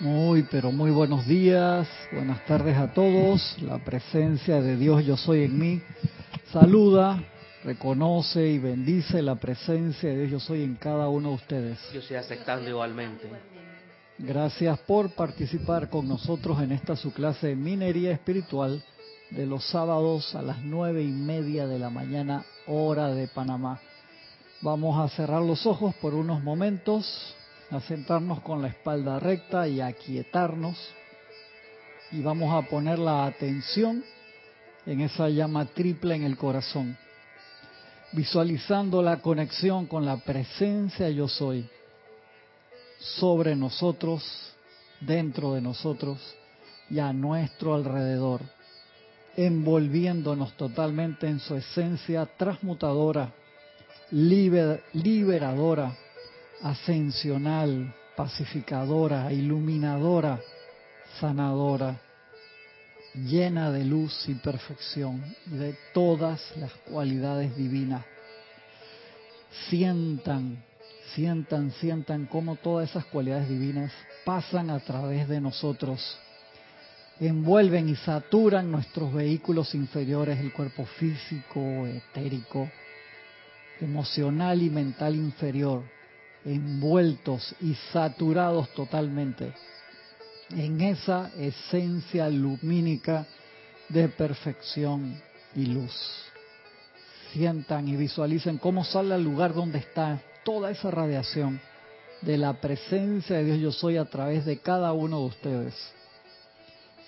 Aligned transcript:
Muy, 0.00 0.44
pero 0.44 0.72
muy 0.72 0.90
buenos 0.90 1.26
días, 1.26 1.86
buenas 2.10 2.42
tardes 2.46 2.74
a 2.74 2.94
todos. 2.94 3.60
La 3.60 3.76
presencia 3.84 4.62
de 4.62 4.78
Dios 4.78 5.04
Yo 5.04 5.18
Soy 5.18 5.42
en 5.42 5.58
mí 5.58 5.82
saluda, 6.50 7.22
reconoce 7.64 8.48
y 8.48 8.58
bendice 8.58 9.20
la 9.20 9.34
presencia 9.34 10.08
de 10.08 10.20
Dios 10.20 10.30
Yo 10.30 10.40
Soy 10.40 10.62
en 10.62 10.76
cada 10.76 11.10
uno 11.10 11.28
de 11.28 11.34
ustedes. 11.34 11.78
Yo 11.92 12.00
estoy 12.00 12.16
aceptando 12.16 12.70
igualmente. 12.70 13.28
Gracias 14.16 14.78
por 14.80 15.10
participar 15.10 15.90
con 15.90 16.08
nosotros 16.08 16.62
en 16.62 16.72
esta 16.72 16.96
su 16.96 17.12
clase 17.12 17.48
de 17.48 17.56
minería 17.56 18.10
espiritual 18.10 18.82
de 19.28 19.44
los 19.44 19.66
sábados 19.66 20.34
a 20.34 20.40
las 20.40 20.62
nueve 20.62 21.02
y 21.02 21.12
media 21.12 21.66
de 21.66 21.78
la 21.78 21.90
mañana, 21.90 22.42
hora 22.66 23.08
de 23.08 23.28
Panamá. 23.28 23.78
Vamos 24.62 24.98
a 24.98 25.14
cerrar 25.14 25.42
los 25.42 25.66
ojos 25.66 25.94
por 25.96 26.14
unos 26.14 26.42
momentos, 26.42 27.36
a 27.70 27.80
sentarnos 27.80 28.40
con 28.40 28.62
la 28.62 28.68
espalda 28.68 29.18
recta 29.20 29.68
y 29.68 29.80
a 29.80 29.92
quietarnos. 29.92 30.76
Y 32.12 32.20
vamos 32.22 32.52
a 32.52 32.68
poner 32.68 32.98
la 32.98 33.26
atención 33.26 34.04
en 34.86 35.00
esa 35.00 35.28
llama 35.28 35.66
triple 35.66 36.16
en 36.16 36.24
el 36.24 36.36
corazón, 36.36 36.96
visualizando 38.12 39.02
la 39.02 39.18
conexión 39.18 39.86
con 39.86 40.04
la 40.04 40.16
presencia 40.16 41.08
yo 41.10 41.28
soy 41.28 41.68
sobre 42.98 43.54
nosotros, 43.54 44.50
dentro 45.00 45.54
de 45.54 45.62
nosotros 45.62 46.18
y 46.90 46.98
a 46.98 47.12
nuestro 47.12 47.74
alrededor, 47.74 48.42
envolviéndonos 49.36 50.52
totalmente 50.56 51.26
en 51.26 51.40
su 51.40 51.54
esencia 51.56 52.26
transmutadora, 52.26 53.32
liberadora, 54.10 55.96
ascensional, 56.62 57.94
pacificadora, 58.16 59.32
iluminadora, 59.32 60.42
sanadora, 61.18 62.00
llena 63.14 63.70
de 63.70 63.84
luz 63.84 64.28
y 64.28 64.34
perfección 64.34 65.22
y 65.46 65.56
de 65.56 65.74
todas 65.92 66.40
las 66.56 66.72
cualidades 66.88 67.56
divinas. 67.56 68.04
Sientan, 69.68 70.62
sientan, 71.14 71.72
sientan 71.72 72.26
cómo 72.26 72.56
todas 72.56 72.90
esas 72.90 73.04
cualidades 73.06 73.48
divinas 73.48 73.92
pasan 74.24 74.70
a 74.70 74.78
través 74.80 75.28
de 75.28 75.40
nosotros, 75.40 76.18
envuelven 77.18 77.88
y 77.88 77.96
saturan 77.96 78.70
nuestros 78.70 79.12
vehículos 79.12 79.74
inferiores, 79.74 80.38
el 80.38 80.52
cuerpo 80.52 80.86
físico, 80.86 81.86
etérico, 81.86 82.70
emocional 83.80 84.62
y 84.62 84.70
mental 84.70 85.16
inferior, 85.16 85.82
envueltos 86.44 87.54
y 87.60 87.74
saturados 87.92 88.68
totalmente 88.74 89.52
en 90.50 90.80
esa 90.80 91.30
esencia 91.38 92.28
lumínica 92.28 93.26
de 93.88 94.08
perfección 94.08 95.20
y 95.54 95.66
luz. 95.66 95.92
Sientan 97.32 97.88
y 97.88 97.96
visualicen 97.96 98.58
cómo 98.58 98.84
sale 98.84 99.14
al 99.14 99.22
lugar 99.22 99.54
donde 99.54 99.78
está 99.78 100.20
toda 100.44 100.70
esa 100.70 100.90
radiación 100.90 101.60
de 102.22 102.36
la 102.36 102.60
presencia 102.60 103.36
de 103.36 103.44
Dios 103.44 103.58
yo 103.60 103.72
soy 103.72 103.96
a 103.96 104.04
través 104.04 104.44
de 104.44 104.58
cada 104.58 104.92
uno 104.92 105.20
de 105.20 105.26
ustedes. 105.26 105.74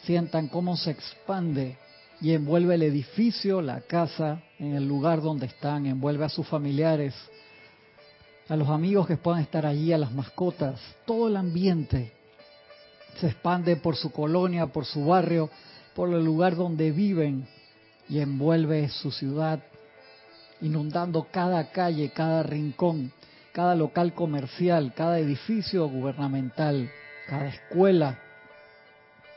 Sientan 0.05 0.49
cómo 0.49 0.77
se 0.77 0.91
expande 0.93 1.77
y 2.21 2.33
envuelve 2.33 2.77
el 2.77 2.83
edificio, 2.83 3.61
la 3.61 3.81
casa, 3.81 4.43
en 4.59 4.75
el 4.75 4.87
lugar 4.87 5.21
donde 5.21 5.47
están, 5.47 5.87
envuelve 5.87 6.25
a 6.25 6.29
sus 6.29 6.47
familiares, 6.47 7.15
a 8.53 8.57
los 8.57 8.69
amigos 8.69 9.07
que 9.07 9.17
puedan 9.17 9.41
estar 9.41 9.65
allí, 9.65 9.95
a 9.95 9.99
las 9.99 10.13
mascotas, 10.13 10.79
todo 11.07 11.29
el 11.29 11.39
ambiente 11.39 12.13
se 13.19 13.29
expande 13.29 13.77
por 13.77 13.97
su 13.97 14.13
colonia, 14.13 14.67
por 14.67 14.85
su 14.85 15.07
barrio, 15.07 15.49
por 15.95 16.13
el 16.13 16.23
lugar 16.23 16.55
donde 16.55 16.91
viven 16.91 17.49
y 18.11 18.21
envuelve 18.21 18.91
su 18.91 19.11
ciudad, 19.11 19.61
inundando 20.61 21.29
cada 21.33 21.71
calle, 21.71 22.11
cada 22.11 22.43
rincón, 22.43 23.11
cada 23.53 23.75
local 23.75 24.13
comercial, 24.13 24.93
cada 24.95 25.19
edificio 25.19 25.89
gubernamental, 25.89 26.91
cada 27.27 27.47
escuela, 27.47 28.19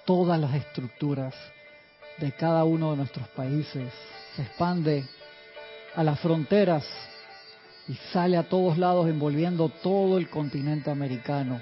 todas 0.05 0.37
las 0.37 0.53
estructuras 0.55 1.33
de 2.17 2.33
cada 2.33 2.65
uno 2.65 2.91
de 2.91 2.97
nuestros 2.97 3.29
países. 3.29 3.93
Se 4.35 4.41
expande 4.41 5.05
a 5.95 6.03
las 6.03 6.19
fronteras 6.19 6.85
y 7.87 7.93
sale 8.11 8.37
a 8.37 8.49
todos 8.49 8.77
lados 8.77 9.07
envolviendo 9.07 9.69
todo 9.69 10.17
el 10.17 10.29
continente 10.29 10.89
americano, 10.89 11.61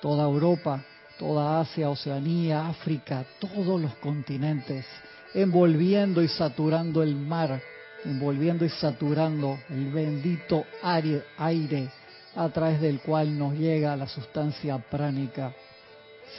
toda 0.00 0.24
Europa, 0.24 0.84
toda 1.18 1.60
Asia, 1.60 1.90
Oceanía, 1.90 2.68
África, 2.68 3.24
todos 3.40 3.80
los 3.80 3.94
continentes, 3.96 4.86
envolviendo 5.34 6.22
y 6.22 6.28
saturando 6.28 7.02
el 7.02 7.16
mar, 7.16 7.60
envolviendo 8.04 8.64
y 8.64 8.68
saturando 8.68 9.58
el 9.70 9.90
bendito 9.90 10.64
aire, 10.82 11.24
aire 11.38 11.90
a 12.36 12.48
través 12.50 12.80
del 12.80 13.00
cual 13.00 13.36
nos 13.36 13.54
llega 13.54 13.96
la 13.96 14.06
sustancia 14.06 14.78
pránica. 14.78 15.52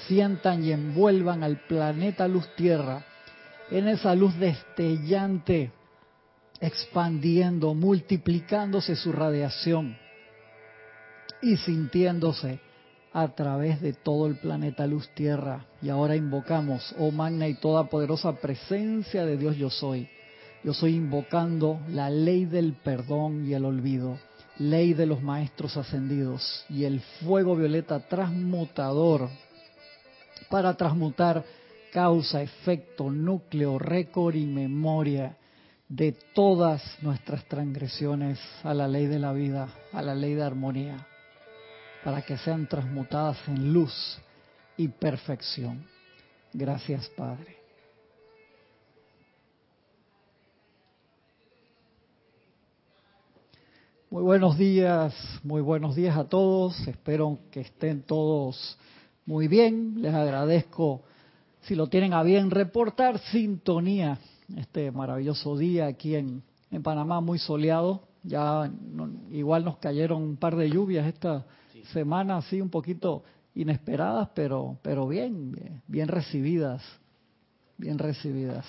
Sientan 0.07 0.63
y 0.63 0.71
envuelvan 0.71 1.43
al 1.43 1.57
planeta 1.67 2.27
luz 2.27 2.47
tierra 2.55 3.03
en 3.71 3.87
esa 3.87 4.15
luz 4.15 4.37
destellante, 4.37 5.71
expandiendo, 6.59 7.73
multiplicándose 7.73 8.95
su 8.95 9.11
radiación 9.11 9.97
y 11.41 11.57
sintiéndose 11.57 12.59
a 13.13 13.29
través 13.29 13.81
de 13.81 13.93
todo 13.93 14.27
el 14.27 14.35
planeta 14.35 14.85
Luz 14.87 15.09
Tierra. 15.13 15.65
Y 15.81 15.89
ahora 15.89 16.15
invocamos, 16.15 16.93
oh 16.97 17.11
magna 17.11 17.47
y 17.47 17.55
toda 17.55 17.89
poderosa 17.89 18.33
presencia 18.33 19.25
de 19.25 19.37
Dios 19.37 19.57
yo 19.57 19.69
soy. 19.69 20.07
Yo 20.63 20.73
soy 20.73 20.95
invocando 20.95 21.79
la 21.89 22.09
ley 22.09 22.45
del 22.45 22.73
perdón 22.73 23.47
y 23.47 23.53
el 23.53 23.63
olvido, 23.63 24.17
ley 24.57 24.93
de 24.93 25.05
los 25.05 25.21
maestros 25.21 25.77
ascendidos 25.77 26.65
y 26.69 26.83
el 26.83 26.99
fuego 27.21 27.55
violeta 27.55 27.99
transmutador 27.99 29.29
para 30.49 30.75
transmutar 30.75 31.43
causa, 31.91 32.41
efecto, 32.41 33.09
núcleo, 33.09 33.79
récord 33.79 34.35
y 34.35 34.45
memoria 34.45 35.36
de 35.89 36.11
todas 36.33 36.81
nuestras 37.01 37.45
transgresiones 37.45 38.39
a 38.63 38.73
la 38.73 38.87
ley 38.87 39.07
de 39.07 39.19
la 39.19 39.31
vida, 39.31 39.69
a 39.93 40.01
la 40.01 40.13
ley 40.13 40.33
de 40.33 40.43
armonía 40.43 41.07
para 42.03 42.21
que 42.21 42.37
sean 42.37 42.67
transmutadas 42.67 43.37
en 43.47 43.73
luz 43.73 44.19
y 44.77 44.87
perfección. 44.87 45.85
Gracias, 46.53 47.09
Padre. 47.09 47.57
Muy 54.09 54.23
buenos 54.23 54.57
días, 54.57 55.13
muy 55.43 55.61
buenos 55.61 55.95
días 55.95 56.17
a 56.17 56.23
todos. 56.23 56.87
Espero 56.87 57.39
que 57.51 57.61
estén 57.61 58.03
todos 58.03 58.77
muy 59.25 59.49
bien. 59.49 60.01
Les 60.01 60.13
agradezco, 60.13 61.03
si 61.61 61.75
lo 61.75 61.87
tienen 61.87 62.13
a 62.13 62.23
bien, 62.23 62.49
reportar 62.49 63.19
sintonía 63.19 64.17
este 64.55 64.91
maravilloso 64.91 65.57
día 65.57 65.87
aquí 65.87 66.15
en, 66.15 66.43
en 66.71 66.83
Panamá, 66.83 67.21
muy 67.21 67.39
soleado. 67.39 68.03
Ya 68.23 68.69
igual 69.31 69.63
nos 69.65 69.77
cayeron 69.77 70.21
un 70.21 70.37
par 70.37 70.55
de 70.55 70.69
lluvias 70.69 71.07
esta 71.07 71.45
semanas 71.93 72.45
así 72.45 72.61
un 72.61 72.69
poquito 72.69 73.23
inesperadas, 73.55 74.29
pero, 74.33 74.77
pero 74.81 75.07
bien, 75.07 75.81
bien 75.87 76.07
recibidas, 76.07 76.83
bien 77.77 77.97
recibidas, 77.97 78.65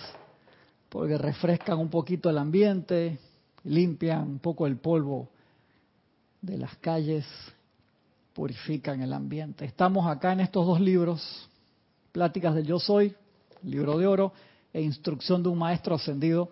porque 0.89 1.19
refrescan 1.19 1.79
un 1.79 1.89
poquito 1.89 2.31
el 2.31 2.39
ambiente, 2.39 3.19
limpian 3.65 4.23
un 4.23 4.39
poco 4.39 4.67
el 4.67 4.77
polvo 4.77 5.29
de 6.41 6.59
las 6.59 6.77
calles, 6.77 7.27
purifican 8.33 9.03
el 9.03 9.13
ambiente. 9.13 9.65
Estamos 9.65 10.07
acá 10.07 10.33
en 10.33 10.41
estos 10.41 10.67
dos 10.67 10.81
libros, 10.81 11.49
Pláticas 12.13 12.55
del 12.55 12.67
Yo 12.67 12.79
Soy, 12.79 13.15
libro 13.63 13.99
de 13.99 14.07
oro, 14.07 14.33
e 14.73 14.81
Instrucción 14.83 15.43
de 15.43 15.49
un 15.49 15.59
Maestro 15.59 15.95
Ascendido, 15.95 16.51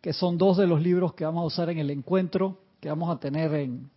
que 0.00 0.12
son 0.12 0.36
dos 0.36 0.56
de 0.56 0.66
los 0.66 0.82
libros 0.82 1.14
que 1.14 1.24
vamos 1.24 1.42
a 1.42 1.46
usar 1.46 1.70
en 1.70 1.78
el 1.78 1.90
encuentro 1.90 2.58
que 2.82 2.88
vamos 2.88 3.14
a 3.14 3.20
tener 3.20 3.54
en, 3.54 3.88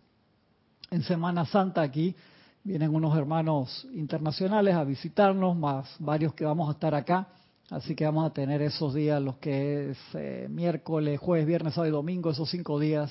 en 0.92 1.02
Semana 1.02 1.44
Santa 1.44 1.82
aquí. 1.82 2.14
Vienen 2.62 2.94
unos 2.94 3.18
hermanos 3.18 3.84
internacionales 3.92 4.76
a 4.76 4.84
visitarnos, 4.84 5.56
más 5.56 5.92
varios 5.98 6.32
que 6.34 6.44
vamos 6.44 6.68
a 6.68 6.72
estar 6.72 6.94
acá. 6.94 7.26
Así 7.68 7.96
que 7.96 8.04
vamos 8.04 8.24
a 8.24 8.32
tener 8.32 8.62
esos 8.62 8.94
días, 8.94 9.20
los 9.20 9.38
que 9.38 9.90
es 9.90 9.98
eh, 10.14 10.46
miércoles, 10.48 11.18
jueves, 11.18 11.48
viernes, 11.48 11.74
sábado 11.74 11.88
y 11.88 11.92
domingo, 11.92 12.30
esos 12.30 12.48
cinco 12.48 12.78
días 12.78 13.10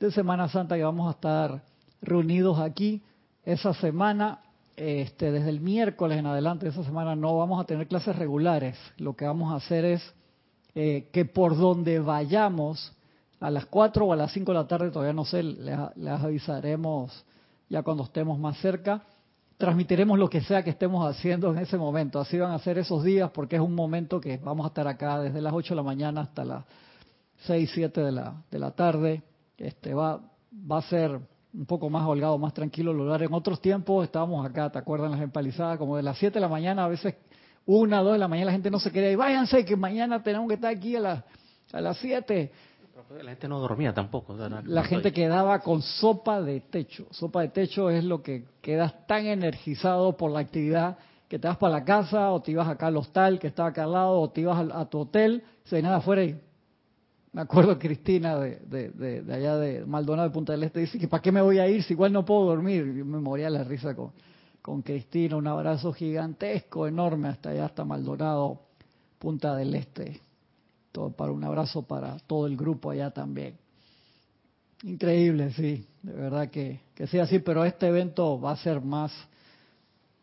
de 0.00 0.10
Semana 0.10 0.48
Santa 0.48 0.76
que 0.76 0.84
vamos 0.84 1.08
a 1.08 1.10
estar 1.10 1.62
reunidos 2.00 2.58
aquí. 2.58 3.02
Esa 3.44 3.74
semana, 3.74 4.40
este, 4.76 5.32
desde 5.32 5.48
el 5.48 5.60
miércoles 5.60 6.18
en 6.18 6.26
adelante, 6.26 6.68
esa 6.68 6.84
semana 6.84 7.16
no 7.16 7.36
vamos 7.36 7.60
a 7.60 7.64
tener 7.64 7.88
clases 7.88 8.16
regulares. 8.16 8.76
Lo 8.98 9.16
que 9.16 9.24
vamos 9.24 9.52
a 9.52 9.56
hacer 9.56 9.84
es 9.84 10.14
eh, 10.74 11.08
que 11.12 11.24
por 11.24 11.56
donde 11.56 11.98
vayamos, 11.98 12.92
a 13.40 13.50
las 13.50 13.66
4 13.66 14.04
o 14.04 14.12
a 14.12 14.16
las 14.16 14.32
5 14.32 14.52
de 14.52 14.58
la 14.58 14.66
tarde, 14.66 14.90
todavía 14.90 15.12
no 15.12 15.24
sé, 15.24 15.42
les, 15.42 15.78
avisaremos 16.06 17.24
ya 17.68 17.82
cuando 17.82 18.04
estemos 18.04 18.38
más 18.38 18.58
cerca. 18.58 19.02
transmitiremos 19.56 20.18
lo 20.18 20.28
que 20.28 20.42
sea 20.42 20.62
que 20.62 20.70
estemos 20.70 21.08
haciendo 21.08 21.50
en 21.50 21.58
ese 21.58 21.78
momento. 21.78 22.20
Así 22.20 22.38
van 22.38 22.52
a 22.52 22.58
ser 22.58 22.76
esos 22.78 23.02
días 23.02 23.30
porque 23.30 23.56
es 23.56 23.62
un 23.62 23.74
momento 23.74 24.20
que 24.20 24.36
vamos 24.36 24.66
a 24.66 24.68
estar 24.68 24.86
acá 24.86 25.20
desde 25.20 25.40
las 25.40 25.54
8 25.54 25.72
de 25.72 25.76
la 25.76 25.82
mañana 25.82 26.20
hasta 26.22 26.44
las 26.44 26.64
6, 27.46 27.70
7 27.72 28.02
de 28.02 28.12
la, 28.12 28.42
de 28.50 28.58
la 28.58 28.70
tarde. 28.72 29.22
Este 29.56 29.94
va, 29.94 30.20
va 30.52 30.78
a 30.78 30.82
ser 30.82 31.18
un 31.56 31.66
poco 31.66 31.88
más 31.88 32.06
holgado, 32.06 32.36
más 32.38 32.52
tranquilo 32.52 32.90
el 32.90 32.98
lugar. 32.98 33.22
En 33.22 33.32
otros 33.32 33.60
tiempos 33.60 34.04
estábamos 34.04 34.44
acá, 34.44 34.70
¿te 34.70 34.78
acuerdas? 34.78 35.10
Las 35.10 35.20
empalizadas, 35.20 35.78
como 35.78 35.96
de 35.96 36.02
las 36.02 36.18
7 36.18 36.34
de 36.34 36.40
la 36.40 36.48
mañana, 36.48 36.84
a 36.84 36.88
veces 36.88 37.14
una, 37.64 38.00
dos 38.00 38.12
de 38.12 38.18
la 38.18 38.28
mañana 38.28 38.46
la 38.46 38.52
gente 38.52 38.70
no 38.70 38.78
se 38.78 38.92
quería 38.92 39.10
ir. 39.10 39.16
Váyanse, 39.16 39.64
que 39.64 39.76
mañana 39.76 40.22
tenemos 40.22 40.48
que 40.48 40.54
estar 40.54 40.70
aquí 40.70 40.96
a, 40.96 41.00
las 41.00 41.24
a 41.72 41.80
las 41.80 41.96
7. 41.98 42.52
La 43.22 43.30
gente 43.30 43.48
no 43.48 43.60
dormía 43.60 43.92
tampoco. 43.92 44.36
la 44.36 44.84
gente 44.84 45.12
quedaba 45.12 45.60
con 45.60 45.82
sopa 45.82 46.40
de 46.42 46.60
techo. 46.60 47.06
Sopa 47.10 47.42
de 47.42 47.48
techo 47.48 47.90
es 47.90 48.04
lo 48.04 48.22
que 48.22 48.44
quedas 48.60 49.06
tan 49.06 49.26
energizado 49.26 50.16
por 50.16 50.30
la 50.30 50.40
actividad 50.40 50.98
que 51.28 51.38
te 51.38 51.48
vas 51.48 51.56
para 51.56 51.74
la 51.74 51.84
casa 51.84 52.30
o 52.30 52.40
te 52.40 52.52
ibas 52.52 52.68
acá 52.68 52.86
al 52.86 52.96
hostal 52.96 53.38
que 53.38 53.48
estaba 53.48 53.70
acá 53.70 53.84
al 53.84 53.92
lado 53.92 54.20
o 54.20 54.30
te 54.30 54.42
ibas 54.42 54.70
a, 54.72 54.84
tu 54.86 55.00
hotel, 55.00 55.42
se 55.64 55.82
nada 55.82 55.96
afuera 55.96 56.24
y 56.24 56.40
me 57.36 57.42
acuerdo 57.42 57.78
Cristina 57.78 58.38
de, 58.38 58.60
de, 58.60 59.20
de, 59.20 59.34
allá 59.34 59.58
de 59.58 59.84
Maldonado 59.84 60.26
de 60.26 60.32
Punta 60.32 60.52
del 60.52 60.62
Este 60.62 60.80
dice 60.80 60.98
que 60.98 61.06
para 61.06 61.20
qué 61.20 61.30
me 61.30 61.42
voy 61.42 61.58
a 61.58 61.68
ir 61.68 61.82
si 61.82 61.92
igual 61.92 62.10
no 62.10 62.24
puedo 62.24 62.46
dormir. 62.46 62.94
Yo 62.94 63.04
me 63.04 63.20
moría 63.20 63.50
la 63.50 63.62
risa 63.62 63.94
con, 63.94 64.12
con 64.62 64.80
Cristina, 64.80 65.36
un 65.36 65.46
abrazo 65.46 65.92
gigantesco, 65.92 66.86
enorme 66.86 67.28
hasta 67.28 67.50
allá, 67.50 67.66
hasta 67.66 67.84
Maldonado, 67.84 68.62
Punta 69.18 69.54
del 69.54 69.74
Este 69.74 70.22
para 71.14 71.30
un 71.30 71.44
abrazo 71.44 71.82
para 71.82 72.16
todo 72.20 72.46
el 72.46 72.56
grupo 72.56 72.88
allá 72.88 73.10
también. 73.10 73.58
Increíble, 74.82 75.52
sí, 75.52 75.86
de 76.02 76.12
verdad 76.14 76.48
que, 76.48 76.80
que 76.94 77.06
sea 77.06 77.24
así, 77.24 77.40
pero 77.40 77.66
este 77.66 77.86
evento 77.86 78.40
va 78.40 78.52
a 78.52 78.56
ser 78.56 78.80
más, 78.80 79.12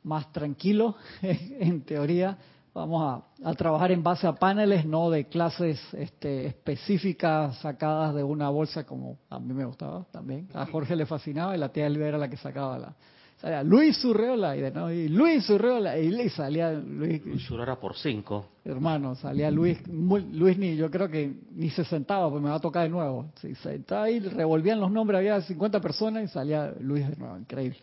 más 0.01 0.33
tranquilo, 0.33 0.95
en 1.21 1.81
teoría. 1.81 2.39
Vamos 2.73 3.03
a, 3.03 3.49
a, 3.49 3.53
trabajar 3.53 3.91
en 3.91 4.01
base 4.01 4.25
a 4.25 4.33
paneles, 4.33 4.83
no 4.85 5.11
de 5.11 5.25
clases 5.25 5.79
este, 5.93 6.47
específicas 6.47 7.57
sacadas 7.59 8.15
de 8.15 8.23
una 8.23 8.49
bolsa 8.49 8.83
como 8.83 9.19
a 9.29 9.39
mí 9.39 9.53
me 9.53 9.63
gustaba 9.63 10.05
también. 10.11 10.47
A 10.55 10.65
Jorge 10.65 10.95
le 10.95 11.05
fascinaba 11.05 11.55
y 11.55 11.59
la 11.59 11.69
tía 11.69 11.85
Elvira 11.85 12.07
era 12.07 12.17
la 12.17 12.29
que 12.29 12.37
sacaba 12.37 12.79
la, 12.79 12.95
salía 13.43 13.61
Luis 13.61 13.97
Surreola 13.97 14.55
y, 14.55 14.61
de, 14.61 14.71
¿no? 14.71 14.91
y 14.91 15.09
Luis 15.09 15.45
Surreola 15.45 15.97
y 15.99 16.09
le 16.09 16.29
salía 16.29 16.71
Luis. 16.71 17.23
Luis 17.25 17.43
Surreola 17.43 17.79
por 17.79 17.95
cinco. 17.95 18.47
Hermano, 18.63 19.15
salía 19.15 19.51
Luis, 19.51 19.77
Luis 19.87 20.57
ni, 20.57 20.77
yo 20.77 20.89
creo 20.89 21.09
que 21.09 21.31
ni 21.51 21.69
se 21.69 21.83
sentaba, 21.83 22.29
pues 22.29 22.41
me 22.41 22.49
va 22.49 22.55
a 22.55 22.59
tocar 22.59 22.83
de 22.83 22.89
nuevo. 22.89 23.27
Se 23.35 23.53
sentaba 23.55 24.03
ahí, 24.03 24.19
revolvían 24.19 24.79
los 24.79 24.89
nombres, 24.89 25.17
había 25.19 25.41
50 25.41 25.81
personas 25.81 26.23
y 26.23 26.27
salía 26.29 26.73
Luis 26.79 27.07
de 27.07 27.17
nuevo, 27.17 27.37
increíble. 27.37 27.79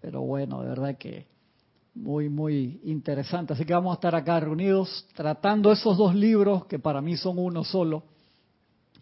Pero 0.00 0.20
bueno, 0.20 0.60
de 0.60 0.68
verdad 0.68 0.96
que 0.98 1.26
muy, 1.94 2.28
muy 2.28 2.80
interesante. 2.84 3.52
Así 3.52 3.64
que 3.64 3.72
vamos 3.72 3.92
a 3.92 3.94
estar 3.94 4.14
acá 4.14 4.40
reunidos 4.40 5.06
tratando 5.14 5.72
esos 5.72 5.96
dos 5.96 6.14
libros 6.14 6.66
que 6.66 6.78
para 6.78 7.00
mí 7.00 7.16
son 7.16 7.38
uno 7.38 7.64
solo. 7.64 8.04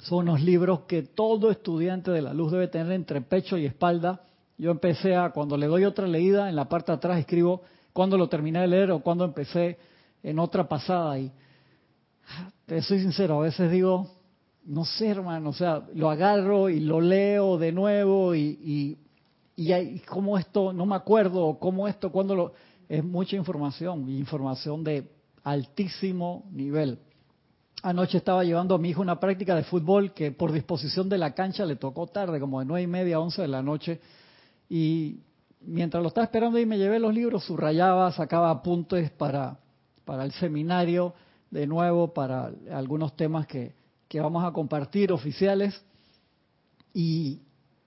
Son 0.02 0.26
los 0.26 0.40
libros 0.42 0.80
que 0.80 1.02
todo 1.02 1.50
estudiante 1.50 2.10
de 2.10 2.22
la 2.22 2.34
luz 2.34 2.52
debe 2.52 2.68
tener 2.68 2.92
entre 2.92 3.20
pecho 3.20 3.56
y 3.56 3.66
espalda 3.66 4.22
yo 4.62 4.70
empecé 4.70 5.16
a, 5.16 5.30
cuando 5.30 5.56
le 5.56 5.66
doy 5.66 5.84
otra 5.84 6.06
leída, 6.06 6.48
en 6.48 6.54
la 6.54 6.68
parte 6.68 6.92
de 6.92 6.96
atrás 6.96 7.18
escribo 7.18 7.62
cuando 7.92 8.16
lo 8.16 8.28
terminé 8.28 8.60
de 8.60 8.68
leer 8.68 8.92
o 8.92 9.00
cuando 9.00 9.24
empecé 9.24 9.76
en 10.22 10.38
otra 10.38 10.68
pasada. 10.68 11.18
Y 11.18 11.32
te 12.66 12.80
soy 12.80 13.00
sincero, 13.00 13.40
a 13.40 13.42
veces 13.42 13.72
digo, 13.72 14.08
no 14.64 14.84
sé, 14.84 15.08
hermano, 15.08 15.50
o 15.50 15.52
sea, 15.52 15.82
lo 15.94 16.10
agarro 16.10 16.68
y 16.68 16.78
lo 16.78 17.00
leo 17.00 17.58
de 17.58 17.72
nuevo 17.72 18.36
y, 18.36 18.96
y, 19.56 19.72
y 19.72 19.98
cómo 20.00 20.38
esto, 20.38 20.72
no 20.72 20.86
me 20.86 20.94
acuerdo, 20.94 21.58
cómo 21.58 21.88
esto, 21.88 22.12
cuando 22.12 22.36
lo... 22.36 22.52
Es 22.92 23.02
mucha 23.02 23.36
información, 23.36 24.06
información 24.10 24.84
de 24.84 25.10
altísimo 25.44 26.44
nivel. 26.52 26.98
Anoche 27.82 28.18
estaba 28.18 28.44
llevando 28.44 28.74
a 28.74 28.78
mi 28.78 28.90
hijo 28.90 29.00
una 29.00 29.18
práctica 29.18 29.56
de 29.56 29.62
fútbol 29.62 30.12
que 30.12 30.30
por 30.30 30.52
disposición 30.52 31.08
de 31.08 31.16
la 31.16 31.34
cancha 31.34 31.64
le 31.64 31.76
tocó 31.76 32.06
tarde, 32.06 32.38
como 32.38 32.60
de 32.60 32.66
nueve 32.66 32.82
y 32.82 32.86
media 32.86 33.16
a 33.16 33.20
once 33.20 33.40
de 33.40 33.48
la 33.48 33.62
noche 33.62 33.98
y 34.68 35.20
mientras 35.62 36.02
lo 36.02 36.08
estaba 36.08 36.26
esperando 36.26 36.58
y 36.58 36.66
me 36.66 36.76
llevé 36.76 36.98
los 36.98 37.14
libros, 37.14 37.44
subrayaba, 37.44 38.12
sacaba 38.12 38.50
apuntes 38.50 39.10
para, 39.10 39.58
para 40.04 40.26
el 40.26 40.32
seminario, 40.32 41.14
de 41.50 41.66
nuevo, 41.66 42.12
para 42.12 42.52
algunos 42.70 43.16
temas 43.16 43.46
que, 43.46 43.72
que 44.06 44.20
vamos 44.20 44.44
a 44.44 44.52
compartir 44.52 45.12
oficiales. 45.12 45.82
Y, 46.92 47.40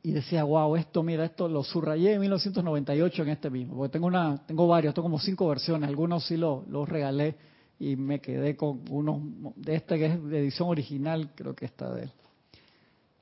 y 0.05 0.11
decía, 0.11 0.43
wow, 0.43 0.75
esto, 0.75 1.01
mira, 1.01 1.25
esto 1.25 1.47
lo 1.47 1.63
subrayé 1.63 2.13
en 2.13 2.21
1998 2.21 3.23
en 3.23 3.29
este 3.29 3.49
mismo, 3.49 3.75
porque 3.75 3.93
tengo 3.93 4.05
una, 4.05 4.37
tengo 4.45 4.67
varios, 4.67 4.93
tengo 4.93 5.07
como 5.07 5.17
cinco 5.17 5.47
versiones, 5.47 5.89
algunos 5.89 6.27
sí 6.27 6.37
los 6.37 6.87
regalé 6.87 7.35
y 7.79 7.95
me 7.95 8.21
quedé 8.21 8.55
con 8.55 8.81
unos 8.91 9.19
de 9.55 9.73
este 9.73 9.97
que 9.97 10.05
es 10.05 10.23
de 10.23 10.39
edición 10.41 10.69
original, 10.69 11.31
creo 11.33 11.55
que 11.55 11.65
está 11.65 11.91
de 11.91 12.11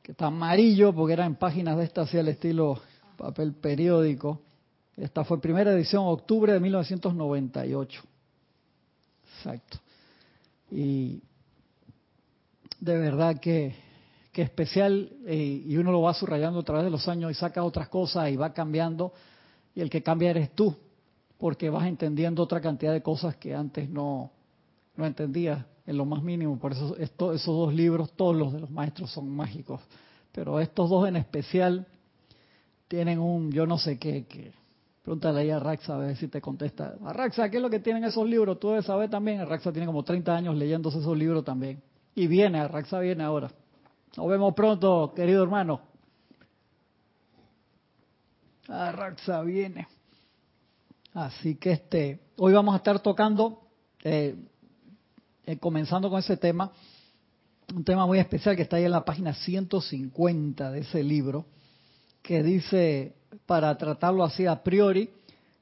que 0.01 0.11
está 0.11 0.25
amarillo 0.27 0.93
porque 0.93 1.13
era 1.13 1.25
en 1.25 1.35
páginas 1.35 1.77
de 1.77 1.85
esta 1.85 2.01
así 2.01 2.17
al 2.17 2.27
estilo 2.27 2.81
papel 3.15 3.53
periódico. 3.53 4.41
Esta 4.97 5.23
fue 5.23 5.39
primera 5.39 5.71
edición, 5.71 6.03
octubre 6.05 6.51
de 6.51 6.59
1998. 6.59 8.03
Exacto. 9.37 9.77
Y 10.69 11.21
de 12.81 12.97
verdad 12.97 13.39
que, 13.39 13.73
que 14.33 14.41
especial, 14.41 15.11
eh, 15.27 15.63
y 15.63 15.77
uno 15.77 15.91
lo 15.91 16.01
va 16.01 16.13
subrayando 16.15 16.59
a 16.59 16.63
través 16.63 16.83
de 16.83 16.89
los 16.89 17.07
años 17.07 17.31
y 17.31 17.35
saca 17.35 17.63
otras 17.63 17.87
cosas 17.87 18.31
y 18.31 18.35
va 18.35 18.51
cambiando, 18.51 19.13
y 19.75 19.81
el 19.81 19.91
que 19.91 20.01
cambia 20.01 20.31
eres 20.31 20.55
tú, 20.55 20.75
porque 21.37 21.69
vas 21.69 21.85
entendiendo 21.85 22.41
otra 22.41 22.59
cantidad 22.59 22.91
de 22.91 23.03
cosas 23.03 23.35
que 23.35 23.53
antes 23.53 23.87
no, 23.89 24.31
no 24.95 25.05
entendías 25.05 25.63
en 25.85 25.97
lo 25.97 26.05
más 26.05 26.23
mínimo. 26.23 26.57
Por 26.57 26.71
eso 26.71 26.97
esto, 26.97 27.31
esos 27.31 27.55
dos 27.55 27.73
libros, 27.75 28.11
todos 28.13 28.35
los 28.35 28.51
de 28.51 28.61
los 28.61 28.71
maestros 28.71 29.11
son 29.11 29.29
mágicos, 29.29 29.79
pero 30.31 30.59
estos 30.59 30.89
dos 30.89 31.07
en 31.07 31.15
especial 31.15 31.85
tienen 32.87 33.19
un 33.19 33.51
yo 33.51 33.67
no 33.67 33.77
sé 33.77 33.99
qué, 33.99 34.25
que 34.25 34.51
pregúntale 35.03 35.41
ahí 35.41 35.51
a 35.51 35.59
Raxa 35.59 35.93
a 35.93 35.99
ver 35.99 36.15
si 36.17 36.27
te 36.27 36.41
contesta. 36.41 36.95
A 37.05 37.13
Raxa, 37.13 37.49
¿qué 37.51 37.57
es 37.57 37.63
lo 37.63 37.69
que 37.69 37.81
tienen 37.81 38.03
esos 38.03 38.27
libros? 38.27 38.59
Tú 38.59 38.69
debes 38.69 38.85
saber 38.85 39.11
también. 39.11 39.47
Raxa 39.47 39.71
tiene 39.71 39.85
como 39.85 40.01
30 40.03 40.35
años 40.35 40.55
leyéndose 40.55 40.97
esos 40.97 41.15
libros 41.15 41.45
también. 41.45 41.83
Y 42.15 42.25
viene, 42.25 42.67
Raxa 42.67 42.99
viene 42.99 43.23
ahora. 43.23 43.51
Nos 44.15 44.27
vemos 44.27 44.53
pronto, 44.53 45.11
querido 45.15 45.41
hermano. 45.41 45.81
Raxa 48.67 49.41
viene. 49.41 49.87
Así 51.15 51.55
que 51.55 51.71
este, 51.71 52.19
hoy 52.37 52.53
vamos 52.53 52.75
a 52.75 52.77
estar 52.77 52.99
tocando, 52.99 53.61
eh, 54.03 54.35
eh, 55.45 55.57
comenzando 55.57 56.11
con 56.11 56.19
ese 56.19 56.37
tema, 56.37 56.71
un 57.73 57.83
tema 57.83 58.05
muy 58.05 58.19
especial 58.19 58.55
que 58.55 58.61
está 58.61 58.75
ahí 58.75 58.85
en 58.85 58.91
la 58.91 59.03
página 59.03 59.33
150 59.33 60.71
de 60.71 60.79
ese 60.81 61.03
libro 61.03 61.45
que 62.21 62.43
dice, 62.43 63.15
para 63.47 63.75
tratarlo 63.77 64.23
así 64.23 64.45
a 64.45 64.61
priori, 64.61 65.09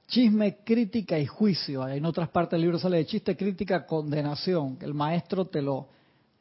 chisme, 0.07 0.57
crítica 0.65 1.17
y 1.17 1.25
juicio. 1.25 1.87
En 1.87 2.05
otras 2.05 2.27
partes 2.27 2.51
del 2.51 2.61
libro 2.61 2.79
sale 2.79 2.97
de 2.97 3.05
chiste, 3.05 3.37
crítica, 3.37 3.85
condenación. 3.85 4.77
El 4.81 4.93
maestro 4.93 5.45
te 5.45 5.61
lo, 5.61 5.87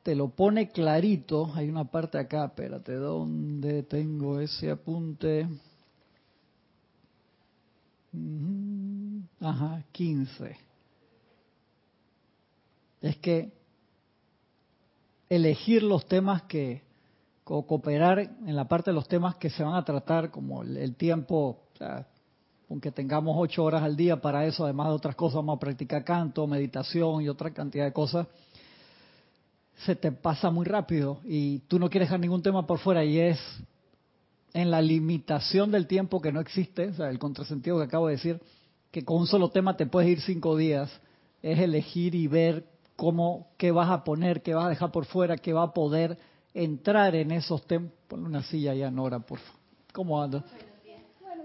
te 0.03 0.15
lo 0.15 0.29
pone 0.29 0.71
clarito. 0.71 1.53
Hay 1.55 1.69
una 1.69 1.85
parte 1.85 2.19
acá, 2.19 2.47
espérate, 2.47 2.95
¿dónde 2.95 3.83
tengo 3.83 4.41
ese 4.41 4.71
apunte? 4.71 5.49
Ajá, 9.41 9.85
15. 9.93 10.57
Es 13.03 13.17
que 13.19 13.53
elegir 15.29 15.83
los 15.83 16.07
temas 16.07 16.43
que, 16.43 16.83
o 17.45 17.67
cooperar 17.67 18.19
en 18.19 18.57
la 18.57 18.67
parte 18.69 18.91
de 18.91 18.95
los 18.95 19.09
temas 19.09 19.37
que 19.37 19.51
se 19.51 19.63
van 19.63 19.75
a 19.75 19.85
tratar, 19.85 20.31
como 20.31 20.63
el, 20.63 20.97
tiempo, 20.97 21.63
aunque 22.69 22.91
tengamos 22.91 23.37
ocho 23.39 23.65
horas 23.65 23.83
al 23.83 23.97
día 23.97 24.21
para 24.21 24.45
eso, 24.45 24.65
además 24.65 24.89
de 24.89 24.95
otras 24.95 25.15
cosas, 25.15 25.37
vamos 25.37 25.57
a 25.57 25.61
practicar 25.61 26.05
canto, 26.05 26.47
meditación 26.47 27.23
y 27.23 27.29
otra 27.29 27.53
cantidad 27.53 27.85
de 27.85 27.93
cosas, 27.93 28.27
se 29.85 29.97
te 29.97 30.13
pasa 30.13 30.51
muy 30.51 30.67
rápido 30.67 31.21
y 31.25 31.61
tú 31.61 31.79
no 31.79 31.89
quieres 31.89 32.09
dejar 32.09 32.21
ningún 32.21 32.43
tema 32.43 32.67
por 32.67 32.79
fuera 32.79 33.05
y 33.05 33.19
es 33.19 33.39
en 34.53 34.71
la 34.71 34.83
limitación 34.83 35.71
del 35.71 35.87
tiempo 35.87 36.21
que 36.21 36.33
no 36.33 36.41
existe, 36.41 36.89
o 36.89 36.95
sea, 36.95 37.09
el 37.09 37.19
contrasentido 37.19 37.79
que 37.79 37.85
acabo 37.85 38.09
de 38.09 38.17
decir, 38.17 38.41
que 38.91 39.05
con 39.05 39.19
un 39.19 39.27
solo 39.27 39.51
tema 39.51 39.77
te 39.77 39.87
puedes 39.87 40.11
ir 40.11 40.21
cinco 40.21 40.57
días, 40.57 40.91
es 41.43 41.59
elegir 41.59 42.15
y 42.15 42.27
ver 42.27 42.65
cómo, 42.97 43.49
qué 43.57 43.71
vas 43.71 43.89
a 43.91 44.05
poner, 44.05 44.43
qué 44.43 44.55
vas 44.55 44.67
a 44.67 44.71
dejar 44.71 44.91
por 44.91 45.07
fuera, 45.07 45.37
qué 45.37 45.53
va 45.53 45.63
a 45.63 45.73
poder 45.73 46.19
entrar 46.53 47.15
en 47.15 47.31
esos 47.31 47.65
temas. 47.67 47.93
Ponle 48.09 48.27
una 48.27 48.43
silla 48.43 48.75
ya, 48.75 48.91
Nora, 48.91 49.21
por 49.21 49.39
favor. 49.39 49.61
¿Cómo 49.93 50.23
anda? 50.23 50.45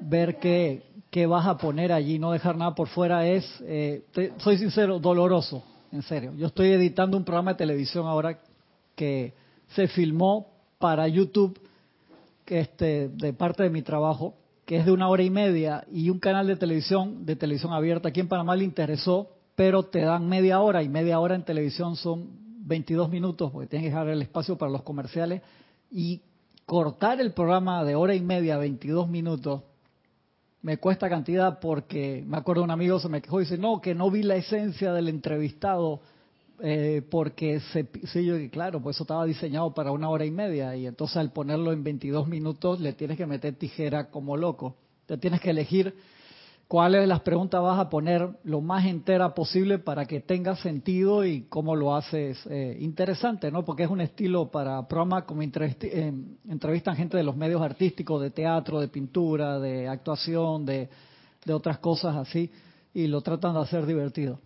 Ver 0.02 0.40
qué, 0.40 0.84
qué, 1.10 1.26
vas 1.26 1.46
a 1.48 1.58
poner 1.58 1.92
allí, 1.92 2.20
no 2.20 2.32
dejar 2.32 2.58
nada 2.58 2.76
por 2.76 2.88
fuera 2.90 3.26
es, 3.28 3.46
eh, 3.62 4.04
soy 4.40 4.58
sincero, 4.58 5.00
doloroso, 5.00 5.64
en 5.92 6.02
serio. 6.02 6.34
Yo 6.36 6.48
estoy 6.48 6.72
editando 6.72 7.18
un 7.18 7.24
programa 7.24 7.52
de 7.52 7.58
televisión 7.58 8.08
ahora 8.08 8.40
que 8.96 9.34
se 9.70 9.88
filmó 9.88 10.48
para 10.80 11.08
YouTube, 11.08 11.60
que 12.46 12.60
este, 12.60 13.10
de 13.10 13.34
parte 13.34 13.64
de 13.64 13.70
mi 13.70 13.82
trabajo, 13.82 14.36
que 14.66 14.78
es 14.78 14.86
de 14.86 14.92
una 14.92 15.08
hora 15.10 15.24
y 15.24 15.30
media, 15.30 15.86
y 15.92 16.10
un 16.10 16.20
canal 16.20 16.48
de 16.48 16.56
televisión, 16.56 17.26
de 17.26 17.36
televisión 17.36 17.74
abierta, 17.74 18.10
aquí 18.10 18.20
en 18.20 18.28
Panamá 18.28 18.56
le 18.56 18.64
interesó, 18.64 19.30
pero 19.56 19.84
te 19.84 20.02
dan 20.02 20.28
media 20.28 20.60
hora, 20.60 20.84
y 20.84 20.90
media 20.90 21.20
hora 21.20 21.36
en 21.36 21.44
televisión 21.44 21.96
son 21.96 22.30
22 22.68 23.10
minutos, 23.10 23.52
porque 23.52 23.68
tienes 23.68 23.86
que 23.86 23.92
dejar 23.92 24.10
el 24.10 24.22
espacio 24.22 24.58
para 24.58 24.72
los 24.72 24.84
comerciales, 24.84 25.42
y 25.92 26.22
cortar 26.66 27.22
el 27.22 27.32
programa 27.32 27.84
de 27.84 27.96
hora 27.96 28.16
y 28.16 28.22
media, 28.22 28.58
22 28.58 29.08
minutos, 29.08 29.62
me 30.66 30.78
cuesta 30.78 31.08
cantidad 31.08 31.60
porque 31.60 32.24
me 32.26 32.38
acuerdo 32.38 32.64
un 32.64 32.72
amigo 32.72 33.00
se 33.00 33.08
me 33.08 33.22
quejó 33.22 33.40
y 33.40 33.44
dice, 33.44 33.56
no, 33.56 33.80
que 33.82 33.94
no 33.94 34.10
vi 34.10 34.24
la 34.24 34.36
esencia 34.36 34.94
del 34.94 35.10
entrevistado 35.10 36.02
eh, 36.60 37.04
porque 37.12 37.60
se, 37.72 37.88
sí, 38.06 38.26
yo, 38.26 38.34
claro, 38.50 38.82
pues 38.82 38.96
eso 38.96 39.04
estaba 39.04 39.26
diseñado 39.26 39.76
para 39.76 39.92
una 39.92 40.10
hora 40.10 40.26
y 40.26 40.32
media 40.32 40.76
y 40.76 40.88
entonces 40.88 41.18
al 41.18 41.32
ponerlo 41.32 41.72
en 41.72 41.84
22 41.84 42.28
minutos 42.28 42.80
le 42.80 42.94
tienes 42.94 43.16
que 43.16 43.28
meter 43.28 43.54
tijera 43.54 44.10
como 44.10 44.38
loco. 44.38 44.76
Te 45.06 45.20
tienes 45.20 45.40
que 45.40 45.52
elegir 45.52 45.94
cuáles 46.68 47.02
de 47.02 47.08
las 47.08 47.22
preguntas 47.22 47.62
vas 47.62 47.80
a 47.80 47.90
poner 47.90 48.28
lo 48.44 48.62
más 48.62 48.86
entera 48.86 49.34
posible 49.34 49.78
para 49.80 50.06
que 50.06 50.22
tenga 50.22 50.56
sentido 50.56 51.24
y 51.26 51.44
cómo 51.44 51.76
lo 51.76 51.96
haces 51.96 52.40
eh, 52.50 52.78
interesante, 52.80 53.52
¿no? 53.52 53.64
Porque 53.64 53.84
es 53.84 53.90
un 53.90 54.02
estilo 54.02 54.50
para 54.50 54.88
programas 54.88 55.24
como 55.24 55.42
eh, 55.44 56.14
entrevistan 56.50 56.96
gente 56.96 57.18
de 57.18 57.24
los 57.24 57.36
medios 57.36 57.62
artísticos, 57.62 58.22
de 58.22 58.32
teatro, 58.32 58.80
de 58.80 58.88
pintura, 58.88 59.60
de 59.60 59.88
actuación, 59.88 60.66
de, 60.66 60.90
otras 61.52 61.78
cosas 61.78 62.16
así, 62.16 62.50
y 62.94 63.06
lo 63.06 63.22
tratan 63.22 63.54
de 63.54 63.60
hacer 63.60 63.86
divertido. 63.86 64.40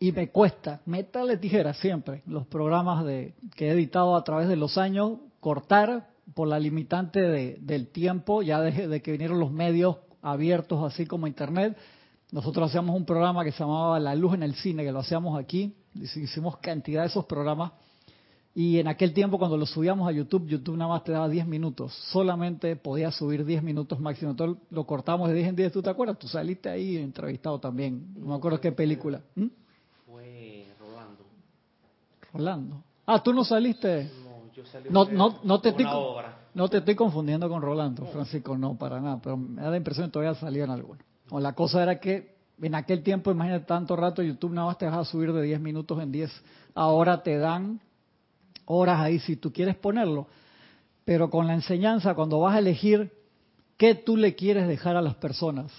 Y 0.00 0.10
me 0.10 0.30
cuesta, 0.30 0.80
meterle 0.84 1.36
tijera 1.36 1.74
siempre, 1.74 2.22
los 2.26 2.44
programas 2.48 3.04
de, 3.04 3.34
que 3.54 3.68
he 3.68 3.70
editado 3.70 4.16
a 4.16 4.24
través 4.24 4.48
de 4.48 4.56
los 4.56 4.76
años, 4.78 5.18
cortar 5.38 6.08
por 6.34 6.48
la 6.48 6.58
limitante 6.58 7.20
de, 7.20 7.58
del 7.60 7.86
tiempo, 7.86 8.42
ya 8.42 8.60
desde 8.60 8.88
de 8.88 9.00
que 9.00 9.12
vinieron 9.12 9.38
los 9.38 9.52
medios 9.52 9.98
abiertos 10.22 10.82
así 10.84 11.04
como 11.04 11.26
Internet. 11.26 11.76
Nosotros 12.30 12.70
hacíamos 12.70 12.96
un 12.96 13.04
programa 13.04 13.44
que 13.44 13.52
se 13.52 13.58
llamaba 13.58 14.00
La 14.00 14.14
Luz 14.14 14.34
en 14.34 14.42
el 14.42 14.54
Cine, 14.54 14.84
que 14.84 14.92
lo 14.92 15.00
hacíamos 15.00 15.38
aquí. 15.38 15.76
Hicimos 15.94 16.56
cantidad 16.58 17.02
de 17.02 17.08
esos 17.08 17.26
programas. 17.26 17.72
Y 18.54 18.78
en 18.78 18.88
aquel 18.88 19.12
tiempo, 19.12 19.38
cuando 19.38 19.56
lo 19.56 19.66
subíamos 19.66 20.08
a 20.08 20.12
YouTube, 20.12 20.46
YouTube 20.46 20.76
nada 20.76 20.90
más 20.90 21.04
te 21.04 21.12
daba 21.12 21.28
10 21.28 21.46
minutos. 21.46 21.92
Solamente 22.10 22.76
podía 22.76 23.10
subir 23.10 23.44
10 23.44 23.62
minutos 23.62 23.98
máximo. 23.98 24.30
Entonces 24.30 24.62
lo 24.70 24.84
cortamos 24.84 25.28
de 25.28 25.34
10 25.34 25.48
en 25.48 25.56
10. 25.56 25.72
¿Tú 25.72 25.82
te 25.82 25.90
acuerdas? 25.90 26.18
Tú 26.18 26.28
saliste 26.28 26.68
ahí 26.68 26.96
entrevistado 26.96 27.58
también. 27.58 28.14
No 28.16 28.26
me 28.26 28.34
acuerdo 28.34 28.60
qué 28.60 28.72
película. 28.72 29.22
¿Mm? 29.34 29.46
Fue 30.06 30.66
Rolando. 30.78 31.24
Rolando. 32.32 32.84
Ah, 33.06 33.22
tú 33.22 33.32
no 33.32 33.44
saliste. 33.44 34.10
No, 34.24 34.52
yo 34.54 34.64
salí 34.66 34.88
no, 34.90 35.06
no, 35.06 35.40
no 35.44 35.60
te 35.60 35.70
una 35.70 35.96
obra. 35.96 36.41
No 36.54 36.68
te 36.68 36.78
estoy 36.78 36.94
confundiendo 36.94 37.48
con 37.48 37.62
Rolando, 37.62 38.04
Francisco, 38.06 38.56
no, 38.58 38.76
para 38.76 39.00
nada, 39.00 39.20
pero 39.22 39.36
me 39.36 39.62
da 39.62 39.70
la 39.70 39.76
impresión 39.76 40.06
que 40.06 40.12
todavía 40.12 40.34
salían 40.34 40.70
algunos. 40.70 41.02
O 41.30 41.40
la 41.40 41.54
cosa 41.54 41.82
era 41.82 41.98
que 41.98 42.36
en 42.60 42.74
aquel 42.74 43.02
tiempo, 43.02 43.30
imagínate 43.30 43.64
tanto 43.64 43.96
rato, 43.96 44.22
YouTube 44.22 44.52
nada 44.52 44.68
más 44.68 44.78
te 44.78 44.84
dejaba 44.84 45.04
subir 45.04 45.32
de 45.32 45.42
10 45.42 45.60
minutos 45.60 46.00
en 46.00 46.12
10. 46.12 46.30
Ahora 46.74 47.22
te 47.22 47.38
dan 47.38 47.80
horas 48.66 49.00
ahí 49.00 49.18
si 49.18 49.36
tú 49.36 49.52
quieres 49.52 49.76
ponerlo. 49.76 50.28
Pero 51.04 51.30
con 51.30 51.46
la 51.46 51.54
enseñanza, 51.54 52.14
cuando 52.14 52.38
vas 52.38 52.54
a 52.54 52.58
elegir 52.60 53.12
qué 53.76 53.94
tú 53.94 54.16
le 54.16 54.34
quieres 54.34 54.68
dejar 54.68 54.96
a 54.96 55.02
las 55.02 55.16
personas, 55.16 55.72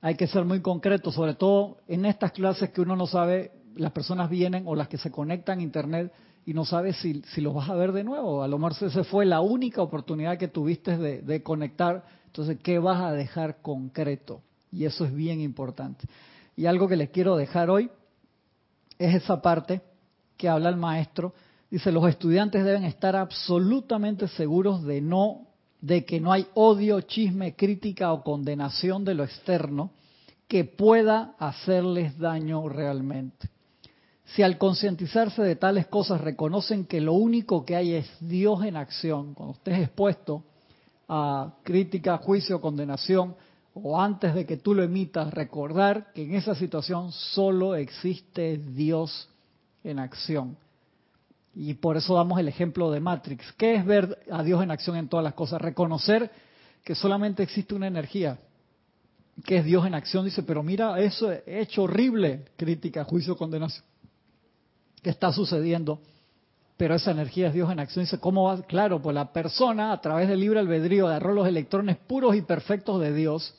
hay 0.00 0.16
que 0.16 0.26
ser 0.26 0.44
muy 0.44 0.60
concreto, 0.60 1.12
sobre 1.12 1.34
todo 1.34 1.76
en 1.86 2.06
estas 2.06 2.32
clases 2.32 2.70
que 2.70 2.80
uno 2.80 2.96
no 2.96 3.06
sabe, 3.06 3.52
las 3.76 3.92
personas 3.92 4.30
vienen 4.30 4.64
o 4.66 4.74
las 4.74 4.88
que 4.88 4.98
se 4.98 5.10
conectan 5.10 5.60
a 5.60 5.62
Internet 5.62 6.12
y 6.46 6.54
no 6.54 6.64
sabes 6.64 6.96
si, 6.96 7.40
los 7.40 7.54
vas 7.54 7.68
a 7.68 7.74
ver 7.74 7.92
de 7.92 8.04
nuevo. 8.04 8.42
A 8.42 8.48
lo 8.48 8.58
mejor 8.58 8.88
esa 8.88 9.04
fue 9.04 9.26
la 9.26 9.40
única 9.40 9.82
oportunidad 9.82 10.38
que 10.38 10.48
tuviste 10.48 10.96
de, 10.96 11.22
de 11.22 11.42
conectar. 11.42 12.04
Entonces, 12.26 12.58
¿qué 12.62 12.78
vas 12.78 13.02
a 13.02 13.12
dejar 13.12 13.60
concreto? 13.62 14.42
Y 14.72 14.84
eso 14.84 15.04
es 15.04 15.14
bien 15.14 15.40
importante. 15.40 16.06
Y 16.56 16.66
algo 16.66 16.88
que 16.88 16.96
les 16.96 17.10
quiero 17.10 17.36
dejar 17.36 17.70
hoy 17.70 17.90
es 18.98 19.14
esa 19.14 19.40
parte 19.40 19.80
que 20.36 20.48
habla 20.48 20.68
el 20.68 20.76
maestro. 20.76 21.34
Dice, 21.70 21.92
los 21.92 22.08
estudiantes 22.08 22.64
deben 22.64 22.84
estar 22.84 23.16
absolutamente 23.16 24.28
seguros 24.28 24.82
de 24.82 25.00
no 25.00 25.46
de 25.80 26.04
que 26.04 26.20
no 26.20 26.32
hay 26.32 26.46
odio, 26.54 27.00
chisme, 27.00 27.56
crítica 27.56 28.12
o 28.12 28.22
condenación 28.22 29.04
de 29.04 29.14
lo 29.14 29.24
externo 29.24 29.92
que 30.46 30.64
pueda 30.64 31.34
hacerles 31.38 32.18
daño 32.18 32.68
realmente. 32.68 33.48
Si 34.34 34.42
al 34.42 34.58
concientizarse 34.58 35.42
de 35.42 35.56
tales 35.56 35.88
cosas 35.88 36.20
reconocen 36.20 36.84
que 36.84 37.00
lo 37.00 37.14
único 37.14 37.64
que 37.64 37.74
hay 37.74 37.94
es 37.94 38.08
Dios 38.20 38.64
en 38.64 38.76
acción, 38.76 39.34
cuando 39.34 39.54
estés 39.54 39.80
expuesto 39.80 40.44
a 41.08 41.54
crítica, 41.64 42.18
juicio, 42.18 42.60
condenación, 42.60 43.34
o 43.74 44.00
antes 44.00 44.34
de 44.34 44.46
que 44.46 44.56
tú 44.56 44.74
lo 44.74 44.84
emitas, 44.84 45.32
recordar 45.32 46.12
que 46.12 46.22
en 46.22 46.34
esa 46.34 46.54
situación 46.54 47.10
solo 47.10 47.74
existe 47.74 48.58
Dios 48.58 49.28
en 49.82 49.98
acción. 49.98 50.56
Y 51.54 51.74
por 51.74 51.96
eso 51.96 52.14
damos 52.14 52.38
el 52.38 52.46
ejemplo 52.46 52.90
de 52.92 53.00
Matrix. 53.00 53.52
¿Qué 53.54 53.74
es 53.74 53.84
ver 53.84 54.18
a 54.30 54.44
Dios 54.44 54.62
en 54.62 54.70
acción 54.70 54.96
en 54.96 55.08
todas 55.08 55.24
las 55.24 55.34
cosas? 55.34 55.60
Reconocer 55.60 56.30
que 56.84 56.94
solamente 56.94 57.42
existe 57.42 57.74
una 57.74 57.88
energía, 57.88 58.38
que 59.44 59.58
es 59.58 59.64
Dios 59.64 59.84
en 59.86 59.94
acción. 59.94 60.24
Dice, 60.24 60.44
pero 60.44 60.62
mira, 60.62 61.00
eso 61.00 61.32
es 61.32 61.42
hecho 61.46 61.82
horrible, 61.82 62.44
crítica, 62.56 63.02
juicio, 63.04 63.36
condenación, 63.36 63.84
que 65.02 65.10
está 65.10 65.32
sucediendo. 65.32 66.00
Pero 66.76 66.94
esa 66.94 67.10
energía 67.10 67.48
es 67.48 67.54
Dios 67.54 67.70
en 67.70 67.78
acción. 67.78 68.04
Dice, 68.04 68.18
¿cómo 68.18 68.44
va? 68.44 68.62
Claro, 68.62 69.02
pues 69.02 69.14
la 69.14 69.32
persona 69.32 69.92
a 69.92 70.00
través 70.00 70.28
del 70.28 70.40
libre 70.40 70.60
albedrío 70.60 71.06
agarró 71.06 71.34
los 71.34 71.46
electrones 71.46 71.98
puros 71.98 72.34
y 72.36 72.42
perfectos 72.42 73.00
de 73.00 73.12
Dios 73.12 73.54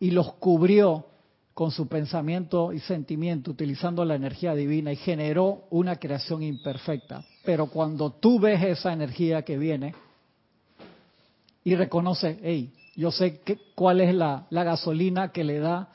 y 0.00 0.10
los 0.10 0.32
cubrió 0.34 1.06
con 1.54 1.72
su 1.72 1.88
pensamiento 1.88 2.72
y 2.72 2.78
sentimiento, 2.78 3.50
utilizando 3.50 4.04
la 4.04 4.14
energía 4.14 4.54
divina 4.54 4.92
y 4.92 4.96
generó 4.96 5.64
una 5.70 5.96
creación 5.96 6.42
imperfecta. 6.42 7.24
Pero 7.44 7.66
cuando 7.66 8.12
tú 8.12 8.38
ves 8.38 8.62
esa 8.62 8.92
energía 8.92 9.42
que 9.42 9.58
viene 9.58 9.94
y 11.64 11.74
reconoces, 11.74 12.38
hey, 12.42 12.72
yo 12.94 13.10
sé 13.10 13.40
que, 13.40 13.58
cuál 13.74 14.00
es 14.00 14.14
la, 14.14 14.46
la 14.50 14.62
gasolina 14.62 15.32
que 15.32 15.42
le 15.42 15.58
da 15.58 15.88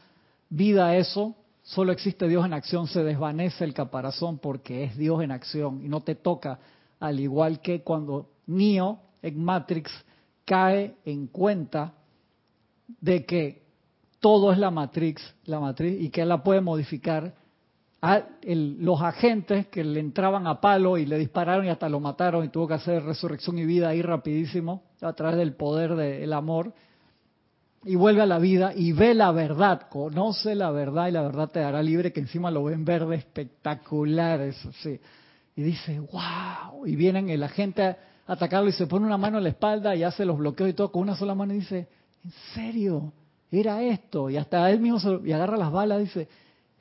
vida 0.50 0.88
a 0.88 0.98
eso, 0.98 1.36
solo 1.64 1.92
existe 1.92 2.28
Dios 2.28 2.46
en 2.46 2.54
acción, 2.54 2.88
se 2.88 3.04
desvanece 3.04 3.64
el 3.64 3.74
caparazón 3.74 4.38
porque 4.38 4.84
es 4.84 4.98
Dios 4.98 5.24
en 5.24 5.32
acción 5.32 5.84
y 5.84 5.90
no 5.90 6.02
te 6.02 6.16
toca, 6.16 6.60
al 7.00 7.20
igual 7.20 7.62
que 7.62 7.82
cuando 7.82 8.30
Neo 8.48 9.00
en 9.22 9.44
Matrix 9.44 9.92
cae 10.46 10.96
en 11.06 11.28
cuenta 11.28 11.94
de 13.00 13.26
que 13.26 13.64
todo 14.20 14.52
es 14.52 14.58
la 14.58 14.72
matriz, 14.72 15.18
la 15.46 15.60
matriz, 15.60 16.02
y 16.02 16.10
que 16.10 16.22
él 16.22 16.30
la 16.30 16.44
puede 16.44 16.62
modificar. 16.62 17.34
A 18.02 18.22
el- 18.42 18.84
los 18.84 19.02
agentes 19.02 19.68
que 19.68 19.82
le 19.84 20.02
entraban 20.02 20.46
a 20.46 20.60
palo 20.60 20.98
y 20.98 21.06
le 21.06 21.18
dispararon 21.18 21.66
y 21.66 21.70
hasta 21.70 21.88
lo 21.88 22.02
mataron 22.02 22.44
y 22.44 22.50
tuvo 22.50 22.68
que 22.68 22.74
hacer 22.74 23.02
resurrección 23.04 23.58
y 23.58 23.66
vida 23.66 23.88
ahí 23.88 24.02
rapidísimo 24.02 24.84
a 25.02 25.14
través 25.14 25.38
del 25.38 25.56
poder 25.56 25.96
del 25.96 26.34
amor 26.34 26.74
y 27.86 27.96
vuelve 27.96 28.22
a 28.22 28.26
la 28.26 28.40
vida 28.40 28.74
y 28.76 28.92
ve 28.94 29.14
la 29.14 29.32
verdad, 29.32 29.88
conoce 29.90 30.56
la 30.56 30.72
verdad 30.72 31.08
y 31.08 31.12
la 31.12 31.22
verdad 31.22 31.50
te 31.50 31.64
hará 31.64 31.82
libre, 31.82 32.14
que 32.14 32.22
encima 32.22 32.52
lo 32.52 32.64
ven 32.66 32.86
verde 32.86 33.16
espectacular, 33.16 34.42
eso 34.42 34.72
sí. 34.82 35.00
Y 35.56 35.62
dice, 35.64 36.00
wow, 36.00 36.86
y 36.86 36.96
vienen 36.96 37.30
el 37.30 37.44
agente 37.44 37.84
a 37.84 37.98
atacarlo 38.26 38.70
y 38.70 38.74
se 38.74 38.88
pone 38.88 39.06
una 39.06 39.18
mano 39.18 39.38
en 39.38 39.44
la 39.44 39.50
espalda 39.50 39.96
y 39.96 40.04
hace 40.04 40.26
los 40.26 40.38
bloqueos 40.38 40.70
y 40.70 40.74
todo 40.74 40.92
con 40.92 41.02
una 41.04 41.16
sola 41.16 41.36
mano 41.36 41.54
y 41.54 41.60
dice, 41.60 41.88
¿en 42.24 42.32
serio? 42.54 43.14
Era 43.52 43.84
esto. 43.84 44.30
Y 44.30 44.38
hasta 44.38 44.70
él 44.72 44.80
mismo 44.80 45.00
se, 45.00 45.20
y 45.26 45.32
agarra 45.32 45.58
las 45.58 45.72
balas 45.72 46.00
y 46.00 46.04
dice, 46.06 46.28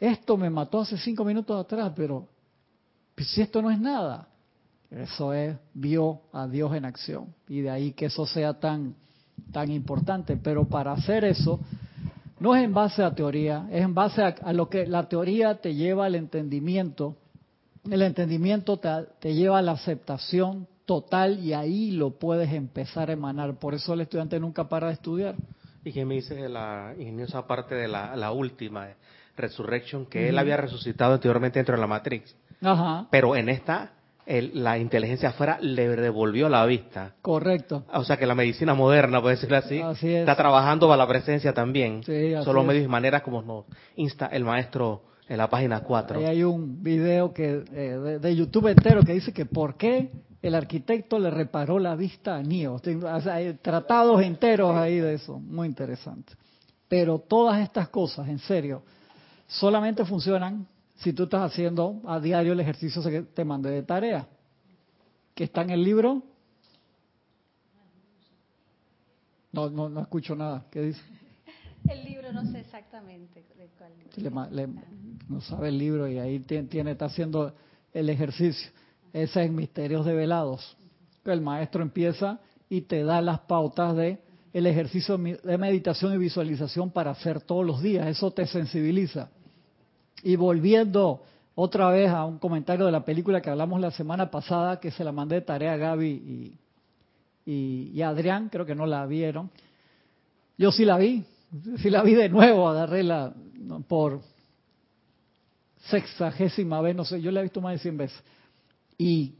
esto 0.00 0.36
me 0.36 0.50
mató 0.50 0.80
hace 0.80 0.96
cinco 0.96 1.24
minutos 1.24 1.60
atrás, 1.60 1.92
pero 1.94 2.28
si 3.18 3.42
esto 3.42 3.60
no 3.60 3.70
es 3.70 3.78
nada. 3.78 4.28
Eso 4.90 5.32
es, 5.32 5.56
vio 5.72 6.20
a 6.32 6.46
Dios 6.46 6.74
en 6.74 6.84
acción. 6.84 7.34
Y 7.48 7.60
de 7.62 7.70
ahí 7.70 7.92
que 7.92 8.06
eso 8.06 8.26
sea 8.26 8.54
tan, 8.60 8.94
tan 9.50 9.70
importante. 9.70 10.36
Pero 10.36 10.66
para 10.66 10.92
hacer 10.92 11.24
eso, 11.24 11.60
no 12.40 12.54
es 12.54 12.64
en 12.64 12.74
base 12.74 13.02
a 13.02 13.14
teoría, 13.14 13.66
es 13.70 13.82
en 13.82 13.94
base 13.94 14.22
a, 14.22 14.28
a 14.42 14.52
lo 14.52 14.68
que 14.68 14.86
la 14.86 15.08
teoría 15.08 15.56
te 15.56 15.74
lleva 15.74 16.06
al 16.06 16.14
entendimiento. 16.14 17.16
El 17.90 18.02
entendimiento 18.02 18.78
te, 18.78 18.88
te 19.20 19.34
lleva 19.34 19.58
a 19.58 19.62
la 19.62 19.72
aceptación 19.72 20.66
total 20.84 21.38
y 21.40 21.52
ahí 21.52 21.92
lo 21.92 22.10
puedes 22.10 22.52
empezar 22.52 23.10
a 23.10 23.12
emanar. 23.12 23.54
Por 23.58 23.74
eso 23.74 23.94
el 23.94 24.02
estudiante 24.02 24.38
nunca 24.38 24.68
para 24.68 24.88
de 24.88 24.94
estudiar. 24.94 25.34
¿Y 25.84 25.92
qué 25.92 26.04
me 26.04 26.14
dices 26.14 26.40
de 26.40 26.48
la 26.48 26.94
ingeniosa 26.98 27.46
parte 27.46 27.74
de 27.74 27.88
la, 27.88 28.14
la 28.14 28.30
última, 28.30 28.90
eh, 28.90 28.96
Resurrection, 29.36 30.06
que 30.06 30.28
él 30.28 30.38
había 30.38 30.56
resucitado 30.56 31.14
anteriormente 31.14 31.58
dentro 31.58 31.74
de 31.74 31.80
la 31.80 31.86
Matrix? 31.86 32.36
Ajá, 32.60 33.08
Pero 33.10 33.34
en 33.34 33.48
esta, 33.48 33.92
el- 34.26 34.62
la 34.62 34.78
inteligencia 34.78 35.30
afuera 35.30 35.58
le 35.60 35.88
devolvió 35.88 36.48
la 36.48 36.64
vista. 36.66 37.14
correcto. 37.22 37.84
O 37.92 38.04
sea 38.04 38.16
que 38.16 38.26
la 38.26 38.34
medicina 38.34 38.74
moderna, 38.74 39.20
por 39.20 39.30
decirlo 39.30 39.56
así, 39.56 39.80
Así 39.80 40.08
es. 40.14 40.20
está 40.20 40.36
trabajando 40.36 40.86
para 40.86 40.98
la 40.98 41.08
presencia 41.08 41.52
también. 41.52 42.02
Sí, 42.04 42.34
así 42.34 42.44
Son 42.44 42.54
los 42.54 42.62
es. 42.64 42.68
medios 42.68 42.84
y 42.84 42.88
maneras 42.88 43.22
como 43.22 43.42
nos 43.42 43.64
insta 43.96 44.26
el 44.26 44.44
maestro 44.44 45.02
en 45.28 45.38
la 45.38 45.48
página 45.48 45.80
4. 45.80 46.18
Ahí 46.20 46.26
hay 46.26 46.44
un 46.44 46.82
video 46.82 47.32
que 47.32 47.64
eh, 47.72 47.98
de, 47.98 48.18
de 48.18 48.36
YouTube 48.36 48.68
entero 48.68 49.02
que 49.02 49.12
dice 49.14 49.32
que 49.32 49.46
por 49.46 49.76
qué 49.76 50.10
el 50.42 50.54
arquitecto 50.56 51.18
le 51.18 51.30
reparó 51.30 51.78
la 51.78 51.94
vista 51.94 52.36
a 52.36 52.42
Neo. 52.42 52.80
hay 53.30 53.54
tratados 53.62 54.20
enteros 54.22 54.74
ahí 54.76 54.98
de 54.98 55.14
eso, 55.14 55.38
muy 55.38 55.68
interesante. 55.68 56.32
Pero 56.88 57.18
todas 57.20 57.60
estas 57.60 57.88
cosas, 57.88 58.28
en 58.28 58.38
serio, 58.40 58.82
solamente 59.46 60.04
funcionan 60.04 60.66
si 61.02 61.12
tú 61.12 61.24
estás 61.24 61.52
haciendo 61.52 62.00
a 62.06 62.20
diario 62.20 62.52
el 62.52 62.60
ejercicio 62.60 63.02
que 63.02 63.22
te 63.22 63.44
mandé 63.44 63.70
de 63.70 63.82
tarea, 63.82 64.28
que 65.34 65.44
está 65.44 65.62
en 65.62 65.70
el 65.70 65.82
libro. 65.82 66.22
No, 69.50 69.68
no, 69.68 69.88
no 69.88 70.00
escucho 70.00 70.36
nada. 70.36 70.64
¿Qué 70.70 70.80
dice? 70.80 71.02
El 71.88 72.04
libro 72.04 72.32
no 72.32 72.44
sé 72.52 72.60
exactamente 72.60 73.42
de 73.58 73.68
cuál. 73.76 74.74
no 75.28 75.40
sabe 75.40 75.68
el 75.68 75.78
libro 75.78 76.06
y 76.06 76.18
ahí 76.18 76.38
tiene, 76.38 76.92
está 76.92 77.06
haciendo 77.06 77.52
el 77.92 78.08
ejercicio. 78.08 78.70
Ese 79.12 79.44
es 79.44 79.50
Misterios 79.50 80.06
Develados. 80.06 80.76
El 81.24 81.40
maestro 81.40 81.82
empieza 81.82 82.38
y 82.68 82.82
te 82.82 83.02
da 83.02 83.20
las 83.20 83.40
pautas 83.40 83.96
de 83.96 84.20
el 84.52 84.66
ejercicio 84.66 85.18
de 85.18 85.58
meditación 85.58 86.14
y 86.14 86.18
visualización 86.18 86.90
para 86.90 87.10
hacer 87.10 87.40
todos 87.40 87.66
los 87.66 87.82
días. 87.82 88.06
Eso 88.06 88.30
te 88.30 88.46
sensibiliza. 88.46 89.30
Y 90.22 90.36
volviendo 90.36 91.22
otra 91.54 91.90
vez 91.90 92.08
a 92.08 92.24
un 92.24 92.38
comentario 92.38 92.86
de 92.86 92.92
la 92.92 93.04
película 93.04 93.40
que 93.40 93.50
hablamos 93.50 93.80
la 93.80 93.90
semana 93.90 94.30
pasada, 94.30 94.80
que 94.80 94.90
se 94.90 95.04
la 95.04 95.12
mandé 95.12 95.36
de 95.36 95.40
tarea 95.42 95.74
a 95.74 95.76
Gaby 95.76 96.56
y, 97.44 98.02
Adrián, 98.02 98.48
creo 98.48 98.64
que 98.64 98.74
no 98.74 98.86
la 98.86 99.04
vieron. 99.06 99.50
Yo 100.56 100.70
sí 100.70 100.84
la 100.84 100.96
vi, 100.96 101.24
sí 101.78 101.90
la 101.90 102.02
vi 102.02 102.14
de 102.14 102.28
nuevo, 102.28 102.68
agarré 102.68 103.02
la 103.02 103.32
por 103.88 104.20
sexagésima 105.90 106.80
vez, 106.80 106.94
no 106.94 107.04
sé, 107.04 107.20
yo 107.20 107.30
la 107.30 107.40
he 107.40 107.44
visto 107.44 107.60
más 107.60 107.72
de 107.74 107.78
100 107.78 107.96
veces. 107.96 108.22
Y 108.96 109.34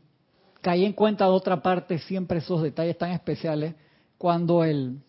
caí 0.61 0.85
en 0.85 0.93
cuenta 0.93 1.25
de 1.26 1.31
otra 1.31 1.62
parte 1.62 1.99
siempre 1.99 2.38
esos 2.38 2.62
detalles 2.62 2.99
tan 2.99 3.12
especiales 3.12 3.75
cuando 4.19 4.64
él 4.64 5.00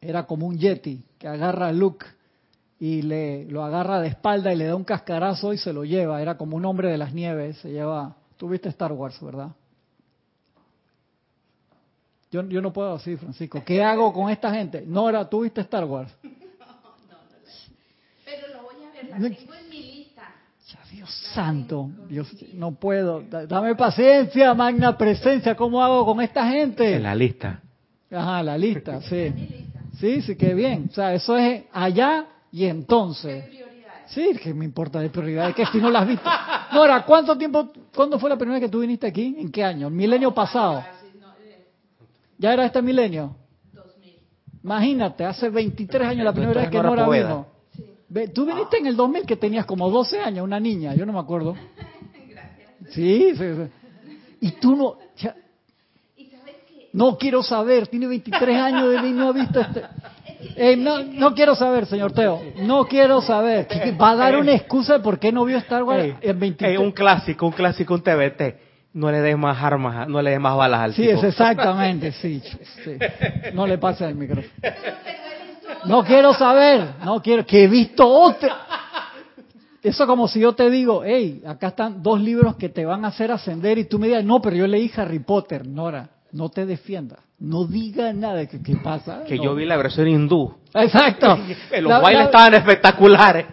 era 0.00 0.26
como 0.26 0.46
un 0.46 0.58
yeti 0.58 1.02
que 1.18 1.28
agarra 1.28 1.68
a 1.68 1.72
Luke 1.72 2.06
y 2.80 3.02
le 3.02 3.44
lo 3.44 3.62
agarra 3.62 4.00
de 4.00 4.08
espalda 4.08 4.52
y 4.54 4.56
le 4.56 4.64
da 4.64 4.74
un 4.74 4.84
cascarazo 4.84 5.52
y 5.52 5.58
se 5.58 5.70
lo 5.70 5.84
lleva. 5.84 6.20
Era 6.22 6.38
como 6.38 6.56
un 6.56 6.64
hombre 6.64 6.90
de 6.90 6.96
las 6.96 7.12
nieves. 7.12 7.58
Se 7.58 7.70
lleva. 7.70 8.16
Tú 8.38 8.48
viste 8.48 8.70
Star 8.70 8.92
Wars, 8.92 9.20
¿verdad? 9.20 9.50
Yo, 12.32 12.42
yo 12.48 12.62
no 12.62 12.72
puedo 12.72 12.94
así, 12.94 13.16
Francisco. 13.16 13.62
¿Qué 13.66 13.82
hago 13.82 14.12
con 14.14 14.30
esta 14.30 14.54
gente? 14.54 14.82
Nora, 14.86 15.28
¿tú 15.28 15.42
viste 15.42 15.60
Star 15.60 15.84
Wars? 15.84 16.10
No, 16.22 16.30
no, 16.30 17.18
Pero 18.24 18.48
lo 18.54 18.62
voy 18.62 18.76
a 18.82 18.92
ver, 18.92 19.10
la 19.10 19.18
tengo 19.18 19.54
en 19.54 19.68
mi 19.68 19.82
lista. 19.82 20.22
Dios 20.90 21.12
santo, 21.34 21.90
Dios, 22.08 22.34
no 22.54 22.72
puedo. 22.72 23.20
Dame 23.20 23.74
paciencia, 23.74 24.54
magna 24.54 24.96
presencia. 24.96 25.54
¿Cómo 25.54 25.82
hago 25.82 26.06
con 26.06 26.22
esta 26.22 26.48
gente? 26.48 26.96
En 26.96 27.02
la 27.02 27.14
lista. 27.14 27.60
Ajá, 28.10 28.42
la 28.42 28.56
lista, 28.56 29.02
sí. 29.02 29.66
Sí, 29.98 30.22
sí, 30.22 30.34
qué 30.34 30.54
bien. 30.54 30.86
O 30.90 30.94
sea, 30.94 31.12
eso 31.12 31.36
es 31.36 31.64
allá 31.72 32.26
y 32.52 32.64
entonces. 32.64 33.44
Sí, 34.06 34.32
que 34.42 34.52
me 34.52 34.64
importa 34.64 34.98
de 34.98 35.08
prioridades, 35.08 35.54
que 35.54 35.64
si 35.66 35.78
no 35.78 35.88
las 35.88 36.02
has 36.02 36.08
visto. 36.08 36.28
Nora, 36.72 37.04
¿cuánto 37.04 37.38
tiempo, 37.38 37.70
cuándo 37.94 38.18
fue 38.18 38.28
la 38.28 38.36
primera 38.36 38.58
vez 38.58 38.66
que 38.66 38.72
tú 38.72 38.80
viniste 38.80 39.06
aquí? 39.06 39.36
¿En 39.38 39.52
qué 39.52 39.62
año? 39.62 39.86
¿El 39.86 39.94
milenio 39.94 40.34
pasado? 40.34 40.82
¿Ya 42.38 42.52
era 42.52 42.64
este 42.64 42.82
milenio? 42.82 43.36
2000. 43.72 44.14
Imagínate, 44.64 45.24
hace 45.24 45.48
23 45.48 46.08
años 46.08 46.24
la 46.24 46.32
primera 46.32 46.62
vez 46.62 46.70
que 46.70 46.82
Nora 46.82 47.08
vino. 47.08 47.46
Tú 48.34 48.44
viniste 48.44 48.78
en 48.78 48.86
el 48.86 48.96
2000 48.96 49.26
que 49.26 49.36
tenías 49.36 49.64
como 49.64 49.88
12 49.88 50.18
años, 50.18 50.44
una 50.44 50.58
niña, 50.58 50.94
yo 50.94 51.06
no 51.06 51.12
me 51.12 51.20
acuerdo. 51.20 51.54
Gracias. 52.28 52.70
Sí, 52.90 53.32
sí, 53.36 53.44
sí. 53.54 54.16
Y 54.40 54.50
tú 54.52 54.74
no... 54.74 54.96
No 56.92 57.16
quiero 57.16 57.42
saber, 57.44 57.86
tiene 57.86 58.08
23 58.08 58.56
años 58.56 59.00
de 59.00 59.08
y 59.08 59.12
no 59.12 59.28
ha 59.28 59.32
visto 59.32 59.60
este... 59.60 59.84
Eh, 60.56 60.76
no, 60.76 61.02
no 61.02 61.34
quiero 61.34 61.54
saber, 61.54 61.86
señor 61.86 62.12
Teo. 62.12 62.40
No 62.62 62.86
quiero 62.86 63.20
saber. 63.20 63.66
Va 64.00 64.10
a 64.10 64.16
dar 64.16 64.36
una 64.36 64.54
excusa 64.54 64.94
de 64.94 65.00
por 65.00 65.18
qué 65.18 65.32
no 65.32 65.44
vio 65.44 65.58
Star 65.58 65.82
Wars 65.82 66.14
en 66.20 66.38
23. 66.38 66.78
un 66.78 66.92
clásico, 66.92 67.46
un 67.46 67.52
clásico, 67.52 67.94
un 67.94 68.02
TBT. 68.02 68.68
No 68.92 69.10
le 69.10 69.20
des 69.20 69.38
más 69.38 69.62
armas, 69.62 70.08
no 70.08 70.20
le 70.20 70.30
des 70.32 70.40
más 70.40 70.56
balas 70.56 70.80
al 70.80 70.94
Sí, 70.94 71.08
es 71.08 71.22
exactamente, 71.22 72.10
sí, 72.10 72.42
No 73.54 73.66
le 73.66 73.78
pase 73.78 74.04
el 74.04 74.16
micrófono. 74.16 74.52
No 75.84 76.04
quiero 76.04 76.34
saber, 76.34 76.94
no 77.04 77.22
quiero, 77.22 77.46
que 77.46 77.64
he 77.64 77.68
visto 77.68 78.06
otro. 78.06 78.50
Eso 79.82 80.06
como 80.06 80.28
si 80.28 80.40
yo 80.40 80.54
te 80.54 80.68
digo, 80.68 81.02
hey, 81.04 81.42
acá 81.46 81.68
están 81.68 82.02
dos 82.02 82.20
libros 82.20 82.56
que 82.56 82.68
te 82.68 82.84
van 82.84 83.04
a 83.04 83.08
hacer 83.08 83.30
ascender 83.30 83.78
y 83.78 83.84
tú 83.84 83.98
me 83.98 84.08
digas, 84.08 84.24
no, 84.24 84.42
pero 84.42 84.56
yo 84.56 84.66
leí 84.66 84.90
Harry 84.96 85.20
Potter, 85.20 85.66
Nora 85.66 86.10
no 86.32 86.48
te 86.48 86.66
defienda, 86.66 87.18
no 87.40 87.64
diga 87.64 88.12
nada. 88.12 88.46
¿Qué, 88.46 88.62
qué 88.62 88.76
pasa? 88.76 89.24
Que 89.24 89.38
yo 89.38 89.54
vi 89.54 89.64
la 89.64 89.76
versión 89.76 90.06
hindú. 90.06 90.54
Exacto. 90.74 91.38
Los 91.80 92.02
bailes 92.02 92.26
estaban 92.26 92.54
espectaculares. 92.54 93.46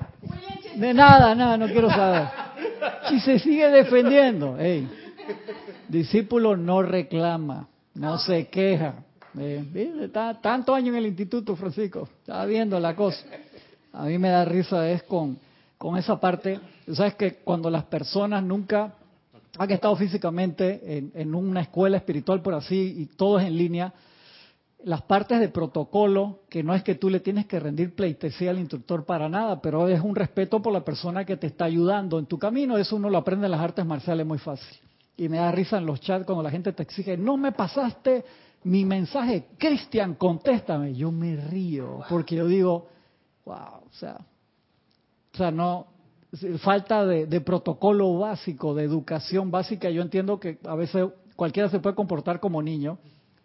De 0.76 0.94
nada, 0.94 1.34
nada, 1.34 1.58
no 1.58 1.68
quiero 1.68 1.90
saber. 1.90 2.28
Si 3.10 3.20
se 3.22 3.40
sigue 3.40 3.68
defendiendo, 3.70 4.58
hey, 4.60 4.88
discípulo 5.88 6.56
no 6.56 6.84
reclama, 6.84 7.68
no 7.96 8.20
se 8.20 8.48
queja. 8.48 8.96
Eh, 9.40 9.94
está 10.02 10.40
tanto 10.40 10.76
año 10.76 10.92
en 10.92 11.00
el 11.00 11.08
instituto, 11.08 11.56
Francisco, 11.56 12.08
estaba 12.20 12.46
viendo 12.46 12.80
la 12.80 12.96
cosa. 12.96 13.26
A 13.94 14.04
mí 14.04 14.18
me 14.18 14.30
da 14.30 14.46
risa 14.46 14.88
es 14.90 15.04
con, 15.04 15.40
con 15.78 15.98
esa 15.98 16.20
parte. 16.20 16.60
Sabes 16.94 17.16
que 17.16 17.36
cuando 17.36 17.70
las 17.70 17.86
personas 17.86 18.44
nunca 18.44 18.94
han 19.58 19.72
estado 19.72 19.96
físicamente 19.96 20.98
en, 21.14 21.36
una 21.36 21.62
escuela 21.62 21.98
espiritual 21.98 22.42
por 22.42 22.54
así 22.54 22.96
y 22.98 23.06
todo 23.06 23.40
es 23.40 23.48
en 23.48 23.58
línea, 23.58 23.94
las 24.84 25.02
partes 25.02 25.40
de 25.40 25.50
protocolo, 25.50 26.42
que 26.50 26.64
no 26.64 26.74
es 26.74 26.84
que 26.84 26.96
tú 26.96 27.10
le 27.10 27.20
tienes 27.20 27.48
que 27.48 27.60
rendir 27.60 27.96
pleitesía 27.96 28.52
al 28.52 28.60
instructor 28.60 29.06
para 29.06 29.28
nada, 29.28 29.62
pero 29.62 29.88
es 29.88 30.00
un 30.02 30.16
respeto 30.16 30.62
por 30.62 30.72
la 30.72 30.86
persona 30.86 31.26
que 31.26 31.38
te 31.38 31.48
está 31.48 31.66
ayudando 31.66 32.20
en 32.20 32.26
tu 32.26 32.38
camino, 32.38 32.78
eso 32.78 32.96
uno 32.96 33.10
lo 33.10 33.18
aprende 33.18 33.46
en 33.46 33.52
las 33.52 33.62
artes 33.62 33.86
marciales 33.86 34.26
muy 34.26 34.38
fácil. 34.38 34.78
Y 35.18 35.30
me 35.30 35.38
da 35.38 35.52
risa 35.52 35.80
en 35.80 35.88
los 35.88 36.00
chats 36.00 36.26
cuando 36.26 36.44
la 36.44 36.52
gente 36.52 36.72
te 36.74 36.84
exige, 36.84 37.18
no 37.18 37.38
me 37.38 37.52
pasaste 37.52 38.24
mi 38.64 38.86
mensaje, 38.86 39.48
Cristian, 39.58 40.16
contéstame. 40.16 40.94
Yo 40.94 41.12
me 41.12 41.36
río, 41.38 42.02
porque 42.10 42.36
yo 42.36 42.48
digo, 42.48 42.88
wow, 43.46 43.82
o 43.90 43.94
sea, 43.94 44.18
o 45.34 45.38
sea, 45.38 45.52
no, 45.52 45.88
falta 46.60 47.06
de, 47.06 47.42
protocolo 47.42 48.18
básico, 48.18 48.74
de 48.76 48.84
educación 48.84 49.50
básica. 49.52 49.90
Yo 49.90 50.02
entiendo 50.02 50.40
que 50.40 50.60
a 50.66 50.76
veces 50.76 51.08
cualquiera 51.36 51.70
se 51.70 51.80
puede 51.80 51.96
comportar 51.96 52.40
como 52.40 52.62
niño, 52.62 52.98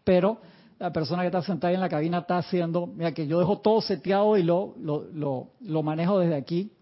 pero 0.05 0.39
la 0.79 0.93
persona 0.93 1.23
que 1.23 1.29
está 1.29 1.43
sentada 1.43 1.73
en 1.73 1.81
la 1.81 1.89
cabina 1.89 2.19
está 2.19 2.39
haciendo, 2.39 2.87
mira 2.87 3.13
que 3.13 3.27
yo 3.27 3.39
dejo 3.39 3.59
todo 3.59 3.81
seteado 3.81 4.37
y 4.37 4.43
lo, 4.43 4.75
lo, 4.81 5.49
lo, 5.61 5.83
manejo 5.83 6.19
desde 6.19 6.35
aquí, 6.35 6.73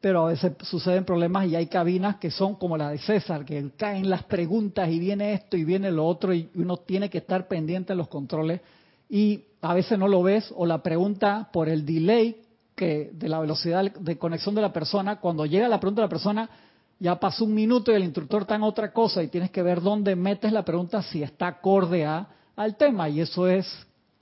pero 0.00 0.26
a 0.26 0.30
veces 0.30 0.52
suceden 0.62 1.04
problemas 1.04 1.46
y 1.46 1.54
hay 1.54 1.68
cabinas 1.68 2.16
que 2.16 2.32
son 2.32 2.56
como 2.56 2.76
la 2.76 2.90
de 2.90 2.98
César, 2.98 3.44
que 3.44 3.70
caen 3.76 4.10
las 4.10 4.24
preguntas 4.24 4.90
y 4.90 4.98
viene 4.98 5.34
esto 5.34 5.56
y 5.56 5.64
viene 5.64 5.92
lo 5.92 6.04
otro 6.04 6.34
y 6.34 6.50
uno 6.56 6.78
tiene 6.78 7.08
que 7.08 7.18
estar 7.18 7.46
pendiente 7.46 7.92
de 7.92 7.96
los 7.96 8.08
controles 8.08 8.60
y 9.08 9.44
a 9.62 9.72
veces 9.72 9.96
no 9.96 10.08
lo 10.08 10.22
ves 10.22 10.52
o 10.56 10.66
la 10.66 10.82
pregunta 10.82 11.48
por 11.52 11.68
el 11.68 11.86
delay 11.86 12.43
que 12.74 13.10
de 13.12 13.28
la 13.28 13.40
velocidad 13.40 13.92
de 13.92 14.18
conexión 14.18 14.54
de 14.54 14.62
la 14.62 14.72
persona, 14.72 15.20
cuando 15.20 15.46
llega 15.46 15.68
la 15.68 15.80
pregunta 15.80 16.02
de 16.02 16.06
la 16.06 16.10
persona, 16.10 16.50
ya 16.98 17.18
pasó 17.18 17.44
un 17.44 17.54
minuto 17.54 17.92
y 17.92 17.96
el 17.96 18.04
instructor 18.04 18.42
está 18.42 18.54
en 18.54 18.62
otra 18.62 18.92
cosa 18.92 19.22
y 19.22 19.28
tienes 19.28 19.50
que 19.50 19.62
ver 19.62 19.80
dónde 19.80 20.16
metes 20.16 20.52
la 20.52 20.64
pregunta 20.64 21.02
si 21.02 21.22
está 21.22 21.48
acorde 21.48 22.04
a, 22.04 22.28
al 22.56 22.76
tema. 22.76 23.08
Y 23.08 23.20
eso 23.20 23.46
es, 23.48 23.66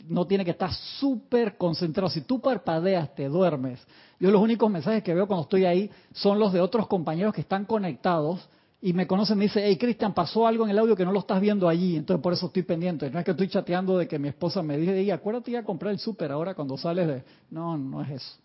no 0.08 0.26
tiene 0.26 0.44
que 0.44 0.50
estar 0.52 0.72
súper 0.72 1.56
concentrado. 1.56 2.10
Si 2.10 2.22
tú 2.22 2.40
parpadeas, 2.40 3.14
te 3.14 3.28
duermes. 3.28 3.80
Yo 4.18 4.30
los 4.30 4.40
únicos 4.40 4.70
mensajes 4.70 5.02
que 5.02 5.14
veo 5.14 5.26
cuando 5.26 5.42
estoy 5.42 5.64
ahí 5.64 5.90
son 6.12 6.38
los 6.38 6.52
de 6.52 6.60
otros 6.60 6.86
compañeros 6.86 7.34
que 7.34 7.40
están 7.42 7.64
conectados 7.64 8.48
y 8.84 8.92
me 8.92 9.06
conocen, 9.06 9.38
me 9.38 9.44
dice, 9.44 9.62
hey 9.64 9.76
Cristian, 9.78 10.12
pasó 10.12 10.44
algo 10.44 10.64
en 10.64 10.70
el 10.70 10.78
audio 10.78 10.96
que 10.96 11.04
no 11.04 11.12
lo 11.12 11.20
estás 11.20 11.40
viendo 11.40 11.68
allí, 11.68 11.94
entonces 11.94 12.20
por 12.20 12.32
eso 12.32 12.46
estoy 12.46 12.64
pendiente. 12.64 13.08
No 13.10 13.20
es 13.20 13.24
que 13.24 13.30
estoy 13.30 13.46
chateando 13.46 13.96
de 13.96 14.08
que 14.08 14.18
mi 14.18 14.26
esposa 14.26 14.60
me 14.60 14.76
dice, 14.76 14.92
hey, 14.96 15.10
acuérdate 15.12 15.52
ya 15.52 15.62
comprar 15.62 15.92
el 15.92 16.00
súper 16.00 16.32
ahora 16.32 16.54
cuando 16.54 16.76
sales 16.76 17.06
de... 17.06 17.22
No, 17.48 17.78
no 17.78 18.02
es 18.02 18.10
eso. 18.10 18.41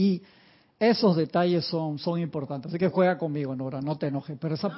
Y 0.00 0.22
esos 0.78 1.14
detalles 1.14 1.66
son, 1.66 1.98
son 1.98 2.18
importantes. 2.18 2.70
Así 2.70 2.78
que 2.78 2.88
juega 2.88 3.18
conmigo, 3.18 3.54
Nora, 3.54 3.82
no 3.82 3.98
te 3.98 4.06
enojes. 4.06 4.38
Pero 4.40 4.54
esa, 4.54 4.70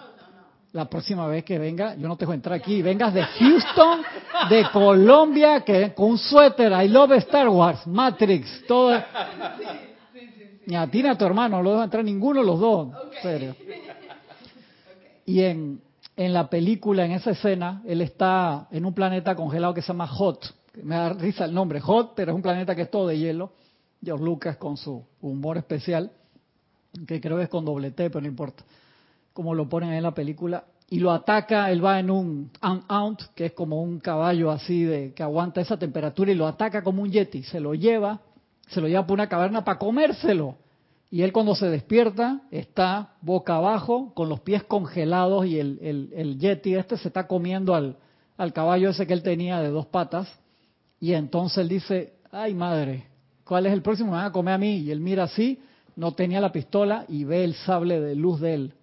la 0.73 0.87
próxima 0.87 1.29
vez 1.29 1.45
que 1.45 1.61
venga, 1.61 1.95
yo 1.95 2.09
no 2.09 2.17
te 2.17 2.25
dejo 2.25 2.33
entrar 2.33 2.57
aquí. 2.57 2.83
Vengas 2.83 3.15
de 3.15 3.23
Houston, 3.23 4.03
de 4.51 4.67
Colombia, 4.73 5.61
que 5.61 5.95
con 5.95 6.11
un 6.11 6.19
suéter, 6.19 6.73
I 6.73 6.89
love 6.89 7.13
Star 7.13 7.49
Wars, 7.49 7.87
Matrix, 7.87 8.67
todo. 8.67 9.01
Ni 10.67 10.75
a 10.75 10.89
ti 10.89 11.05
ni 11.05 11.09
a 11.09 11.17
tu 11.17 11.25
hermano, 11.25 11.59
no 11.59 11.63
lo 11.63 11.71
dejo 11.71 11.85
entrar 11.85 12.05
ninguno 12.05 12.41
de 12.41 12.47
los 12.47 12.59
dos. 12.59 12.89
Serio. 13.23 13.55
Y 15.25 15.41
en, 15.41 15.81
en 16.17 16.33
la 16.33 16.51
película, 16.51 17.05
en 17.05 17.13
esa 17.13 17.31
escena, 17.31 17.81
él 17.87 18.01
está 18.01 18.67
en 18.73 18.85
un 18.85 18.93
planeta 18.93 19.37
congelado 19.37 19.73
que 19.73 19.83
se 19.83 19.89
llama 19.89 20.09
Hot. 20.09 20.53
Me 20.83 20.97
da 20.97 21.11
risa 21.11 21.45
el 21.45 21.55
nombre, 21.55 21.79
Hot, 21.79 22.15
pero 22.17 22.33
es 22.33 22.35
un 22.35 22.43
planeta 22.43 22.75
que 22.75 22.83
es 22.83 22.91
todo 22.91 23.07
de 23.07 23.19
hielo. 23.19 23.53
George 24.05 24.25
Lucas 24.25 24.57
con 24.57 24.77
su 24.77 25.05
humor 25.21 25.59
especial, 25.59 26.13
que 27.07 27.21
creo 27.21 27.39
que 27.39 27.45
es 27.45 27.49
con 27.49 27.65
doble 27.65 27.91
T, 27.91 28.11
pero 28.11 28.21
no 28.21 28.29
importa, 28.29 28.65
como 29.33 29.55
lo 29.55 29.69
ponen 29.69 29.91
ahí 29.91 29.99
en 29.99 30.03
la 30.03 30.15
película, 30.15 30.65
y 30.91 30.99
lo 30.99 31.11
ataca, 31.11 31.71
él 31.71 31.83
va 31.83 31.99
en 31.99 32.11
un 32.11 32.51
Aunt, 32.61 33.23
que 33.35 33.47
es 33.47 33.53
como 33.53 33.83
un 33.83 33.99
caballo 33.99 34.51
así 34.51 34.85
de 34.85 35.15
que 35.15 35.23
aguanta 35.23 35.63
esa 35.63 35.79
temperatura 35.79 36.31
y 36.31 36.35
lo 36.35 36.47
ataca 36.47 36.83
como 36.83 37.03
un 37.03 37.11
yeti, 37.11 37.45
se 37.45 37.61
lo 37.61 37.75
lleva, 37.75 38.21
se 38.69 38.79
lo 38.79 38.89
lleva 38.89 39.07
por 39.07 39.15
una 39.15 39.29
caverna 39.29 39.65
para 39.65 39.79
comérselo. 39.79 40.57
Y 41.11 41.23
él 41.23 41.33
cuando 41.33 41.55
se 41.55 41.71
despierta 41.71 42.43
está 42.51 43.15
boca 43.23 43.57
abajo, 43.57 44.13
con 44.15 44.29
los 44.29 44.41
pies 44.41 44.65
congelados 44.65 45.47
y 45.47 45.59
el, 45.59 46.11
el, 46.15 46.39
yeti 46.39 46.75
este 46.75 46.99
se 46.99 47.09
está 47.09 47.27
comiendo 47.27 47.75
al, 47.75 47.97
al 48.37 48.53
caballo 48.53 48.91
ese 48.91 49.07
que 49.07 49.15
él 49.15 49.23
tenía 49.23 49.61
de 49.61 49.69
dos 49.69 49.87
patas. 49.87 50.29
Y 51.01 51.15
entonces 51.15 51.57
él 51.57 51.69
dice, 51.69 52.15
ay 52.31 52.53
madre, 52.53 53.07
¿cuál 53.45 53.67
es 53.67 53.73
el 53.73 53.83
próximo? 53.83 54.11
Me 54.11 54.17
van 54.17 54.27
a 54.27 54.33
comer 54.33 54.55
a 54.55 54.59
mí. 54.59 54.79
Y 54.79 54.91
él 54.91 55.01
mira 55.01 55.25
así, 55.25 55.61
no 55.97 56.13
tenía 56.13 56.41
la 56.41 56.53
pistola 56.53 57.05
y 57.09 57.25
ve 57.25 57.45
el 57.45 57.55
sable 57.55 58.01
de 58.01 58.15
luz 58.15 58.41
de 58.41 58.55
él 58.55 58.75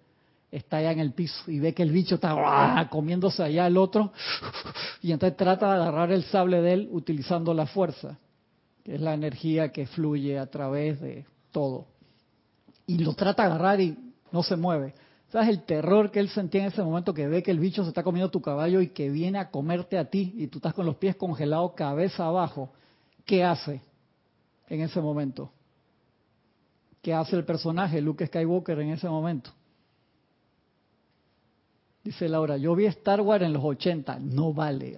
está 0.50 0.78
allá 0.78 0.92
en 0.92 0.98
el 0.98 1.12
piso 1.12 1.50
y 1.50 1.60
ve 1.60 1.74
que 1.74 1.82
el 1.82 1.92
bicho 1.92 2.16
está 2.16 2.88
comiéndose 2.90 3.42
allá 3.42 3.66
el 3.66 3.76
otro 3.76 4.12
y 5.02 5.12
entonces 5.12 5.36
trata 5.36 5.68
de 5.68 5.82
agarrar 5.82 6.12
el 6.12 6.24
sable 6.24 6.60
de 6.60 6.72
él 6.72 6.88
utilizando 6.90 7.54
la 7.54 7.66
fuerza, 7.66 8.18
que 8.84 8.96
es 8.96 9.00
la 9.00 9.14
energía 9.14 9.70
que 9.70 9.86
fluye 9.86 10.38
a 10.38 10.46
través 10.46 11.00
de 11.00 11.24
todo. 11.52 11.86
Y 12.86 12.98
lo 12.98 13.14
trata 13.14 13.44
de 13.44 13.48
agarrar 13.50 13.80
y 13.80 13.96
no 14.32 14.42
se 14.42 14.56
mueve. 14.56 14.94
¿Sabes 15.30 15.48
el 15.48 15.62
terror 15.62 16.10
que 16.10 16.18
él 16.18 16.28
sentía 16.28 16.62
en 16.62 16.68
ese 16.68 16.82
momento 16.82 17.14
que 17.14 17.28
ve 17.28 17.42
que 17.42 17.52
el 17.52 17.60
bicho 17.60 17.84
se 17.84 17.90
está 17.90 18.02
comiendo 18.02 18.30
tu 18.30 18.42
caballo 18.42 18.80
y 18.80 18.88
que 18.88 19.08
viene 19.08 19.38
a 19.38 19.50
comerte 19.50 19.96
a 19.96 20.10
ti 20.10 20.34
y 20.36 20.48
tú 20.48 20.58
estás 20.58 20.74
con 20.74 20.86
los 20.86 20.96
pies 20.96 21.14
congelados 21.14 21.72
cabeza 21.74 22.26
abajo? 22.26 22.72
¿Qué 23.24 23.44
hace 23.44 23.80
en 24.70 24.80
ese 24.80 25.00
momento? 25.00 25.52
¿Qué 27.02 27.12
hace 27.12 27.36
el 27.36 27.44
personaje 27.44 28.00
Luke 28.00 28.26
Skywalker 28.26 28.78
en 28.80 28.90
ese 28.90 29.08
momento? 29.08 29.50
Dice 32.02 32.28
Laura, 32.28 32.56
yo 32.56 32.74
vi 32.74 32.86
Star 32.86 33.20
Wars 33.20 33.44
en 33.44 33.52
los 33.52 33.62
80. 33.62 34.18
No 34.20 34.54
vale. 34.54 34.96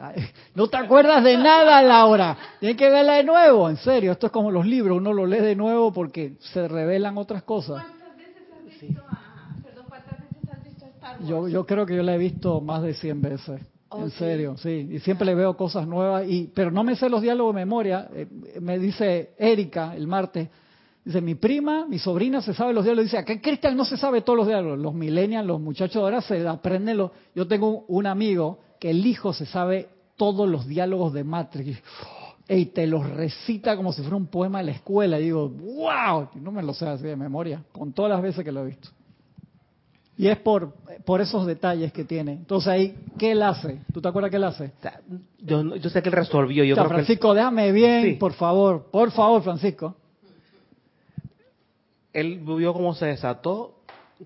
No 0.55 0.69
te 0.69 0.77
acuerdas 0.77 1.25
de 1.25 1.37
nada, 1.37 1.83
Laura. 1.83 2.37
Tienes 2.61 2.77
que 2.77 2.89
verla 2.89 3.15
de 3.15 3.25
nuevo. 3.25 3.69
En 3.69 3.77
serio, 3.77 4.13
esto 4.13 4.27
es 4.27 4.33
como 4.33 4.53
los 4.53 4.65
libros. 4.65 4.99
Uno 4.99 5.13
lo 5.13 5.27
lee 5.27 5.41
de 5.41 5.57
nuevo 5.57 5.93
porque 5.93 6.37
se 6.39 6.69
revelan 6.69 7.19
otras 7.19 7.43
cosas. 7.43 7.83
¿Cuántas 7.83 8.17
veces 8.17 8.43
has 8.53 8.81
visto, 8.81 9.03
perdón, 9.65 9.85
¿cuántas 9.89 10.21
veces 10.21 10.51
has 10.53 10.65
visto 10.65 10.87
Star 10.87 11.17
Wars? 11.17 11.29
Yo, 11.29 11.49
yo 11.49 11.67
creo 11.67 11.87
que 11.87 11.97
yo 11.97 12.03
la 12.05 12.15
he 12.15 12.19
visto 12.19 12.61
más 12.61 12.83
de 12.83 12.95
100 12.95 13.21
veces. 13.21 13.61
En 13.99 14.11
serio, 14.11 14.57
sí. 14.57 14.89
Y 14.91 15.01
siempre 15.01 15.27
le 15.27 15.35
veo 15.35 15.57
cosas 15.57 15.87
nuevas. 15.87 16.29
y 16.29 16.51
Pero 16.55 16.71
no 16.71 16.85
me 16.85 16.97
sé 16.97 17.09
los 17.09 17.23
diálogos 17.23 17.55
de 17.55 17.61
memoria. 17.61 18.09
Eh, 18.15 18.27
me 18.61 18.79
dice 18.79 19.35
Erika 19.39 19.95
el 19.97 20.07
martes 20.07 20.49
Dice, 21.05 21.21
mi 21.21 21.35
prima, 21.35 21.87
mi 21.87 21.99
sobrina 21.99 22.41
se 22.41 22.55
sabe 22.55 22.73
los 22.73 22.85
diálogos. 22.85 23.07
Dice, 23.07 23.19
acá 23.19 23.41
Cristian 23.41 23.77
no 23.77 23.85
se 23.85 23.97
sabe 23.97 24.21
todos 24.21 24.37
los 24.37 24.47
diálogos. 24.47 24.79
Los 24.79 24.95
millennials, 24.95 25.47
los 25.47 25.61
muchachos 25.61 25.97
ahora 25.97 26.21
se 26.21 26.47
aprenden 26.47 26.97
los... 26.97 27.11
Yo 27.35 27.49
tengo 27.49 27.85
un 27.89 28.07
amigo 28.07 28.61
que 28.79 28.91
el 28.91 29.05
hijo 29.05 29.33
se 29.33 29.47
sabe 29.47 29.89
todos 30.17 30.49
los 30.49 30.67
diálogos 30.67 31.13
de 31.13 31.25
Matrix. 31.25 31.83
Y 32.49 32.67
te 32.67 32.87
los 32.87 33.09
recita 33.09 33.77
como 33.77 33.93
si 33.93 34.03
fuera 34.03 34.17
un 34.17 34.27
poema 34.27 34.59
de 34.59 34.67
la 34.67 34.73
escuela. 34.73 35.19
Y 35.19 35.25
digo, 35.25 35.49
wow, 35.49 36.29
no 36.37 36.53
me 36.53 36.63
lo 36.63 36.73
sé 36.73 36.87
así 36.87 37.05
de 37.05 37.17
memoria, 37.17 37.65
con 37.73 37.93
todas 37.93 38.13
las 38.13 38.23
veces 38.23 38.45
que 38.45 38.53
lo 38.53 38.63
he 38.63 38.67
visto. 38.67 38.91
Y 40.17 40.29
es 40.29 40.39
por, 40.39 40.75
por 41.05 41.21
esos 41.21 41.47
detalles 41.47 41.93
que 41.93 42.05
tiene. 42.05 42.33
Entonces 42.33 42.69
ahí, 42.69 42.97
¿qué 43.19 43.33
él 43.33 43.43
hace? 43.43 43.81
¿Tú 43.93 44.01
te 44.01 44.09
acuerdas 44.09 44.31
qué 44.31 44.37
él 44.37 44.45
hace? 44.45 44.73
Yo, 45.39 45.77
yo 45.77 45.91
sé 45.91 46.03
que 46.03 46.11
él 46.11 46.15
resolvió. 46.15 46.65
Yo 46.65 46.77
Francisco, 46.77 47.35
déjame 47.35 47.73
bien, 47.73 48.19
por 48.19 48.35
favor. 48.35 48.89
Por 48.91 49.11
favor, 49.11 49.43
Francisco 49.43 49.97
él 52.13 52.41
vio 52.41 52.73
cómo 52.73 52.95
se 52.95 53.07
desató, 53.07 53.75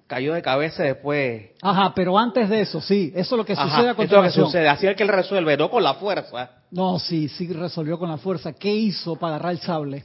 cayó 0.07 0.35
de 0.35 0.43
cabeza 0.43 0.83
después. 0.83 1.51
Ajá, 1.63 1.93
pero 1.95 2.19
antes 2.19 2.49
de 2.49 2.61
eso, 2.61 2.81
sí, 2.81 3.13
eso 3.15 3.35
es 3.35 3.39
lo 3.39 3.45
que 3.45 3.55
sucede 3.55 3.91
a 3.91 3.95
continuación. 3.95 4.07
Eso 4.07 4.17
es 4.17 4.37
lo 4.37 4.45
que 4.45 4.47
sucede, 4.47 4.69
así 4.69 4.87
es 4.87 4.97
que 4.97 5.03
él 5.03 5.09
resuelve, 5.09 5.57
no 5.57 5.71
con 5.71 5.83
la 5.83 5.95
fuerza. 5.95 6.51
No, 6.71 6.99
sí, 6.99 7.29
sí 7.29 7.53
resolvió 7.53 7.99
con 7.99 8.11
la 8.11 8.19
fuerza. 8.19 8.53
¿Qué 8.53 8.75
hizo 8.75 9.17
para 9.17 9.37
agarrar 9.37 9.53
el 9.53 9.61
sable? 9.61 10.05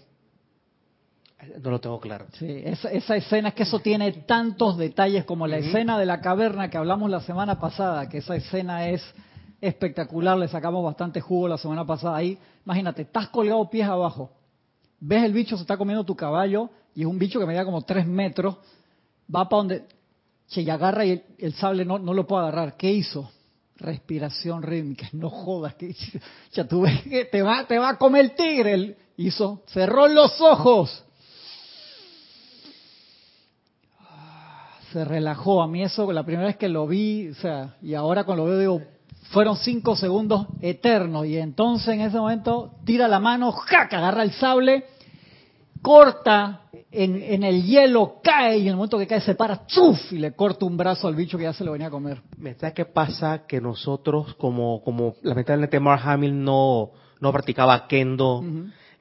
No 1.64 1.72
lo 1.72 1.80
tengo 1.80 2.00
claro. 2.00 2.28
Sí, 2.34 2.62
esa, 2.66 3.16
escena 3.16 3.50
es 3.50 3.56
que 3.56 3.64
eso 3.64 3.80
tiene 3.80 4.12
tantos 4.12 4.78
detalles 4.78 5.26
como 5.26 5.48
la 5.48 5.58
escena 5.58 5.98
de 5.98 6.06
la 6.06 6.22
caverna 6.22 6.70
que 6.70 6.78
hablamos 6.78 7.10
la 7.10 7.22
semana 7.22 7.60
pasada, 7.60 8.08
que 8.10 8.20
esa 8.20 8.36
escena 8.36 8.90
es 8.90 9.02
espectacular, 9.60 10.38
le 10.38 10.48
sacamos 10.48 10.84
bastante 10.84 11.20
jugo 11.20 11.48
la 11.48 11.58
semana 11.58 11.86
pasada 11.86 12.18
ahí. 12.18 12.38
Imagínate, 12.66 13.04
estás 13.04 13.30
colgado 13.30 13.70
pies 13.70 13.88
abajo, 13.88 14.32
ves 15.00 15.24
el 15.24 15.34
bicho 15.34 15.56
se 15.58 15.64
está 15.64 15.78
comiendo 15.78 16.04
tu 16.04 16.16
caballo, 16.16 16.70
y 16.94 17.02
es 17.02 17.08
un 17.08 17.18
bicho 17.18 17.40
que 17.40 17.46
me 17.46 17.56
da 17.56 17.66
como 17.66 17.82
tres 17.82 18.06
metros, 18.06 18.58
va 19.34 19.50
para 19.50 19.58
donde, 19.58 19.86
se 20.52 20.70
agarra 20.70 21.06
y 21.06 21.24
el, 21.38 21.54
sable 21.54 21.86
no, 21.86 21.98
no 21.98 22.14
lo 22.14 22.28
puede 22.28 22.44
agarrar. 22.44 22.76
¿Qué 22.76 22.92
hizo? 22.92 23.32
Respiración 23.78 24.62
rítmica, 24.62 25.08
no 25.14 25.30
jodas, 25.30 25.76
que 25.76 25.96
ya 26.52 26.68
tú 26.68 26.82
ves 26.82 27.02
que 27.04 27.26
te 27.26 27.42
va, 27.42 27.66
te 27.66 27.80
va 27.80 27.90
a 27.90 27.98
comer 27.98 28.26
el 28.26 28.36
tigre. 28.36 28.98
Hizo, 29.18 29.64
cerró 29.68 30.08
los 30.08 30.40
ojos. 30.42 31.06
Se 34.92 35.06
relajó. 35.06 35.62
A 35.62 35.68
mí 35.68 35.84
eso, 35.84 36.12
la 36.12 36.24
primera 36.24 36.48
vez 36.48 36.58
que 36.58 36.70
lo 36.70 36.88
vi, 36.88 37.30
o 37.30 37.36
sea, 37.36 37.76
y 37.82 37.94
ahora 37.94 38.24
cuando 38.24 38.46
lo 38.46 38.52
veo 38.52 38.60
digo, 38.60 38.82
fueron 39.32 39.56
cinco 39.58 39.96
segundos 39.96 40.48
eternos. 40.62 41.26
Y 41.26 41.38
entonces 41.38 41.90
en 41.90 42.02
ese 42.02 42.18
momento 42.18 42.74
tira 42.86 43.08
la 43.08 43.20
mano, 43.20 43.52
¡jac! 43.52 43.94
agarra 43.94 44.24
el 44.24 44.32
sable, 44.32 44.86
corta 45.82 46.62
en, 46.92 47.44
el 47.44 47.64
hielo, 47.64 48.18
cae 48.22 48.58
y 48.58 48.62
en 48.64 48.70
el 48.70 48.76
momento 48.76 48.98
que 48.98 49.08
cae 49.08 49.22
se 49.22 49.36
para, 49.36 49.66
¡chuf! 49.66 50.12
y 50.12 50.18
le 50.18 50.34
corta 50.34 50.66
un 50.66 50.76
brazo 50.76 51.08
al 51.08 51.16
bicho 51.16 51.38
que 51.38 51.46
ya 51.46 51.54
se 51.54 51.64
lo 51.64 51.72
venía 51.72 51.88
a 51.88 51.92
comer. 51.92 52.22
¿Sabes 52.60 52.74
qué 52.74 52.86
pasa? 52.86 53.46
Que 53.48 53.62
nosotros, 53.62 54.36
como, 54.36 54.84
como 54.84 55.16
lamentablemente 55.22 55.80
Mark 55.80 56.02
Hamill 56.04 56.44
no, 56.44 56.92
no 57.20 57.32
practicaba 57.32 57.88
kendo, 57.88 58.44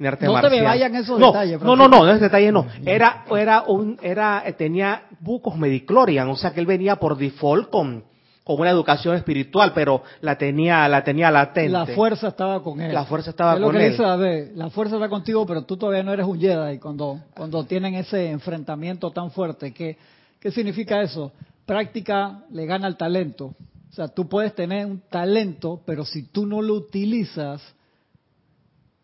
arte 0.06 0.26
no 0.26 0.32
marcial. 0.32 0.52
te 0.52 0.60
me 0.60 0.66
vayan 0.66 0.94
esos 0.94 1.18
detalles. 1.18 1.60
No, 1.60 1.76
no, 1.76 1.88
no, 1.88 2.06
esos 2.08 2.20
detalles 2.20 2.52
no. 2.52 2.66
Era, 2.84 3.24
era 3.30 3.62
un, 3.62 3.98
era, 4.02 4.44
tenía 4.56 5.02
bucos 5.20 5.56
mediclorian, 5.56 6.28
o 6.28 6.36
sea 6.36 6.52
que 6.52 6.60
él 6.60 6.66
venía 6.66 6.96
por 6.96 7.16
default 7.16 7.70
con, 7.70 8.04
como 8.44 8.62
una 8.62 8.70
educación 8.70 9.14
espiritual, 9.16 9.72
pero 9.74 10.02
la 10.22 10.36
tenía, 10.36 10.88
la 10.88 11.04
tenía 11.04 11.30
latente. 11.30 11.70
La 11.70 11.86
fuerza 11.86 12.28
estaba 12.28 12.62
con 12.62 12.80
él. 12.80 12.92
La 12.92 13.04
fuerza 13.04 13.30
estaba 13.30 13.54
es 13.54 13.60
con 13.60 13.72
lo 13.72 13.78
que 13.78 13.86
él. 13.86 13.92
Dice, 13.92 14.16
ver, 14.16 14.50
la 14.54 14.70
fuerza 14.70 14.96
está 14.96 15.08
contigo, 15.08 15.46
pero 15.46 15.62
tú 15.62 15.76
todavía 15.76 16.02
no 16.02 16.12
eres 16.12 16.26
un 16.26 16.40
Jedi 16.40 16.78
cuando, 16.78 17.20
cuando 17.34 17.64
tienen 17.64 17.94
ese 17.94 18.30
enfrentamiento 18.30 19.10
tan 19.10 19.30
fuerte. 19.30 19.72
¿Qué, 19.72 19.96
¿Qué 20.40 20.50
significa 20.50 21.02
eso? 21.02 21.32
Práctica 21.66 22.40
le 22.50 22.66
gana 22.66 22.86
al 22.86 22.96
talento. 22.96 23.54
O 23.90 23.92
sea, 23.92 24.08
tú 24.08 24.28
puedes 24.28 24.54
tener 24.54 24.86
un 24.86 25.00
talento, 25.10 25.80
pero 25.84 26.04
si 26.04 26.22
tú 26.24 26.46
no 26.46 26.62
lo 26.62 26.74
utilizas, 26.74 27.60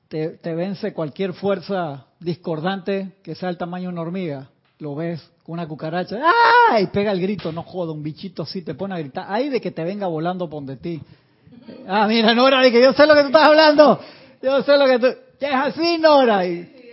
te, 0.09 0.31
te 0.31 0.55
vence 0.55 0.93
cualquier 0.93 1.33
fuerza 1.33 2.07
discordante 2.21 3.17
que 3.23 3.35
sea 3.35 3.49
el 3.49 3.57
tamaño 3.59 3.89
de 3.89 3.93
una 3.93 4.03
hormiga. 4.03 4.49
Lo 4.79 4.95
ves 4.95 5.21
con 5.43 5.55
una 5.55 5.67
cucaracha, 5.67 6.19
¡ah! 6.23 6.81
Y 6.81 6.89
pega 6.89 7.13
el 7.13 7.21
grito, 7.21 7.51
no 7.53 7.63
joda, 7.63 7.93
un 7.93 8.03
bichito 8.03 8.43
así 8.43 8.63
te 8.63 8.75
pone 8.75 8.95
a 8.95 8.99
gritar. 8.99 9.27
Hay 9.29 9.49
de 9.49 9.61
que 9.61 9.71
te 9.71 9.85
venga 9.85 10.07
volando 10.07 10.51
por 10.51 10.63
de 10.65 10.77
ti. 10.77 11.01
Ah, 11.89 12.07
mira, 12.07 12.35
Nora, 12.35 12.61
de 12.61 12.71
que 12.71 12.83
yo 12.83 12.93
sé 12.93 13.07
lo 13.07 13.15
que 13.15 13.23
tú 13.23 13.27
estás 13.29 13.49
hablando. 13.49 14.01
Yo 14.43 14.63
sé 14.63 14.77
lo 14.77 14.87
que 14.87 14.99
tú... 14.99 15.07
Es 15.39 15.55
así, 15.55 15.99
Nora. 15.99 16.43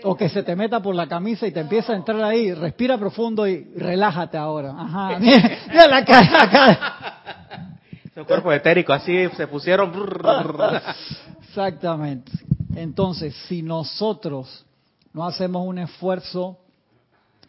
o 0.04 0.15
que 0.15 0.30
se 0.30 0.43
te 0.43 0.56
meta 0.56 0.82
por 0.82 0.95
la 0.95 1.08
camisa 1.08 1.47
y 1.47 1.52
te 1.52 1.62
empieza 1.62 1.93
a 1.93 1.95
entrar 1.95 2.21
ahí. 2.23 2.54
Respira 2.54 2.97
profundo 2.97 3.47
y 3.47 3.63
relájate 3.76 4.38
ahora. 4.38 4.73
Ajá. 4.78 5.19
Mira, 5.19 5.88
la 5.88 6.06
cara, 6.06 6.32
la 6.32 6.49
cara. 6.49 6.93
Su 8.13 8.26
cuerpo 8.26 8.52
etérico, 8.52 8.93
así 8.93 9.28
se 9.36 9.47
pusieron. 9.47 9.91
Exactamente. 11.47 12.32
Entonces, 12.76 13.36
si 13.48 13.62
nosotros 13.62 14.66
no 15.14 15.26
hacemos 15.26 15.66
un 15.66 15.78
esfuerzo 15.78 16.58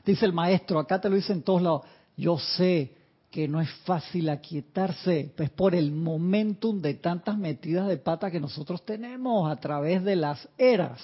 Dice 0.05 0.27
el 0.27 0.33
maestro, 0.33 0.79
acá 0.79 1.01
te 1.01 1.09
lo 1.09 1.17
dice 1.17 1.33
en 1.33 1.43
todos 1.43 1.63
lados, 1.63 1.83
yo 2.17 2.39
sé 2.39 2.93
que 3.31 3.49
no 3.49 3.61
es 3.61 3.71
fácil 3.85 4.29
aquietarse, 4.29 5.33
pues 5.37 5.51
por 5.51 5.75
el 5.75 5.93
momentum 5.93 6.81
de 6.81 6.95
tantas 6.95 7.37
metidas 7.39 7.89
de 7.89 7.97
pata 7.97 8.31
que 8.31 8.39
nosotros 8.39 8.85
tenemos 8.85 9.51
a 9.51 9.57
través 9.57 10.05
de 10.05 10.15
las 10.15 10.47
eras. 10.59 11.01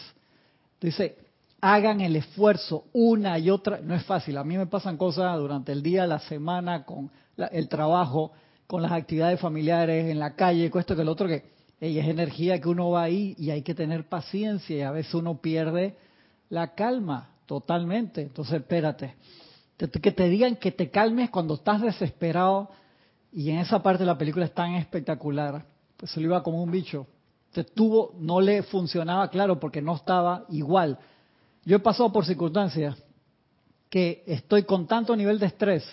Dice, 0.81 1.17
hagan 1.61 2.03
el 2.03 2.15
esfuerzo 2.15 2.85
una 2.93 3.39
y 3.39 3.51
otra, 3.51 3.81
no 3.83 3.95
es 3.95 4.05
fácil, 4.05 4.37
a 4.37 4.45
mí 4.45 4.57
me 4.57 4.67
pasan 4.67 4.97
cosas 4.97 5.37
durante 5.39 5.73
el 5.73 5.83
día, 5.83 6.07
la 6.07 6.21
semana, 6.21 6.85
con 6.85 7.11
el 7.37 7.69
trabajo, 7.69 8.33
con 8.67 8.83
las 8.83 8.93
actividades 8.93 9.41
familiares, 9.41 10.11
en 10.11 10.19
la 10.19 10.37
calle, 10.37 10.71
con 10.71 10.81
esto 10.81 10.95
que 10.95 11.03
el 11.03 11.09
otro, 11.09 11.27
que 11.27 11.43
es 11.81 12.07
energía 12.07 12.61
que 12.61 12.69
uno 12.69 12.91
va 12.91 13.05
ahí 13.05 13.35
y 13.39 13.51
hay 13.51 13.63
que 13.63 13.75
tener 13.75 14.09
paciencia 14.09 14.77
y 14.77 14.83
a 14.83 14.91
veces 14.91 15.15
uno 15.15 15.41
pierde 15.41 15.97
la 16.51 16.75
calma. 16.75 17.31
Totalmente. 17.47 18.23
Entonces, 18.23 18.61
espérate. 18.61 19.17
Que 19.77 20.13
te 20.13 20.29
digan 20.29 20.57
que 20.57 20.73
te 20.73 20.91
calmes 20.91 21.31
cuando 21.31 21.55
estás 21.55 21.81
desesperado 21.81 22.71
y 23.33 23.51
en 23.51 23.59
esa 23.59 23.83
parte 23.83 24.03
de 24.03 24.07
la 24.07 24.19
película 24.19 24.45
es 24.45 24.55
tan 24.55 24.75
espectacular. 24.75 25.65
Pues 25.97 26.13
se 26.13 26.21
lo 26.21 26.27
iba 26.27 26.43
como 26.43 26.63
un 26.63 26.71
bicho. 26.71 27.07
Se 27.53 27.65
tuvo, 27.65 28.15
no 28.19 28.41
le 28.41 28.63
funcionaba, 28.63 29.29
claro, 29.31 29.59
porque 29.59 29.81
no 29.81 29.97
estaba 29.97 30.45
igual. 30.51 30.99
Yo 31.65 31.77
he 31.77 31.81
pasado 31.81 32.13
por 32.13 32.25
circunstancias 32.25 32.97
que 33.89 34.23
estoy 34.27 34.63
con 34.63 34.87
tanto 34.87 35.17
nivel 35.17 35.39
de 35.39 35.47
estrés 35.47 35.85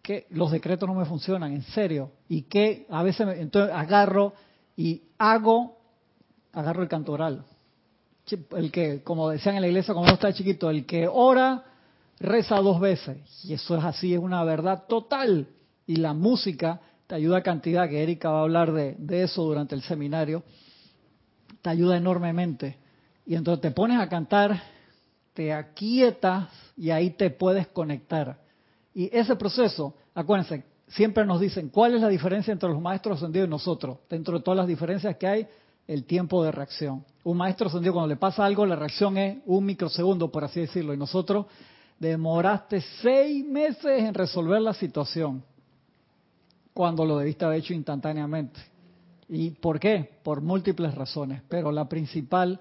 que 0.00 0.26
los 0.30 0.50
decretos 0.50 0.88
no 0.88 0.94
me 0.94 1.04
funcionan, 1.04 1.52
en 1.52 1.62
serio. 1.62 2.10
Y 2.28 2.42
que 2.42 2.86
a 2.90 3.02
veces, 3.02 3.26
me, 3.26 3.40
entonces 3.40 3.74
agarro 3.74 4.32
y 4.76 5.02
hago, 5.18 5.78
agarro 6.52 6.82
el 6.82 6.88
cantoral. 6.88 7.44
El 8.56 8.70
que, 8.70 9.02
como 9.02 9.28
decían 9.28 9.56
en 9.56 9.62
la 9.62 9.68
iglesia 9.68 9.94
cuando 9.94 10.12
está 10.12 10.32
chiquito, 10.32 10.70
el 10.70 10.86
que 10.86 11.08
ora, 11.08 11.64
reza 12.18 12.56
dos 12.56 12.80
veces. 12.80 13.18
Y 13.44 13.52
eso 13.52 13.76
es 13.76 13.84
así, 13.84 14.14
es 14.14 14.20
una 14.20 14.42
verdad 14.44 14.84
total. 14.88 15.48
Y 15.86 15.96
la 15.96 16.14
música 16.14 16.80
te 17.06 17.16
ayuda 17.16 17.38
a 17.38 17.42
cantidad, 17.42 17.88
que 17.88 18.02
Erika 18.02 18.30
va 18.30 18.38
a 18.38 18.42
hablar 18.42 18.72
de, 18.72 18.94
de 18.98 19.24
eso 19.24 19.42
durante 19.42 19.74
el 19.74 19.82
seminario, 19.82 20.42
te 21.60 21.70
ayuda 21.70 21.96
enormemente. 21.96 22.78
Y 23.26 23.34
entonces 23.34 23.60
te 23.60 23.70
pones 23.70 24.00
a 24.00 24.08
cantar, 24.08 24.62
te 25.34 25.52
aquietas 25.52 26.48
y 26.76 26.90
ahí 26.90 27.10
te 27.10 27.30
puedes 27.30 27.66
conectar. 27.68 28.38
Y 28.94 29.14
ese 29.16 29.36
proceso, 29.36 29.94
acuérdense, 30.14 30.64
siempre 30.94 31.24
nos 31.24 31.40
dicen 31.40 31.68
cuál 31.68 31.94
es 31.94 32.00
la 32.00 32.08
diferencia 32.08 32.52
entre 32.52 32.68
los 32.68 32.80
maestros 32.80 33.18
ascendidos 33.18 33.48
y 33.48 33.50
nosotros. 33.50 33.98
Dentro 34.08 34.38
de 34.38 34.44
todas 34.44 34.58
las 34.58 34.66
diferencias 34.66 35.16
que 35.16 35.26
hay, 35.26 35.46
el 35.86 36.04
tiempo 36.04 36.44
de 36.44 36.52
reacción. 36.52 37.04
Un 37.24 37.36
maestro 37.36 37.66
ascendido 37.68 37.92
cuando 37.92 38.08
le 38.08 38.16
pasa 38.16 38.44
algo, 38.44 38.64
la 38.66 38.76
reacción 38.76 39.18
es 39.18 39.38
un 39.46 39.64
microsegundo, 39.64 40.30
por 40.30 40.44
así 40.44 40.60
decirlo. 40.60 40.94
Y 40.94 40.96
nosotros 40.96 41.46
demoraste 41.98 42.80
seis 43.00 43.44
meses 43.44 44.02
en 44.02 44.14
resolver 44.14 44.60
la 44.60 44.74
situación 44.74 45.42
cuando 46.74 47.04
lo 47.04 47.18
debiste 47.18 47.44
haber 47.44 47.58
hecho 47.58 47.74
instantáneamente. 47.74 48.60
¿Y 49.28 49.50
por 49.50 49.78
qué? 49.78 50.18
Por 50.22 50.40
múltiples 50.40 50.94
razones, 50.94 51.42
pero 51.48 51.72
la 51.72 51.88
principal 51.88 52.60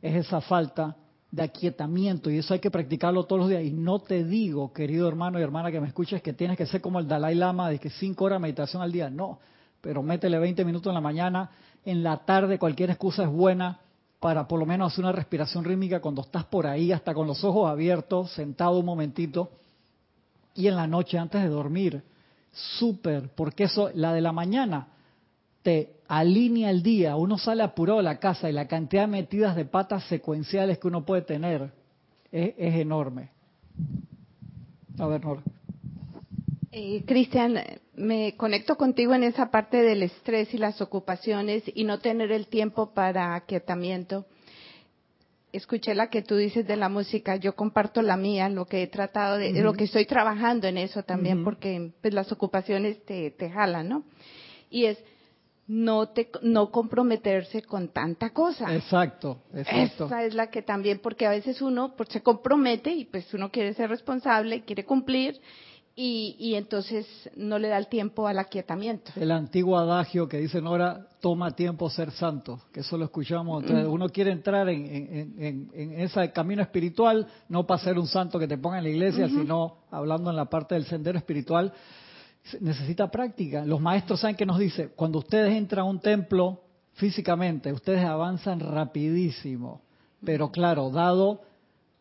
es 0.00 0.26
esa 0.26 0.40
falta 0.40 0.96
de 1.32 1.42
aquietamiento 1.42 2.30
y 2.30 2.36
eso 2.36 2.52
hay 2.52 2.60
que 2.60 2.70
practicarlo 2.70 3.24
todos 3.24 3.40
los 3.40 3.48
días. 3.48 3.64
Y 3.64 3.72
no 3.72 3.98
te 4.00 4.22
digo, 4.22 4.72
querido 4.72 5.08
hermano 5.08 5.40
y 5.40 5.42
hermana 5.42 5.72
que 5.72 5.80
me 5.80 5.88
escuches, 5.88 6.22
que 6.22 6.34
tienes 6.34 6.58
que 6.58 6.66
ser 6.66 6.82
como 6.82 7.00
el 7.00 7.08
Dalai 7.08 7.34
Lama 7.34 7.70
de 7.70 7.80
que 7.80 7.88
cinco 7.90 8.26
horas 8.26 8.36
de 8.36 8.42
meditación 8.42 8.82
al 8.82 8.92
día. 8.92 9.08
No, 9.08 9.40
pero 9.80 10.02
métele 10.02 10.38
20 10.38 10.64
minutos 10.64 10.90
en 10.90 10.94
la 10.94 11.00
mañana, 11.00 11.50
en 11.84 12.02
la 12.02 12.18
tarde 12.18 12.58
cualquier 12.58 12.90
excusa 12.90 13.24
es 13.24 13.30
buena 13.30 13.80
para 14.20 14.46
por 14.46 14.60
lo 14.60 14.66
menos 14.66 14.92
hacer 14.92 15.04
una 15.04 15.12
respiración 15.12 15.64
rítmica 15.64 16.00
cuando 16.00 16.20
estás 16.20 16.44
por 16.44 16.66
ahí, 16.66 16.92
hasta 16.92 17.14
con 17.14 17.26
los 17.26 17.42
ojos 17.42 17.68
abiertos, 17.68 18.30
sentado 18.32 18.78
un 18.78 18.86
momentito, 18.86 19.50
y 20.54 20.68
en 20.68 20.76
la 20.76 20.86
noche 20.86 21.18
antes 21.18 21.42
de 21.42 21.48
dormir. 21.48 22.04
Súper, 22.52 23.30
porque 23.34 23.64
eso, 23.64 23.90
la 23.94 24.12
de 24.12 24.20
la 24.20 24.30
mañana, 24.30 24.91
te 25.62 25.94
alinea 26.08 26.70
el 26.70 26.82
día, 26.82 27.16
uno 27.16 27.38
sale 27.38 27.62
apurado 27.62 27.98
de 27.98 28.04
la 28.04 28.18
casa 28.18 28.50
y 28.50 28.52
la 28.52 28.68
cantidad 28.68 29.02
de 29.02 29.08
metidas 29.08 29.56
de 29.56 29.64
patas 29.64 30.04
secuenciales 30.08 30.78
que 30.78 30.88
uno 30.88 31.04
puede 31.04 31.22
tener 31.22 31.70
es, 32.30 32.54
enorme. 32.58 33.30
A 34.98 35.06
ver, 35.06 35.24
Nora. 35.24 35.42
Eh, 36.70 37.04
Cristian, 37.06 37.58
me 37.94 38.34
conecto 38.36 38.76
contigo 38.76 39.14
en 39.14 39.24
esa 39.24 39.50
parte 39.50 39.82
del 39.82 40.02
estrés 40.02 40.52
y 40.54 40.58
las 40.58 40.80
ocupaciones 40.80 41.62
y 41.74 41.84
no 41.84 41.98
tener 41.98 42.32
el 42.32 42.46
tiempo 42.46 42.92
para 42.94 43.34
aquietamiento. 43.34 44.26
Escuché 45.52 45.94
la 45.94 46.08
que 46.08 46.22
tú 46.22 46.36
dices 46.36 46.66
de 46.66 46.76
la 46.76 46.88
música, 46.88 47.36
yo 47.36 47.54
comparto 47.54 48.00
la 48.00 48.16
mía, 48.16 48.48
lo 48.48 48.64
que 48.64 48.82
he 48.82 48.86
tratado 48.86 49.36
de, 49.36 49.52
lo 49.62 49.74
que 49.74 49.84
estoy 49.84 50.06
trabajando 50.06 50.66
en 50.66 50.78
eso 50.78 51.02
también, 51.02 51.44
porque 51.44 51.92
pues, 52.00 52.14
las 52.14 52.32
ocupaciones 52.32 53.04
te, 53.04 53.30
te 53.30 53.50
jalan, 53.50 53.90
¿no? 53.90 54.04
Y 54.70 54.86
es, 54.86 55.04
no 55.72 56.10
te 56.10 56.28
no 56.42 56.70
comprometerse 56.70 57.62
con 57.62 57.88
tanta 57.88 58.30
cosa. 58.30 58.74
Exacto, 58.74 59.38
exacto. 59.54 60.04
Esa 60.04 60.24
es 60.24 60.34
la 60.34 60.50
que 60.50 60.60
también 60.60 61.00
porque 61.02 61.24
a 61.26 61.30
veces 61.30 61.62
uno 61.62 61.94
pues, 61.96 62.10
se 62.10 62.22
compromete 62.22 62.92
y 62.92 63.06
pues 63.06 63.32
uno 63.32 63.50
quiere 63.50 63.72
ser 63.72 63.88
responsable, 63.88 64.64
quiere 64.64 64.84
cumplir 64.84 65.40
y, 65.96 66.36
y 66.38 66.56
entonces 66.56 67.06
no 67.36 67.58
le 67.58 67.68
da 67.68 67.78
el 67.78 67.86
tiempo 67.86 68.26
al 68.26 68.38
aquietamiento. 68.38 69.12
El 69.16 69.30
antiguo 69.30 69.78
adagio 69.78 70.28
que 70.28 70.36
dice 70.36 70.60
Nora, 70.60 71.06
toma 71.20 71.52
tiempo 71.52 71.88
ser 71.88 72.10
santo, 72.10 72.60
que 72.70 72.80
eso 72.80 72.98
lo 72.98 73.06
escuchamos. 73.06 73.62
Entonces, 73.62 73.86
uno 73.88 74.10
quiere 74.10 74.30
entrar 74.30 74.68
en, 74.68 74.86
en, 75.38 75.70
en, 75.72 76.00
ese 76.00 76.32
camino 76.32 76.60
espiritual, 76.60 77.26
no 77.48 77.66
para 77.66 77.82
ser 77.82 77.98
un 77.98 78.06
santo 78.06 78.38
que 78.38 78.46
te 78.46 78.58
ponga 78.58 78.76
en 78.76 78.84
la 78.84 78.90
iglesia, 78.90 79.26
sino 79.26 79.78
hablando 79.90 80.28
en 80.28 80.36
la 80.36 80.46
parte 80.46 80.74
del 80.74 80.84
sendero 80.84 81.16
espiritual, 81.16 81.72
necesita 82.60 83.10
práctica. 83.10 83.64
Los 83.64 83.80
maestros 83.80 84.20
saben 84.20 84.36
que 84.36 84.46
nos 84.46 84.58
dice, 84.58 84.88
cuando 84.88 85.18
ustedes 85.20 85.54
entran 85.54 85.86
a 85.86 85.88
un 85.88 86.00
templo 86.00 86.60
físicamente, 86.94 87.72
ustedes 87.72 88.04
avanzan 88.04 88.60
rapidísimo. 88.60 89.82
Pero 90.24 90.50
claro, 90.50 90.90
dado 90.90 91.42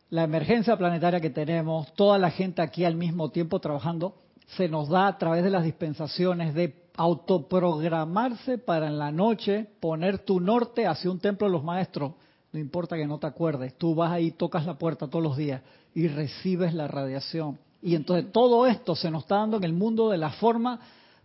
la 0.09 0.23
emergencia 0.23 0.77
planetaria 0.77 1.21
que 1.21 1.29
tenemos, 1.29 1.93
toda 1.93 2.17
la 2.17 2.31
gente 2.31 2.61
aquí 2.61 2.83
al 2.83 2.95
mismo 2.95 3.29
tiempo 3.29 3.59
trabajando, 3.59 4.15
se 4.57 4.67
nos 4.67 4.89
da 4.89 5.07
a 5.07 5.17
través 5.17 5.43
de 5.43 5.49
las 5.49 5.63
dispensaciones 5.63 6.53
de 6.53 6.81
autoprogramarse 6.97 8.57
para 8.57 8.87
en 8.87 8.97
la 8.97 9.11
noche 9.11 9.67
poner 9.79 10.19
tu 10.19 10.41
norte 10.41 10.85
hacia 10.85 11.09
un 11.09 11.19
templo 11.19 11.47
de 11.47 11.53
los 11.53 11.63
maestros. 11.63 12.13
No 12.51 12.59
importa 12.59 12.97
que 12.97 13.07
no 13.07 13.17
te 13.17 13.27
acuerdes, 13.27 13.77
tú 13.77 13.95
vas 13.95 14.11
ahí, 14.11 14.31
tocas 14.31 14.65
la 14.65 14.77
puerta 14.77 15.07
todos 15.07 15.23
los 15.23 15.37
días 15.37 15.61
y 15.95 16.09
recibes 16.09 16.73
la 16.73 16.87
radiación 16.89 17.57
y 17.81 17.95
entonces 17.95 18.31
todo 18.31 18.67
esto 18.67 18.95
se 18.95 19.09
nos 19.09 19.23
está 19.23 19.37
dando 19.37 19.57
en 19.57 19.63
el 19.63 19.73
mundo 19.73 20.09
de 20.09 20.17
la 20.17 20.31
forma 20.31 20.79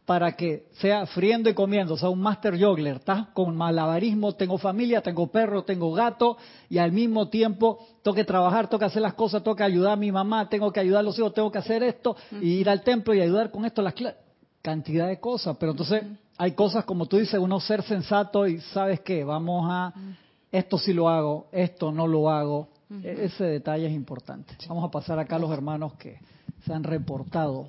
para 0.06 0.36
que 0.36 0.68
sea 0.78 1.04
friendo 1.06 1.50
y 1.50 1.54
comiendo, 1.54 1.94
o 1.94 1.96
sea, 1.98 2.08
un 2.08 2.20
master 2.20 2.56
juggler, 2.56 2.96
¿estás? 2.98 3.26
Con 3.34 3.56
malabarismo, 3.56 4.34
tengo 4.34 4.56
familia, 4.56 5.02
tengo 5.02 5.26
perro, 5.26 5.64
tengo 5.64 5.92
gato, 5.92 6.38
y 6.70 6.78
al 6.78 6.92
mismo 6.92 7.28
tiempo 7.28 7.84
tengo 8.02 8.14
que 8.14 8.24
trabajar, 8.24 8.68
tengo 8.68 8.78
que 8.78 8.84
hacer 8.84 9.02
las 9.02 9.14
cosas, 9.14 9.42
tengo 9.42 9.56
que 9.56 9.64
ayudar 9.64 9.94
a 9.94 9.96
mi 9.96 10.12
mamá, 10.12 10.48
tengo 10.48 10.72
que 10.72 10.78
ayudar 10.78 11.00
a 11.00 11.02
los 11.02 11.18
hijos, 11.18 11.34
tengo 11.34 11.50
que 11.50 11.58
hacer 11.58 11.82
esto, 11.82 12.16
y 12.40 12.50
ir 12.50 12.70
al 12.70 12.82
templo 12.82 13.14
y 13.14 13.20
ayudar 13.20 13.50
con 13.50 13.64
esto, 13.64 13.82
las 13.82 13.94
cantidad 14.62 15.08
de 15.08 15.18
cosas, 15.18 15.56
pero 15.58 15.72
entonces 15.72 16.04
hay 16.38 16.52
cosas 16.52 16.84
como 16.84 17.06
tú 17.06 17.18
dices, 17.18 17.38
uno 17.38 17.58
ser 17.58 17.82
sensato 17.82 18.46
y 18.46 18.60
sabes 18.60 19.00
qué, 19.00 19.24
vamos 19.24 19.66
a, 19.68 19.92
esto 20.52 20.78
sí 20.78 20.92
lo 20.92 21.08
hago, 21.08 21.48
esto 21.50 21.90
no 21.90 22.06
lo 22.06 22.30
hago, 22.30 22.68
e-, 23.02 23.24
ese 23.24 23.44
detalle 23.44 23.86
es 23.86 23.92
importante. 23.92 24.56
Vamos 24.68 24.84
a 24.84 24.90
pasar 24.90 25.18
acá 25.18 25.36
a 25.36 25.38
los 25.40 25.50
hermanos 25.50 25.94
que 25.94 26.18
se 26.66 26.74
han 26.74 26.82
reportado. 26.82 27.68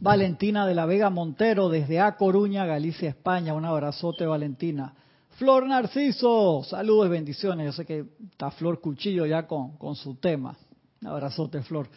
Valentina 0.00 0.66
de 0.66 0.74
la 0.74 0.86
Vega 0.86 1.08
Montero 1.10 1.68
desde 1.70 1.98
A 1.98 2.16
Coruña, 2.16 2.66
Galicia, 2.66 3.08
España. 3.08 3.54
Un 3.54 3.64
abrazote, 3.64 4.26
Valentina. 4.26 4.94
Flor 5.30 5.66
Narciso, 5.66 6.62
saludos 6.62 7.06
y 7.06 7.10
bendiciones. 7.10 7.66
Yo 7.66 7.72
sé 7.72 7.86
que 7.86 8.04
está 8.30 8.50
Flor 8.50 8.80
Cuchillo 8.80 9.24
ya 9.24 9.46
con, 9.46 9.78
con 9.78 9.96
su 9.96 10.16
tema. 10.16 10.56
Un 11.00 11.08
abrazote, 11.08 11.62
Flor. 11.62 11.88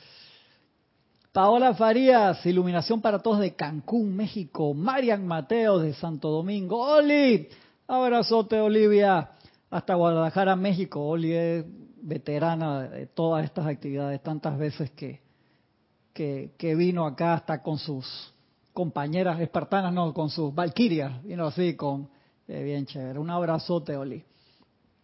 Paola 1.33 1.73
Farías, 1.73 2.45
Iluminación 2.45 3.01
para 3.01 3.19
Todos 3.19 3.39
de 3.39 3.53
Cancún, 3.53 4.15
México. 4.15 4.73
Marian 4.73 5.27
Mateo 5.27 5.79
de 5.79 5.93
Santo 5.93 6.29
Domingo. 6.29 6.77
Oli, 6.79 7.49
abrazote, 7.87 8.59
Olivia. 8.61 9.31
Hasta 9.69 9.95
Guadalajara, 9.95 10.55
México. 10.55 11.05
Oli 11.05 11.33
es 11.33 11.65
veterana 12.01 12.83
de 12.83 13.07
todas 13.07 13.43
estas 13.43 13.65
actividades, 13.65 14.21
tantas 14.21 14.57
veces 14.57 14.91
que, 14.91 15.23
que, 16.13 16.75
vino 16.75 17.05
acá 17.05 17.33
hasta 17.33 17.61
con 17.61 17.77
sus 17.77 18.33
compañeras 18.71 19.39
espartanas, 19.39 19.93
no, 19.93 20.13
con 20.13 20.29
sus 20.29 20.53
valquirias, 20.53 21.23
vino 21.23 21.47
así 21.47 21.75
con, 21.75 22.09
eh, 22.47 22.63
bien 22.63 22.85
chévere, 22.85 23.19
un 23.19 23.29
abrazote, 23.29 23.97
Oli. 23.97 24.23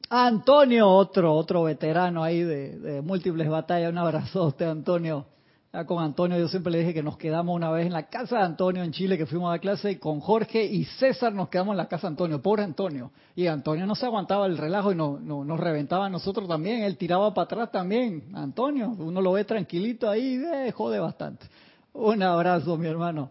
Antonio, 0.09 0.87
otro, 0.87 1.33
otro 1.33 1.63
veterano 1.63 2.23
ahí 2.23 2.41
de 2.41 3.01
múltiples 3.03 3.47
batallas, 3.47 3.91
un 3.91 3.97
abrazote, 3.97 4.65
Antonio 4.65 5.25
ya 5.71 5.85
con 5.85 6.03
Antonio 6.03 6.39
yo 6.39 6.47
siempre 6.47 6.71
le 6.71 6.79
dije 6.79 6.95
que 6.95 7.03
nos 7.03 7.15
quedamos 7.15 7.55
una 7.55 7.69
vez 7.69 7.85
en 7.85 7.93
la 7.93 8.07
casa 8.07 8.37
de 8.37 8.43
Antonio 8.43 8.83
en 8.83 8.91
Chile, 8.91 9.19
que 9.19 9.27
fuimos 9.27 9.49
a 9.49 9.53
la 9.53 9.59
clase, 9.59 9.91
y 9.91 9.95
con 9.97 10.19
Jorge 10.19 10.65
y 10.65 10.85
César 10.85 11.31
nos 11.31 11.49
quedamos 11.49 11.73
en 11.73 11.77
la 11.77 11.87
casa 11.87 12.07
de 12.07 12.13
Antonio, 12.13 12.41
pobre 12.41 12.63
Antonio. 12.63 13.11
Y 13.35 13.45
Antonio 13.45 13.85
no 13.85 13.93
se 13.93 14.07
aguantaba 14.07 14.47
el 14.47 14.57
relajo 14.57 14.91
y 14.91 14.95
no, 14.95 15.19
nos 15.19 15.59
reventaba 15.59 16.07
a 16.07 16.09
nosotros 16.09 16.47
también, 16.47 16.81
él 16.81 16.97
tiraba 16.97 17.33
para 17.35 17.45
atrás 17.45 17.71
también. 17.71 18.23
Antonio, 18.33 18.89
uno 18.97 19.21
lo 19.21 19.33
ve 19.33 19.45
tranquilito 19.45 20.09
ahí, 20.09 20.41
eh, 20.43 20.71
jode 20.71 20.97
bastante. 20.97 21.45
Un 21.93 22.23
abrazo, 22.23 22.75
mi 22.75 22.87
hermano. 22.87 23.29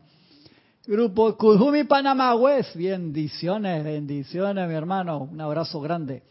Grupo 0.86 1.36
Cujumi 1.36 1.84
Panamá 1.84 2.36
West, 2.36 2.76
bendiciones, 2.76 3.82
bendiciones, 3.82 4.68
mi 4.68 4.74
hermano, 4.74 5.28
un 5.30 5.40
abrazo 5.40 5.80
grande. 5.80 6.22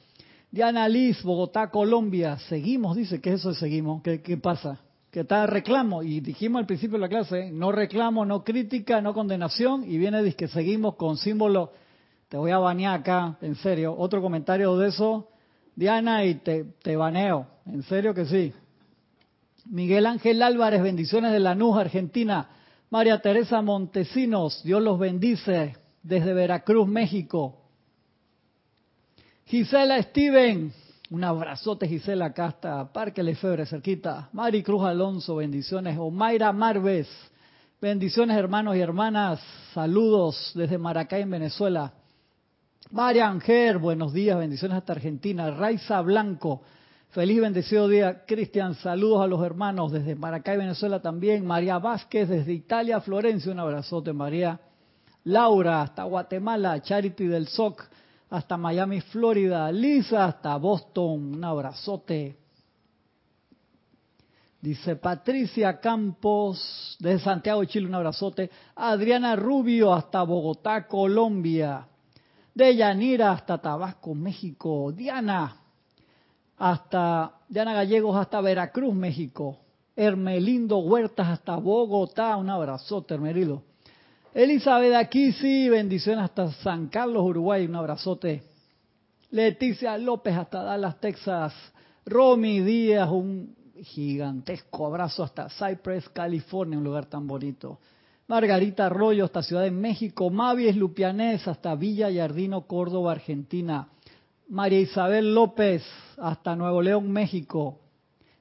Diana 0.50 0.88
Liz, 0.88 1.22
Bogotá, 1.22 1.70
Colombia, 1.70 2.39
seguimos, 2.48 2.96
dice, 2.96 3.20
¿qué 3.20 3.34
es 3.34 3.41
eso 3.41 3.50
de 3.50 3.56
seguimos? 3.56 4.02
¿Qué, 4.02 4.22
qué 4.22 4.38
pasa? 4.38 4.80
Que 5.12 5.22
está 5.22 5.48
reclamo, 5.48 6.04
y 6.04 6.20
dijimos 6.20 6.60
al 6.60 6.65
principio 6.65 6.98
de 6.98 7.02
la 7.02 7.10
clase, 7.10 7.52
no 7.52 7.72
reclamo, 7.72 8.26
no 8.26 8.43
crítica, 8.43 9.02
no 9.02 9.13
condenación, 9.13 9.84
y 9.89 9.98
viene 9.98 10.22
dice 10.22 10.36
que 10.36 10.48
seguimos 10.48 10.96
con 10.96 11.17
símbolo, 11.17 11.72
te 12.30 12.38
voy 12.38 12.52
a 12.52 12.58
banear 12.58 13.00
acá, 13.00 13.38
en 13.41 13.56
serio, 13.56 13.96
otro 13.98 14.22
comentario 14.22 14.78
de 14.78 14.89
eso, 14.89 15.30
Diana, 15.76 16.26
y 16.26 16.36
te, 16.36 16.65
te 16.82 16.96
baneo, 16.96 17.48
en 17.65 17.84
serio 17.84 18.13
que 18.13 18.26
sí. 18.26 18.54
Miguel 19.70 20.06
Ángel 20.06 20.41
Álvarez, 20.41 20.82
bendiciones 20.82 21.32
de 21.32 21.39
Lanús, 21.39 21.78
Argentina. 21.78 22.50
María 22.89 23.20
Teresa 23.22 23.62
Montesinos, 23.62 24.63
Dios 24.63 24.82
los 24.82 24.98
bendice 24.98 25.76
desde 26.04 26.34
Veracruz, 26.34 26.88
México. 26.88 27.62
Gisela 29.46 30.02
Steven, 30.04 30.72
un 31.10 31.24
abrazote, 31.24 31.88
Gisela, 31.88 32.26
acá 32.26 32.48
hasta 32.48 32.91
Parque 32.91 33.24
Lefebre, 33.24 33.65
cerquita. 33.65 34.30
Mari 34.34 34.62
Cruz 34.62 34.84
Alonso, 34.84 35.38
bendiciones. 35.38 35.98
Omaira 35.98 36.52
Marves, 36.52 37.08
Bendiciones 37.80 38.36
hermanos 38.36 38.76
y 38.76 38.80
hermanas, 38.80 39.39
saludos 39.76 40.52
desde 40.56 40.80
Maracay 40.80 41.22
en 41.22 41.30
Venezuela. 41.30 41.93
María 42.89 43.28
Anger, 43.28 43.78
buenos 43.78 44.13
días, 44.13 44.36
bendiciones 44.36 44.80
hasta 44.80 44.93
Argentina. 44.93 45.52
Raiza 45.52 46.02
Blanco, 46.02 46.63
feliz 47.10 47.38
y 47.38 47.41
bendecido 47.41 47.88
día. 47.88 48.26
Cristian, 48.26 48.74
saludos 48.74 49.22
a 49.22 49.28
los 49.28 49.46
hermanos 49.46 49.91
desde 49.91 50.15
Maracay, 50.15 50.58
Venezuela 50.58 51.04
también. 51.04 51.46
María 51.46 51.78
Vázquez 51.78 52.28
desde 52.28 52.52
Italia, 52.52 53.00
Florencia, 53.00 53.52
un 53.52 53.60
abrazote 53.60 54.12
María. 54.12 54.60
Laura 55.26 55.84
hasta 55.84 56.04
Guatemala, 56.04 56.82
Charity 56.82 57.28
del 57.28 57.48
SOC 57.48 57.88
hasta 58.29 58.57
Miami, 58.57 59.01
Florida. 59.01 59.71
Lisa 59.71 60.25
hasta 60.25 60.55
Boston, 60.57 61.35
un 61.35 61.43
abrazote. 61.43 62.37
Dice 64.59 64.95
Patricia 64.95 65.79
Campos, 65.79 66.97
de 66.99 67.19
Santiago 67.19 67.61
de 67.61 67.67
Chile, 67.67 67.87
un 67.87 67.95
abrazote. 67.95 68.49
Adriana 68.75 69.35
Rubio, 69.35 69.93
hasta 69.93 70.23
Bogotá, 70.23 70.87
Colombia. 70.87 71.87
De 72.53 72.75
Yanira 72.75 73.31
hasta 73.31 73.59
Tabasco, 73.59 74.15
México. 74.15 74.91
Diana, 74.91 75.57
hasta 76.57 77.33
Diana 77.47 77.73
Gallegos, 77.73 78.17
hasta 78.17 78.41
Veracruz, 78.41 78.93
México. 78.93 79.59
Hermelindo 79.95 80.79
Huertas, 80.79 81.27
hasta 81.27 81.55
Bogotá. 81.55 82.35
Un 82.35 82.49
abrazote, 82.49 83.13
Hermelindo. 83.13 83.63
Elizabeth 84.38 84.93
aquí 84.93 85.32
sí, 85.32 85.67
bendiciones 85.67 86.26
hasta 86.26 86.52
San 86.62 86.89
Carlos, 86.89 87.23
Uruguay. 87.23 87.65
Un 87.65 87.76
abrazote. 87.76 88.43
Leticia 89.32 89.97
López, 89.97 90.38
hasta 90.38 90.62
Dallas, 90.62 91.00
Texas. 91.00 91.56
Romy 92.06 92.60
Díaz, 92.60 93.10
un 93.10 93.56
gigantesco 93.82 94.86
abrazo 94.86 95.23
hasta 95.23 95.50
Cypress, 95.50 96.08
California, 96.10 96.78
un 96.78 96.84
lugar 96.84 97.08
tan 97.08 97.26
bonito. 97.26 97.80
Margarita 98.28 98.86
Arroyo 98.86 99.26
hasta 99.26 99.41
Ciudad 99.41 99.63
de 99.63 99.71
México, 99.71 100.30
Mavies 100.30 100.76
Lupianés 100.76 101.47
hasta 101.47 101.73
Villa 101.73 102.12
Yardino, 102.12 102.67
Córdoba, 102.67 103.13
Argentina. 103.13 103.88
María 104.50 104.82
Isabel 104.82 105.34
López 105.34 105.84
hasta 106.19 106.56
Nuevo 106.56 106.84
León, 106.84 107.12
México. 107.12 107.80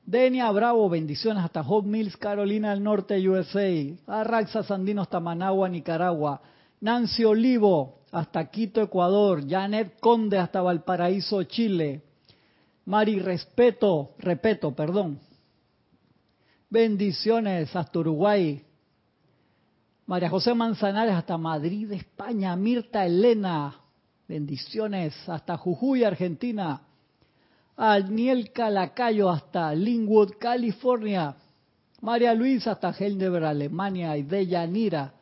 Denia 0.07 0.49
Bravo, 0.53 0.89
bendiciones 0.89 1.43
hasta 1.43 1.65
Hot 1.65 1.85
Mills, 1.85 2.17
Carolina 2.17 2.71
del 2.71 2.81
Norte, 2.81 3.29
USA. 3.29 3.69
Arraxa 4.07 4.63
Sandino 4.63 5.03
hasta 5.03 5.19
Managua, 5.19 5.69
Nicaragua. 5.69 6.41
Nancy 6.81 7.25
Olivo 7.25 8.03
hasta 8.13 8.49
Quito, 8.49 8.81
Ecuador. 8.81 9.45
Janet 9.49 9.99
Conde 9.99 10.39
hasta 10.39 10.63
Valparaíso, 10.63 11.43
Chile. 11.43 12.03
Mari 12.85 13.19
Respeto, 13.19 14.15
Repeto, 14.19 14.71
perdón, 14.77 15.19
Bendiciones 16.71 17.75
hasta 17.75 17.99
Uruguay. 17.99 18.63
María 20.07 20.31
José 20.31 20.55
Manzanares 20.55 21.17
hasta 21.17 21.37
Madrid, 21.37 21.91
España. 21.91 22.55
Mirta 22.55 23.05
Elena. 23.05 23.75
Bendiciones 24.29 25.29
hasta 25.29 25.57
Jujuy, 25.57 26.05
Argentina. 26.05 26.86
Aniel 27.77 28.53
Calacayo 28.53 29.31
hasta 29.31 29.75
Linwood, 29.75 30.33
California. 30.39 31.37
María 32.01 32.35
Luisa 32.35 32.73
hasta 32.73 32.91
Heidelberg, 32.91 33.45
Alemania. 33.45 34.17
Y 34.17 34.23
Deyanira. 34.23 35.13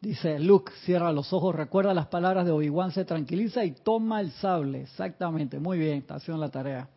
Dice 0.00 0.40
Luke, 0.40 0.72
cierra 0.84 1.12
los 1.12 1.32
ojos, 1.32 1.54
recuerda 1.54 1.94
las 1.94 2.08
palabras 2.08 2.44
de 2.44 2.50
Obi-Wan, 2.50 2.90
se 2.90 3.04
tranquiliza 3.04 3.64
y 3.64 3.70
toma 3.70 4.20
el 4.20 4.32
sable. 4.32 4.82
Exactamente, 4.82 5.60
muy 5.60 5.78
bien, 5.78 5.98
está 5.98 6.16
haciendo 6.16 6.40
la 6.40 6.50
tarea. 6.50 6.88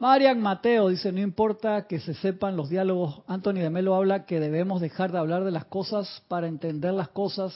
Marian 0.00 0.40
Mateo 0.40 0.88
dice, 0.88 1.12
no 1.12 1.20
importa 1.20 1.86
que 1.86 2.00
se 2.00 2.14
sepan 2.14 2.56
los 2.56 2.70
diálogos, 2.70 3.22
Anthony 3.28 3.60
de 3.60 3.70
Melo 3.70 3.94
habla 3.94 4.26
que 4.26 4.40
debemos 4.40 4.80
dejar 4.80 5.12
de 5.12 5.18
hablar 5.18 5.44
de 5.44 5.52
las 5.52 5.66
cosas 5.66 6.24
para 6.26 6.48
entender 6.48 6.92
las 6.92 7.08
cosas. 7.08 7.54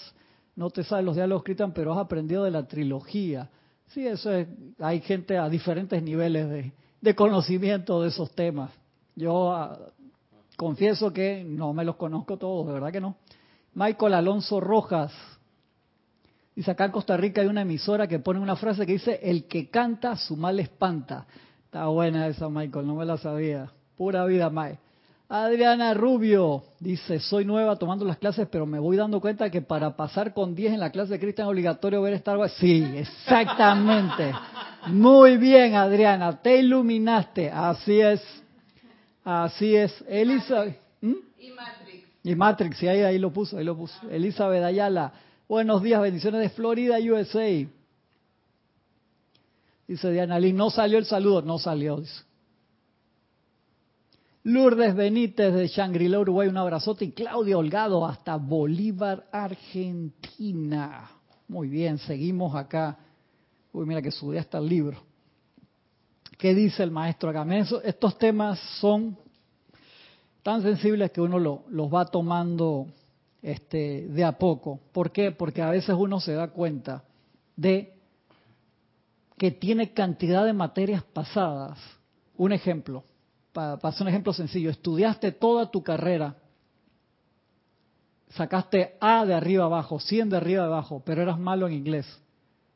No 0.54 0.70
te 0.70 0.84
sabes 0.84 1.04
los 1.04 1.16
diálogos, 1.16 1.42
Cristian, 1.42 1.72
pero 1.72 1.92
has 1.92 1.98
aprendido 1.98 2.44
de 2.44 2.52
la 2.52 2.68
trilogía. 2.68 3.50
Sí, 3.92 4.06
eso 4.06 4.32
es, 4.32 4.48
hay 4.78 5.00
gente 5.00 5.36
a 5.36 5.50
diferentes 5.50 6.02
niveles 6.02 6.72
de, 7.00 7.14
conocimiento 7.14 8.02
de 8.02 8.08
esos 8.08 8.30
temas. 8.34 8.70
Yo 9.14 9.52
ah, 9.52 9.78
confieso 10.56 11.12
que 11.12 11.44
no 11.44 11.74
me 11.74 11.84
los 11.84 11.96
conozco 11.96 12.38
todos, 12.38 12.66
de 12.66 12.72
verdad 12.72 12.90
que 12.90 13.02
no. 13.02 13.16
Michael 13.74 14.14
Alonso 14.14 14.60
Rojas, 14.60 15.12
dice 16.56 16.70
acá 16.70 16.86
en 16.86 16.92
Costa 16.92 17.18
Rica 17.18 17.42
hay 17.42 17.48
una 17.48 17.62
emisora 17.62 18.06
que 18.06 18.18
pone 18.18 18.40
una 18.40 18.56
frase 18.56 18.86
que 18.86 18.92
dice, 18.92 19.20
el 19.22 19.44
que 19.44 19.68
canta 19.68 20.16
su 20.16 20.36
mal 20.36 20.58
espanta. 20.58 21.26
Está 21.66 21.86
buena 21.86 22.28
esa, 22.28 22.48
Michael, 22.48 22.86
no 22.86 22.94
me 22.94 23.04
la 23.04 23.18
sabía. 23.18 23.70
Pura 23.96 24.24
vida, 24.24 24.48
Mike. 24.48 24.78
Adriana 25.34 25.94
Rubio 25.94 26.62
dice, 26.78 27.18
soy 27.18 27.46
nueva 27.46 27.76
tomando 27.76 28.04
las 28.04 28.18
clases, 28.18 28.46
pero 28.50 28.66
me 28.66 28.78
voy 28.78 28.98
dando 28.98 29.18
cuenta 29.18 29.48
que 29.48 29.62
para 29.62 29.96
pasar 29.96 30.34
con 30.34 30.54
10 30.54 30.74
en 30.74 30.80
la 30.80 30.90
clase 30.90 31.14
de 31.14 31.20
Cristian 31.20 31.46
es 31.46 31.52
obligatorio 31.52 32.02
ver 32.02 32.12
Star 32.12 32.36
Wars. 32.36 32.52
Sí, 32.58 32.84
exactamente. 32.94 34.30
Muy 34.88 35.38
bien, 35.38 35.74
Adriana, 35.74 36.42
te 36.42 36.58
iluminaste. 36.58 37.50
Así 37.50 37.98
es. 37.98 38.22
Así 39.24 39.74
es. 39.74 40.04
Elisa. 40.06 40.66
¿Mm? 41.00 41.14
Y 41.38 41.50
Matrix. 41.52 42.08
Y 42.24 42.34
Matrix, 42.34 42.76
sí, 42.76 42.88
ahí, 42.88 43.00
ahí 43.00 43.18
lo 43.18 43.32
puso, 43.32 43.56
ahí 43.56 43.64
lo 43.64 43.74
puso. 43.74 44.06
Elizabeth 44.10 44.62
Ayala. 44.62 45.14
Buenos 45.48 45.82
días, 45.82 46.02
bendiciones 46.02 46.42
de 46.42 46.50
Florida, 46.50 46.98
USA. 46.98 47.66
Dice 49.88 50.10
Diana 50.10 50.38
Lee, 50.38 50.52
no 50.52 50.68
salió 50.68 50.98
el 50.98 51.06
saludo, 51.06 51.40
no 51.40 51.58
salió. 51.58 52.02
Lourdes 54.44 54.96
Benítez 54.96 55.54
de 55.54 55.68
Shangri-La, 55.68 56.18
Uruguay, 56.18 56.48
un 56.48 56.56
abrazote. 56.56 57.04
Y 57.04 57.12
Claudia 57.12 57.58
Holgado 57.58 58.04
hasta 58.04 58.36
Bolívar, 58.36 59.28
Argentina. 59.30 61.08
Muy 61.46 61.68
bien, 61.68 61.98
seguimos 61.98 62.54
acá. 62.56 62.98
Uy, 63.72 63.86
mira 63.86 64.02
que 64.02 64.10
subí 64.10 64.38
hasta 64.38 64.58
el 64.58 64.68
libro. 64.68 64.98
¿Qué 66.38 66.54
dice 66.54 66.82
el 66.82 66.90
maestro 66.90 67.30
acá? 67.30 67.46
Estos 67.84 68.18
temas 68.18 68.58
son 68.80 69.16
tan 70.42 70.60
sensibles 70.62 71.12
que 71.12 71.20
uno 71.20 71.38
los 71.38 71.94
va 71.94 72.04
tomando 72.06 72.88
este, 73.42 74.08
de 74.08 74.24
a 74.24 74.32
poco. 74.32 74.80
¿Por 74.90 75.12
qué? 75.12 75.30
Porque 75.30 75.62
a 75.62 75.70
veces 75.70 75.94
uno 75.96 76.18
se 76.18 76.32
da 76.32 76.48
cuenta 76.48 77.04
de 77.54 77.94
que 79.38 79.52
tiene 79.52 79.92
cantidad 79.92 80.44
de 80.44 80.52
materias 80.52 81.04
pasadas. 81.04 81.78
Un 82.36 82.50
ejemplo, 82.50 83.04
para, 83.52 83.74
hacer 83.74 84.02
un 84.02 84.08
ejemplo 84.08 84.32
sencillo, 84.32 84.70
estudiaste 84.70 85.32
toda 85.32 85.70
tu 85.70 85.82
carrera, 85.82 86.36
sacaste 88.30 88.96
A 89.00 89.26
de 89.26 89.34
arriba 89.34 89.64
abajo, 89.64 90.00
100 90.00 90.30
de 90.30 90.36
arriba 90.36 90.64
abajo, 90.64 91.02
pero 91.04 91.22
eras 91.22 91.38
malo 91.38 91.66
en 91.66 91.74
inglés 91.74 92.06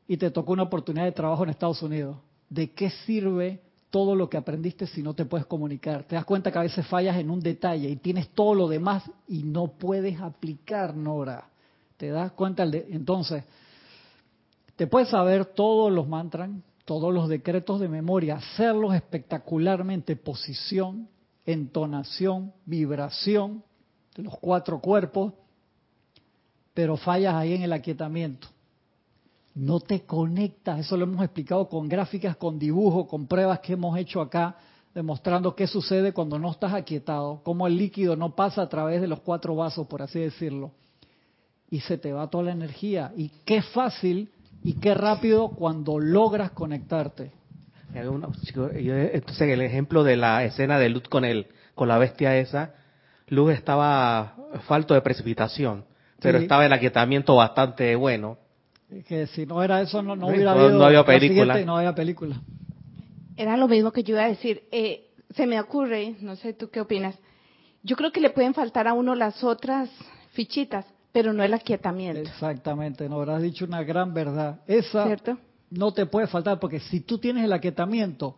y 0.07 0.17
te 0.17 0.31
tocó 0.31 0.53
una 0.53 0.63
oportunidad 0.63 1.05
de 1.05 1.11
trabajo 1.11 1.43
en 1.43 1.49
Estados 1.49 1.81
Unidos. 1.81 2.17
¿De 2.49 2.71
qué 2.71 2.89
sirve 2.89 3.61
todo 3.89 4.15
lo 4.15 4.29
que 4.29 4.37
aprendiste 4.37 4.87
si 4.87 5.03
no 5.03 5.13
te 5.13 5.25
puedes 5.25 5.45
comunicar? 5.45 6.03
Te 6.03 6.15
das 6.15 6.25
cuenta 6.25 6.51
que 6.51 6.59
a 6.59 6.61
veces 6.61 6.87
fallas 6.87 7.17
en 7.17 7.29
un 7.29 7.41
detalle 7.41 7.89
y 7.89 7.97
tienes 7.97 8.29
todo 8.29 8.53
lo 8.53 8.67
demás 8.67 9.03
y 9.27 9.43
no 9.43 9.67
puedes 9.67 10.19
aplicar, 10.21 10.95
Nora. 10.95 11.49
¿Te 11.97 12.09
das 12.09 12.31
cuenta? 12.31 12.63
Entonces, 12.63 13.43
te 14.75 14.87
puedes 14.87 15.09
saber 15.09 15.45
todos 15.45 15.91
los 15.91 16.07
mantras, 16.07 16.51
todos 16.87 17.13
los 17.13 17.27
decretos 17.27 17.81
de 17.81 17.89
memoria, 17.89 18.37
hacerlos 18.37 18.95
espectacularmente, 18.95 20.15
posición, 20.15 21.09
entonación, 21.45 22.53
vibración, 22.65 23.61
de 24.15 24.23
los 24.23 24.37
cuatro 24.39 24.79
cuerpos, 24.79 25.33
pero 26.73 26.95
fallas 26.95 27.35
ahí 27.35 27.55
en 27.55 27.63
el 27.63 27.73
aquietamiento. 27.73 28.47
No 29.53 29.81
te 29.81 30.05
conectas, 30.05 30.79
eso 30.79 30.95
lo 30.95 31.03
hemos 31.03 31.21
explicado 31.25 31.67
con 31.67 31.89
gráficas, 31.89 32.37
con 32.37 32.57
dibujos, 32.57 33.05
con 33.07 33.27
pruebas 33.27 33.59
que 33.59 33.73
hemos 33.73 33.97
hecho 33.97 34.21
acá, 34.21 34.55
demostrando 34.95 35.57
qué 35.57 35.67
sucede 35.67 36.13
cuando 36.13 36.39
no 36.39 36.51
estás 36.51 36.73
aquietado, 36.73 37.41
cómo 37.43 37.67
el 37.67 37.75
líquido 37.75 38.15
no 38.15 38.33
pasa 38.33 38.61
a 38.61 38.69
través 38.69 39.01
de 39.01 39.07
los 39.07 39.19
cuatro 39.19 39.57
vasos, 39.57 39.87
por 39.87 40.01
así 40.01 40.19
decirlo, 40.19 40.71
y 41.69 41.81
se 41.81 41.97
te 41.97 42.13
va 42.13 42.29
toda 42.29 42.45
la 42.45 42.53
energía. 42.53 43.11
Y 43.17 43.27
qué 43.43 43.61
fácil 43.61 44.31
y 44.67 44.73
qué 44.73 44.93
rápido 44.93 45.47
cuando 45.51 45.97
logras 45.97 46.51
conectarte. 46.51 47.31
Entonces, 47.93 49.41
el 49.41 49.61
ejemplo 49.61 50.03
de 50.03 50.17
la 50.17 50.43
escena 50.43 50.77
de 50.77 50.89
Luz 50.89 51.03
con 51.07 51.23
el, 51.23 51.47
con 51.73 51.87
la 51.87 51.97
bestia 51.97 52.37
esa, 52.37 52.73
Luz 53.29 53.53
estaba 53.53 54.35
falto 54.67 54.93
de 54.93 54.99
precipitación, 54.99 55.85
pero 56.19 56.37
estaba 56.37 56.65
en 56.65 56.73
aquietamiento 56.73 57.33
bastante 57.37 57.95
bueno. 57.95 58.39
Que 59.07 59.27
si 59.27 59.45
no 59.45 59.63
era 59.63 59.79
eso, 59.79 60.01
no, 60.01 60.15
hubiera 60.27 60.51
habido 60.51 60.71
no 60.71 60.83
había 60.83 61.05
película. 61.05 61.63
no 61.63 61.77
había 61.77 61.95
película. 61.95 62.35
Era 63.37 63.55
lo 63.55 63.69
mismo 63.69 63.93
que 63.93 64.03
yo 64.03 64.15
iba 64.15 64.25
a 64.25 64.27
decir. 64.27 64.63
Eh, 64.73 65.11
se 65.33 65.47
me 65.47 65.61
ocurre, 65.61 66.17
no 66.19 66.35
sé 66.35 66.51
tú 66.51 66.69
qué 66.69 66.81
opinas. 66.81 67.15
Yo 67.83 67.95
creo 67.95 68.11
que 68.11 68.19
le 68.19 68.31
pueden 68.31 68.53
faltar 68.53 68.85
a 68.89 68.93
uno 68.93 69.15
las 69.15 69.45
otras 69.45 69.89
fichitas 70.31 70.85
pero 71.17 71.33
no 71.33 71.43
el 71.43 71.51
aquietamiento. 71.55 72.29
Exactamente, 72.29 73.09
no 73.09 73.15
habrás 73.15 73.41
dicho 73.41 73.65
una 73.65 73.81
gran 73.81 74.13
verdad. 74.13 74.59
Esa 74.67 75.07
no 75.71 75.91
te 75.91 76.05
puede 76.05 76.27
faltar 76.27 76.59
porque 76.59 76.79
si 76.79 76.99
tú 76.99 77.17
tienes 77.17 77.43
el 77.43 77.53
aquietamiento, 77.53 78.35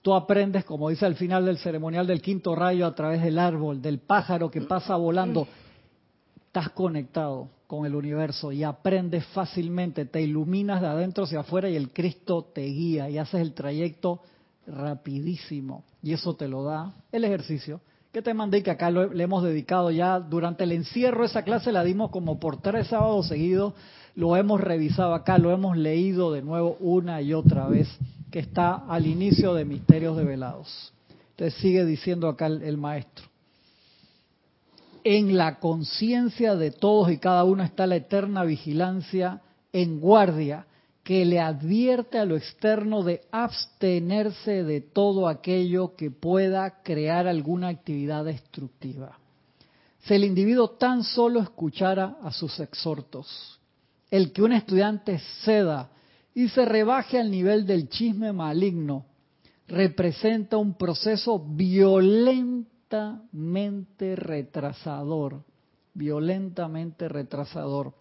tú 0.00 0.14
aprendes, 0.14 0.64
como 0.64 0.88
dice 0.88 1.04
al 1.04 1.14
final 1.16 1.44
del 1.44 1.58
ceremonial 1.58 2.06
del 2.06 2.22
quinto 2.22 2.54
rayo, 2.54 2.86
a 2.86 2.94
través 2.94 3.20
del 3.20 3.38
árbol, 3.38 3.82
del 3.82 3.98
pájaro 3.98 4.50
que 4.50 4.62
pasa 4.62 4.96
volando. 4.96 5.46
estás 6.46 6.70
conectado 6.70 7.50
con 7.66 7.84
el 7.84 7.94
universo 7.94 8.50
y 8.50 8.64
aprendes 8.64 9.26
fácilmente, 9.26 10.06
te 10.06 10.22
iluminas 10.22 10.80
de 10.80 10.86
adentro 10.86 11.24
hacia 11.24 11.40
afuera 11.40 11.68
y 11.68 11.76
el 11.76 11.90
Cristo 11.90 12.50
te 12.54 12.62
guía 12.62 13.10
y 13.10 13.18
haces 13.18 13.42
el 13.42 13.52
trayecto 13.52 14.22
rapidísimo. 14.66 15.84
Y 16.02 16.14
eso 16.14 16.34
te 16.34 16.48
lo 16.48 16.64
da 16.64 16.94
el 17.12 17.24
ejercicio 17.24 17.82
que 18.12 18.20
te 18.20 18.34
mandé 18.34 18.62
que 18.62 18.70
acá 18.70 18.90
le 18.90 19.22
hemos 19.22 19.42
dedicado 19.42 19.90
ya 19.90 20.20
durante 20.20 20.64
el 20.64 20.72
encierro, 20.72 21.24
esa 21.24 21.42
clase 21.44 21.72
la 21.72 21.82
dimos 21.82 22.10
como 22.10 22.38
por 22.38 22.60
tres 22.60 22.88
sábados 22.88 23.28
seguidos, 23.28 23.72
lo 24.14 24.36
hemos 24.36 24.60
revisado 24.60 25.14
acá, 25.14 25.38
lo 25.38 25.50
hemos 25.50 25.78
leído 25.78 26.30
de 26.30 26.42
nuevo 26.42 26.76
una 26.80 27.22
y 27.22 27.32
otra 27.32 27.66
vez, 27.68 27.88
que 28.30 28.38
está 28.38 28.74
al 28.74 29.06
inicio 29.06 29.54
de 29.54 29.64
Misterios 29.64 30.16
Develados. 30.18 30.92
Entonces 31.30 31.58
sigue 31.60 31.86
diciendo 31.86 32.28
acá 32.28 32.46
el 32.46 32.76
maestro. 32.76 33.24
En 35.04 35.36
la 35.36 35.58
conciencia 35.58 36.54
de 36.54 36.70
todos 36.70 37.10
y 37.10 37.16
cada 37.16 37.44
uno 37.44 37.62
está 37.62 37.86
la 37.86 37.96
eterna 37.96 38.44
vigilancia 38.44 39.40
en 39.72 40.00
guardia 40.00 40.66
que 41.02 41.24
le 41.24 41.40
advierte 41.40 42.18
a 42.18 42.24
lo 42.24 42.36
externo 42.36 43.02
de 43.02 43.22
abstenerse 43.32 44.62
de 44.62 44.80
todo 44.80 45.26
aquello 45.26 45.96
que 45.96 46.10
pueda 46.10 46.82
crear 46.82 47.26
alguna 47.26 47.68
actividad 47.68 48.24
destructiva. 48.24 49.18
Si 50.04 50.14
el 50.14 50.24
individuo 50.24 50.70
tan 50.70 51.04
solo 51.04 51.40
escuchara 51.40 52.16
a 52.22 52.32
sus 52.32 52.58
exhortos, 52.60 53.60
el 54.10 54.32
que 54.32 54.42
un 54.42 54.52
estudiante 54.52 55.20
ceda 55.44 55.90
y 56.34 56.48
se 56.48 56.64
rebaje 56.64 57.18
al 57.18 57.30
nivel 57.30 57.66
del 57.66 57.88
chisme 57.88 58.32
maligno, 58.32 59.04
representa 59.68 60.56
un 60.56 60.74
proceso 60.74 61.38
violentamente 61.38 64.16
retrasador, 64.16 65.44
violentamente 65.94 67.08
retrasador 67.08 67.92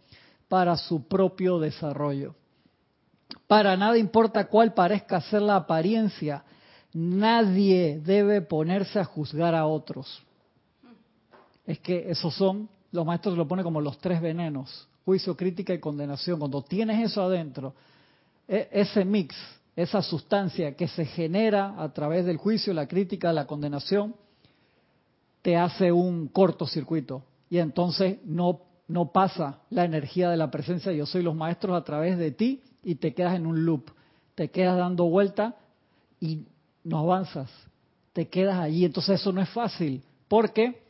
para 0.48 0.76
su 0.78 1.08
propio 1.08 1.60
desarrollo. 1.60 2.34
Para 3.52 3.76
nada 3.76 3.98
importa 3.98 4.48
cuál 4.48 4.74
parezca 4.74 5.20
ser 5.20 5.42
la 5.42 5.58
apariencia, 5.58 6.42
nadie 6.94 8.00
debe 8.00 8.42
ponerse 8.42 8.98
a 8.98 9.04
juzgar 9.04 9.56
a 9.56 9.66
otros. 9.66 10.24
Es 11.66 11.78
que 11.80 12.10
esos 12.10 12.34
son, 12.34 12.70
los 12.94 13.06
maestros 13.06 13.36
lo 13.36 13.46
ponen 13.50 13.66
como 13.66 13.82
los 13.82 13.98
tres 13.98 14.22
venenos, 14.22 14.88
juicio, 15.04 15.36
crítica 15.36 15.74
y 15.74 15.82
condenación. 15.82 16.40
Cuando 16.40 16.62
tienes 16.62 17.12
eso 17.12 17.24
adentro, 17.24 17.74
e, 18.48 18.70
ese 18.72 19.04
mix, 19.04 19.36
esa 19.76 20.02
sustancia 20.02 20.74
que 20.78 20.88
se 20.88 21.04
genera 21.04 21.76
a 21.78 21.92
través 21.92 22.26
del 22.26 22.38
juicio, 22.38 22.74
la 22.74 22.88
crítica, 22.88 23.34
la 23.34 23.48
condenación, 23.48 24.16
te 25.42 25.58
hace 25.58 25.92
un 25.92 26.30
cortocircuito 26.30 27.22
y 27.50 27.58
entonces 27.58 28.20
no, 28.24 28.62
no 28.92 29.12
pasa 29.12 29.60
la 29.70 29.86
energía 29.86 30.30
de 30.30 30.36
la 30.36 30.52
presencia 30.52 30.92
yo 30.92 31.06
soy 31.06 31.24
los 31.24 31.36
maestros 31.36 31.78
a 31.78 31.84
través 31.84 32.18
de 32.18 32.32
ti 32.32 32.62
y 32.84 32.96
te 32.96 33.14
quedas 33.14 33.36
en 33.36 33.46
un 33.46 33.66
loop, 33.66 33.90
te 34.36 34.50
quedas 34.50 34.78
dando 34.78 35.06
vuelta 35.06 35.56
y 36.20 36.46
no 36.84 37.00
avanzas, 37.00 37.50
te 38.12 38.28
quedas 38.28 38.58
allí. 38.60 38.86
Entonces 38.86 39.22
eso 39.22 39.32
no 39.32 39.42
es 39.42 39.50
fácil, 39.50 40.04
porque 40.28 40.82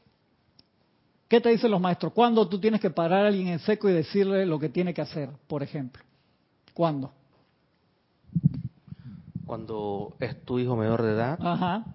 ¿qué 1.28 1.40
te 1.40 1.50
dicen 1.50 1.70
los 1.70 1.82
maestros? 1.82 2.14
¿Cuándo 2.14 2.48
tú 2.48 2.60
tienes 2.60 2.82
que 2.82 2.90
parar 2.90 3.26
a 3.26 3.28
alguien 3.28 3.50
en 3.50 3.60
seco 3.60 3.88
y 3.88 3.94
decirle 3.94 4.46
lo 4.46 4.58
que 4.58 4.70
tiene 4.70 4.94
que 4.94 5.02
hacer, 5.02 5.30
por 5.48 5.62
ejemplo? 5.62 6.02
¿Cuándo? 6.74 7.12
Cuando 9.46 10.16
es 10.20 10.44
tu 10.44 10.58
hijo 10.58 10.76
menor 10.76 11.04
de 11.04 11.12
edad. 11.12 11.38
Ajá 11.40 11.86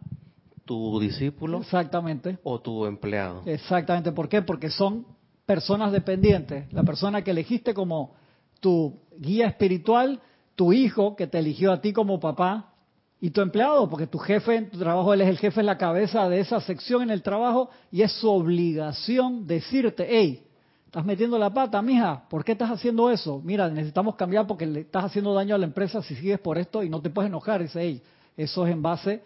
tu 0.66 0.98
discípulo 0.98 1.60
Exactamente. 1.60 2.38
o 2.42 2.60
tu 2.60 2.84
empleado. 2.86 3.42
Exactamente. 3.46 4.12
¿Por 4.12 4.28
qué? 4.28 4.42
Porque 4.42 4.68
son 4.68 5.06
personas 5.46 5.92
dependientes. 5.92 6.70
La 6.72 6.82
persona 6.82 7.22
que 7.22 7.30
elegiste 7.30 7.72
como 7.72 8.14
tu 8.60 8.98
guía 9.18 9.46
espiritual, 9.46 10.20
tu 10.56 10.72
hijo 10.72 11.16
que 11.16 11.26
te 11.26 11.38
eligió 11.38 11.72
a 11.72 11.80
ti 11.80 11.92
como 11.92 12.20
papá 12.20 12.72
y 13.20 13.30
tu 13.30 13.40
empleado, 13.40 13.88
porque 13.88 14.06
tu 14.06 14.18
jefe 14.18 14.56
en 14.56 14.70
tu 14.70 14.78
trabajo, 14.78 15.14
él 15.14 15.22
es 15.22 15.28
el 15.28 15.38
jefe, 15.38 15.60
en 15.60 15.66
la 15.66 15.78
cabeza 15.78 16.28
de 16.28 16.40
esa 16.40 16.60
sección 16.60 17.02
en 17.02 17.10
el 17.10 17.22
trabajo 17.22 17.70
y 17.90 18.02
es 18.02 18.12
su 18.12 18.28
obligación 18.28 19.46
decirte, 19.46 20.06
hey, 20.08 20.46
estás 20.84 21.04
metiendo 21.04 21.38
la 21.38 21.52
pata, 21.52 21.80
mija, 21.80 22.28
¿por 22.28 22.44
qué 22.44 22.52
estás 22.52 22.70
haciendo 22.70 23.10
eso? 23.10 23.40
Mira, 23.42 23.68
necesitamos 23.70 24.16
cambiar 24.16 24.46
porque 24.46 24.66
le 24.66 24.80
estás 24.80 25.04
haciendo 25.04 25.32
daño 25.32 25.54
a 25.54 25.58
la 25.58 25.66
empresa 25.66 26.02
si 26.02 26.14
sigues 26.16 26.40
por 26.40 26.58
esto 26.58 26.82
y 26.82 26.90
no 26.90 27.00
te 27.00 27.10
puedes 27.10 27.28
enojar. 27.28 27.62
Dice, 27.62 27.80
hey, 27.80 28.02
eso 28.36 28.66
es 28.66 28.72
en 28.72 28.82
base 28.82 29.22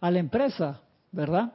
a 0.00 0.10
la 0.10 0.18
empresa, 0.18 0.80
¿verdad? 1.12 1.52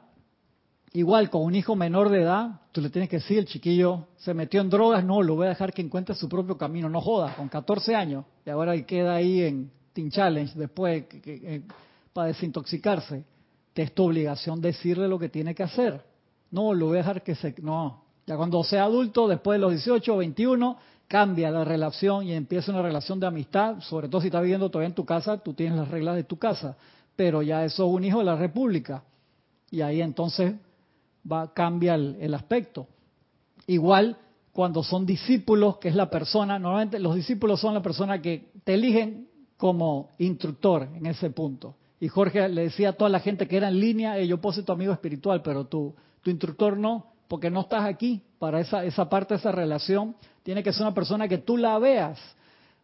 Igual 0.92 1.28
con 1.28 1.42
un 1.42 1.54
hijo 1.54 1.76
menor 1.76 2.08
de 2.08 2.22
edad, 2.22 2.60
tú 2.72 2.80
le 2.80 2.90
tienes 2.90 3.10
que 3.10 3.16
decir, 3.16 3.38
el 3.38 3.46
chiquillo 3.46 4.06
se 4.16 4.32
metió 4.32 4.60
en 4.60 4.70
drogas, 4.70 5.04
no, 5.04 5.22
lo 5.22 5.36
voy 5.36 5.46
a 5.46 5.50
dejar 5.50 5.72
que 5.72 5.82
encuentre 5.82 6.14
su 6.14 6.28
propio 6.28 6.56
camino, 6.56 6.88
no 6.88 7.00
joda, 7.00 7.34
con 7.36 7.48
14 7.48 7.94
años, 7.94 8.24
y 8.46 8.50
ahora 8.50 8.80
queda 8.86 9.14
ahí 9.14 9.42
en 9.42 9.70
Teen 9.92 10.10
Challenge 10.10 10.58
después 10.58 11.04
para 12.12 12.28
desintoxicarse. 12.28 13.24
Te 13.74 13.82
es 13.82 13.94
tu 13.94 14.04
obligación 14.04 14.60
decirle 14.60 15.08
lo 15.08 15.18
que 15.18 15.28
tiene 15.28 15.54
que 15.54 15.62
hacer. 15.62 16.02
No, 16.50 16.72
lo 16.72 16.86
voy 16.86 16.96
a 16.96 16.98
dejar 16.98 17.22
que 17.22 17.34
se... 17.34 17.54
No, 17.62 18.04
ya 18.26 18.36
cuando 18.36 18.62
sea 18.64 18.84
adulto, 18.84 19.28
después 19.28 19.56
de 19.56 19.60
los 19.60 19.72
18 19.72 20.14
o 20.14 20.16
21, 20.16 20.78
cambia 21.06 21.50
la 21.50 21.64
relación 21.64 22.26
y 22.26 22.32
empieza 22.32 22.72
una 22.72 22.82
relación 22.82 23.20
de 23.20 23.26
amistad, 23.26 23.80
sobre 23.80 24.08
todo 24.08 24.20
si 24.20 24.28
está 24.28 24.40
viviendo 24.40 24.70
todavía 24.70 24.88
en 24.88 24.94
tu 24.94 25.04
casa, 25.04 25.38
tú 25.38 25.52
tienes 25.54 25.78
las 25.78 25.88
reglas 25.88 26.16
de 26.16 26.24
tu 26.24 26.38
casa 26.38 26.76
pero 27.18 27.42
ya 27.42 27.64
eso 27.64 27.84
es 27.84 27.92
un 27.92 28.04
hijo 28.04 28.20
de 28.20 28.26
la 28.26 28.36
República. 28.36 29.02
Y 29.72 29.80
ahí 29.80 30.00
entonces 30.00 30.54
va 31.30 31.52
cambia 31.52 31.94
el, 31.94 32.16
el 32.20 32.34
aspecto. 32.34 32.86
Igual 33.66 34.16
cuando 34.52 34.82
son 34.82 35.06
discípulos, 35.06 35.78
que 35.78 35.88
es 35.88 35.94
la 35.94 36.10
persona, 36.10 36.58
normalmente 36.58 36.98
los 36.98 37.14
discípulos 37.14 37.60
son 37.60 37.74
la 37.74 37.82
persona 37.82 38.20
que 38.20 38.50
te 38.64 38.74
eligen 38.74 39.28
como 39.56 40.10
instructor 40.18 40.88
en 40.94 41.06
ese 41.06 41.30
punto. 41.30 41.76
Y 42.00 42.08
Jorge 42.08 42.48
le 42.48 42.62
decía 42.62 42.90
a 42.90 42.92
toda 42.92 43.10
la 43.10 43.20
gente 43.20 43.46
que 43.46 43.56
era 43.56 43.68
en 43.68 43.80
línea, 43.80 44.18
yo 44.22 44.40
puedo 44.40 44.54
ser 44.54 44.64
tu 44.64 44.72
amigo 44.72 44.92
espiritual, 44.92 45.42
pero 45.42 45.66
tu, 45.66 45.94
tu 46.22 46.30
instructor 46.30 46.76
no, 46.76 47.06
porque 47.26 47.50
no 47.50 47.62
estás 47.62 47.84
aquí 47.84 48.22
para 48.38 48.60
esa, 48.60 48.84
esa 48.84 49.08
parte, 49.08 49.34
esa 49.34 49.52
relación. 49.52 50.14
Tiene 50.42 50.62
que 50.62 50.72
ser 50.72 50.82
una 50.82 50.94
persona 50.94 51.28
que 51.28 51.38
tú 51.38 51.56
la 51.56 51.78
veas. 51.78 52.18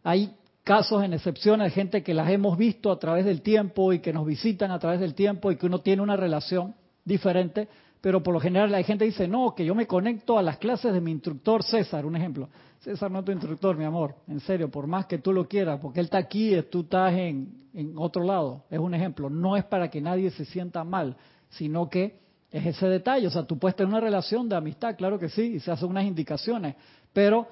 Hay 0.03 0.35
casos 0.63 1.03
en 1.03 1.13
excepción 1.13 1.61
de 1.61 1.69
gente 1.69 2.03
que 2.03 2.13
las 2.13 2.29
hemos 2.29 2.57
visto 2.57 2.91
a 2.91 2.99
través 2.99 3.25
del 3.25 3.41
tiempo 3.41 3.93
y 3.93 3.99
que 3.99 4.11
nos 4.13 4.25
visitan 4.25 4.71
a 4.71 4.79
través 4.79 4.99
del 4.99 5.13
tiempo 5.13 5.51
y 5.51 5.55
que 5.55 5.65
uno 5.65 5.79
tiene 5.79 6.01
una 6.01 6.17
relación 6.17 6.75
diferente, 7.05 7.69
pero 8.05 8.21
por 8.21 8.35
lo 8.35 8.39
general 8.39 8.71
la 8.71 8.83
gente 8.83 9.03
dice, 9.03 9.27
no, 9.27 9.55
que 9.55 9.65
yo 9.65 9.73
me 9.73 9.87
conecto 9.87 10.37
a 10.37 10.43
las 10.43 10.59
clases 10.59 10.93
de 10.93 11.01
mi 11.01 11.09
instructor 11.09 11.63
César, 11.63 12.05
un 12.05 12.15
ejemplo. 12.15 12.49
César 12.81 13.09
no 13.09 13.17
es 13.17 13.25
tu 13.25 13.31
instructor, 13.31 13.75
mi 13.75 13.83
amor, 13.83 14.13
en 14.27 14.39
serio, 14.41 14.69
por 14.69 14.85
más 14.85 15.07
que 15.07 15.17
tú 15.17 15.33
lo 15.33 15.47
quieras, 15.47 15.79
porque 15.81 16.01
él 16.01 16.05
está 16.05 16.19
aquí 16.19 16.55
tú 16.69 16.81
estás 16.81 17.13
en, 17.13 17.63
en 17.73 17.95
otro 17.97 18.23
lado, 18.23 18.61
es 18.69 18.77
un 18.77 18.93
ejemplo. 18.93 19.27
No 19.31 19.57
es 19.57 19.63
para 19.63 19.89
que 19.89 20.01
nadie 20.01 20.29
se 20.29 20.45
sienta 20.45 20.83
mal, 20.83 21.17
sino 21.49 21.89
que 21.89 22.19
es 22.51 22.63
ese 22.67 22.87
detalle. 22.89 23.25
O 23.25 23.31
sea, 23.31 23.41
tú 23.41 23.57
puedes 23.57 23.75
tener 23.75 23.89
una 23.89 24.01
relación 24.01 24.47
de 24.47 24.55
amistad, 24.55 24.95
claro 24.95 25.17
que 25.17 25.29
sí, 25.29 25.53
y 25.55 25.59
se 25.59 25.71
hacen 25.71 25.89
unas 25.89 26.05
indicaciones, 26.05 26.75
pero 27.11 27.47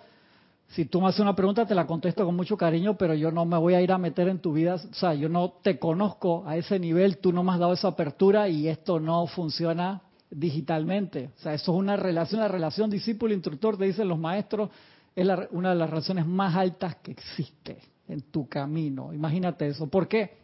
si 0.67 0.85
tú 0.85 1.01
me 1.01 1.07
haces 1.07 1.21
una 1.21 1.35
pregunta, 1.35 1.65
te 1.65 1.73
la 1.73 1.87
contesto 1.87 2.23
con 2.25 2.35
mucho 2.35 2.57
cariño, 2.57 2.95
pero 2.95 3.15
yo 3.15 3.31
no 3.31 3.43
me 3.45 3.57
voy 3.57 3.73
a 3.73 3.81
ir 3.81 3.91
a 3.91 3.97
meter 3.97 4.27
en 4.27 4.37
tu 4.37 4.53
vida. 4.53 4.75
O 4.75 4.93
sea, 4.93 5.15
yo 5.15 5.29
no 5.29 5.53
te 5.63 5.79
conozco 5.79 6.43
a 6.45 6.57
ese 6.57 6.77
nivel, 6.77 7.17
tú 7.17 7.33
no 7.33 7.43
me 7.43 7.53
has 7.53 7.59
dado 7.59 7.73
esa 7.73 7.87
apertura 7.87 8.49
y 8.49 8.67
esto 8.67 8.99
no 8.99 9.25
funciona 9.25 10.03
digitalmente. 10.35 11.31
O 11.37 11.41
sea, 11.41 11.53
eso 11.53 11.73
es 11.73 11.77
una 11.77 11.95
relación, 11.95 12.41
la 12.41 12.47
relación 12.47 12.89
discípulo-instructor, 12.89 13.77
te 13.77 13.85
dicen 13.85 14.07
los 14.07 14.19
maestros, 14.19 14.69
es 15.15 15.27
una 15.51 15.69
de 15.69 15.75
las 15.75 15.89
relaciones 15.89 16.25
más 16.25 16.55
altas 16.55 16.95
que 16.97 17.11
existe 17.11 17.77
en 18.07 18.21
tu 18.21 18.47
camino. 18.47 19.13
Imagínate 19.13 19.67
eso. 19.67 19.87
¿Por 19.87 20.07
qué? 20.07 20.37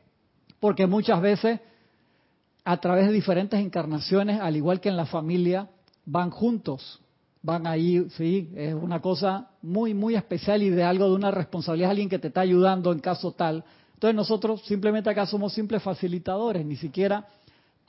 Porque 0.60 0.88
muchas 0.88 1.22
veces, 1.22 1.60
a 2.64 2.78
través 2.78 3.08
de 3.08 3.14
diferentes 3.14 3.60
encarnaciones, 3.60 4.40
al 4.40 4.56
igual 4.56 4.80
que 4.80 4.90
en 4.90 4.98
la 4.98 5.06
familia, 5.06 5.70
van 6.06 6.30
juntos 6.30 7.02
van 7.42 7.68
ahí, 7.68 8.06
sí, 8.18 8.50
es 8.56 8.74
una 8.74 9.02
cosa 9.02 9.50
muy, 9.62 9.94
muy 9.94 10.16
especial 10.16 10.62
y 10.62 10.70
de 10.70 10.84
algo 10.84 11.06
de 11.06 11.16
una 11.16 11.32
responsabilidad, 11.32 11.92
alguien 11.92 12.10
que 12.10 12.20
te 12.20 12.28
está 12.28 12.42
ayudando 12.42 12.92
en 12.92 13.00
caso 13.00 13.32
tal. 13.32 13.64
Entonces 13.94 14.16
nosotros 14.16 14.62
simplemente 14.66 15.10
acá 15.10 15.26
somos 15.26 15.54
simples 15.54 15.82
facilitadores, 15.82 16.66
ni 16.66 16.76
siquiera 16.76 17.28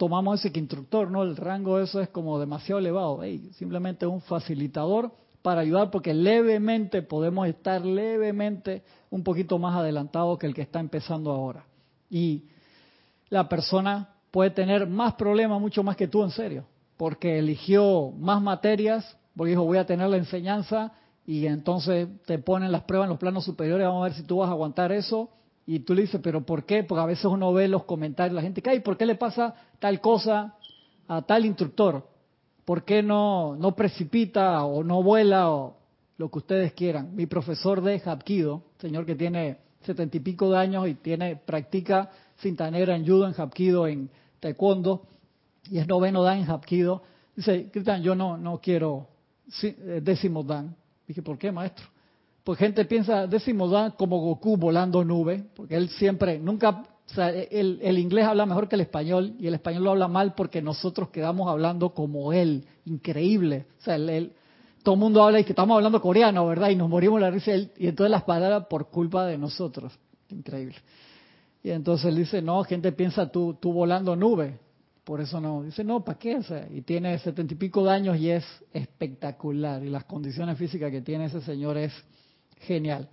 tomamos 0.01 0.40
ese 0.40 0.51
que 0.51 0.59
instructor, 0.59 1.11
¿no? 1.11 1.22
El 1.22 1.36
rango 1.36 1.76
de 1.76 1.84
eso 1.84 2.01
es 2.01 2.09
como 2.09 2.38
demasiado 2.38 2.78
elevado. 2.78 3.20
simplemente 3.53 4.07
un 4.07 4.22
facilitador 4.22 5.12
para 5.42 5.61
ayudar 5.61 5.90
porque 5.90 6.14
levemente 6.14 7.03
podemos 7.03 7.46
estar 7.46 7.84
levemente 7.84 8.82
un 9.11 9.22
poquito 9.22 9.59
más 9.59 9.76
adelantado 9.76 10.38
que 10.38 10.46
el 10.46 10.55
que 10.55 10.62
está 10.62 10.80
empezando 10.80 11.30
ahora. 11.30 11.66
Y 12.09 12.46
la 13.28 13.46
persona 13.46 14.09
puede 14.30 14.48
tener 14.53 14.86
más 14.86 15.16
problemas, 15.16 15.61
mucho 15.61 15.82
más 15.82 15.96
que 15.96 16.09
tú 16.09 16.22
en 16.22 16.30
serio, 16.30 16.64
porque 16.96 17.38
eligió 17.38 18.11
más 18.18 18.40
materias 18.40 19.18
porque 19.36 19.51
dijo, 19.51 19.64
voy 19.64 19.76
a 19.76 19.84
tener 19.84 20.09
la 20.09 20.16
enseñanza 20.16 20.92
y 21.26 21.46
entonces 21.46 22.09
te 22.24 22.38
ponen 22.38 22.72
las 22.72 22.84
pruebas 22.84 23.05
en 23.05 23.11
los 23.11 23.18
planos 23.18 23.44
superiores, 23.44 23.86
vamos 23.86 24.01
a 24.01 24.05
ver 24.05 24.14
si 24.14 24.22
tú 24.22 24.38
vas 24.38 24.48
a 24.48 24.53
aguantar 24.53 24.92
eso. 24.92 25.28
Y 25.72 25.78
tú 25.78 25.94
le 25.94 26.02
dices, 26.02 26.20
pero 26.20 26.44
¿por 26.44 26.64
qué? 26.64 26.82
Porque 26.82 27.00
a 27.00 27.06
veces 27.06 27.26
uno 27.26 27.52
ve 27.52 27.68
los 27.68 27.84
comentarios, 27.84 28.34
la 28.34 28.42
gente, 28.42 28.60
¿qué? 28.60 28.80
¿Por 28.80 28.96
qué 28.96 29.06
le 29.06 29.14
pasa 29.14 29.54
tal 29.78 30.00
cosa 30.00 30.56
a 31.06 31.22
tal 31.22 31.46
instructor? 31.46 32.08
¿Por 32.64 32.82
qué 32.82 33.04
no, 33.04 33.54
no 33.54 33.76
precipita 33.76 34.64
o 34.64 34.82
no 34.82 35.00
vuela 35.00 35.48
o 35.52 35.76
lo 36.16 36.28
que 36.28 36.38
ustedes 36.38 36.72
quieran? 36.72 37.14
Mi 37.14 37.26
profesor 37.26 37.82
de 37.82 38.02
Hapkido, 38.04 38.64
señor 38.80 39.06
que 39.06 39.14
tiene 39.14 39.58
setenta 39.82 40.16
y 40.16 40.18
pico 40.18 40.50
de 40.50 40.58
años 40.58 40.88
y 40.88 40.94
tiene 40.94 41.36
practica 41.36 42.10
cinta 42.38 42.68
negra 42.68 42.96
en 42.96 43.06
judo, 43.06 43.28
en 43.28 43.40
Hapkido, 43.40 43.86
en 43.86 44.10
taekwondo 44.40 45.06
y 45.70 45.78
es 45.78 45.86
noveno 45.86 46.24
dan 46.24 46.38
en 46.38 46.50
Hapkido, 46.50 47.04
dice, 47.36 47.70
Cristian, 47.70 48.02
yo 48.02 48.16
no, 48.16 48.36
no 48.36 48.58
quiero 48.58 49.06
eh, 49.62 50.00
décimo 50.02 50.42
dan. 50.42 50.74
Dije, 51.06 51.22
¿por 51.22 51.38
qué, 51.38 51.52
maestro? 51.52 51.86
Pues 52.51 52.59
gente 52.59 52.84
piensa 52.84 53.28
décimo 53.28 53.68
dan 53.68 53.92
como 53.92 54.18
Goku 54.18 54.57
volando 54.57 55.05
nube, 55.05 55.44
porque 55.55 55.76
él 55.76 55.88
siempre, 55.88 56.36
nunca, 56.40 56.82
o 57.09 57.14
sea, 57.14 57.30
el, 57.30 57.78
el, 57.80 57.96
inglés 57.96 58.24
habla 58.24 58.44
mejor 58.44 58.68
que 58.68 58.74
el 58.74 58.80
español 58.80 59.36
y 59.38 59.46
el 59.46 59.55
español 59.55 59.84
lo 59.84 59.90
habla 59.92 60.09
mal 60.09 60.34
porque 60.34 60.61
nosotros 60.61 61.11
quedamos 61.11 61.48
hablando 61.48 61.94
como 61.94 62.32
él, 62.32 62.66
increíble. 62.86 63.66
O 63.78 63.84
sea, 63.84 63.94
él, 63.94 64.32
todo 64.82 64.96
el 64.96 65.01
mundo 65.01 65.22
habla 65.22 65.38
y 65.38 65.44
que 65.44 65.53
estamos 65.53 65.76
hablando 65.76 66.03
coreano, 66.03 66.44
¿verdad? 66.44 66.70
Y 66.70 66.74
nos 66.74 66.88
morimos 66.88 67.20
la 67.20 67.30
risa 67.30 67.55
y 67.55 67.86
entonces 67.86 68.11
las 68.11 68.24
palabras 68.24 68.66
por 68.68 68.90
culpa 68.90 69.26
de 69.26 69.38
nosotros. 69.38 69.96
Increíble. 70.30 70.74
Y 71.62 71.70
entonces 71.70 72.07
él 72.07 72.16
dice, 72.16 72.42
no, 72.42 72.64
gente 72.64 72.90
piensa 72.90 73.30
tú, 73.30 73.59
tú 73.61 73.72
volando 73.72 74.16
nube. 74.16 74.59
Por 75.05 75.20
eso 75.20 75.40
no. 75.40 75.62
Dice, 75.62 75.84
no, 75.84 76.05
¿para 76.05 76.18
qué? 76.18 76.38
O 76.38 76.42
y 76.74 76.82
tiene 76.82 77.16
setenta 77.20 77.55
y 77.55 77.57
pico 77.57 77.84
de 77.84 77.92
años 77.92 78.18
y 78.18 78.28
es 78.28 78.44
espectacular. 78.72 79.84
Y 79.84 79.88
las 79.88 80.03
condiciones 80.03 80.59
físicas 80.59 80.90
que 80.90 81.01
tiene 81.01 81.26
ese 81.26 81.42
señor 81.42 81.76
es 81.78 81.92
genial. 82.61 83.08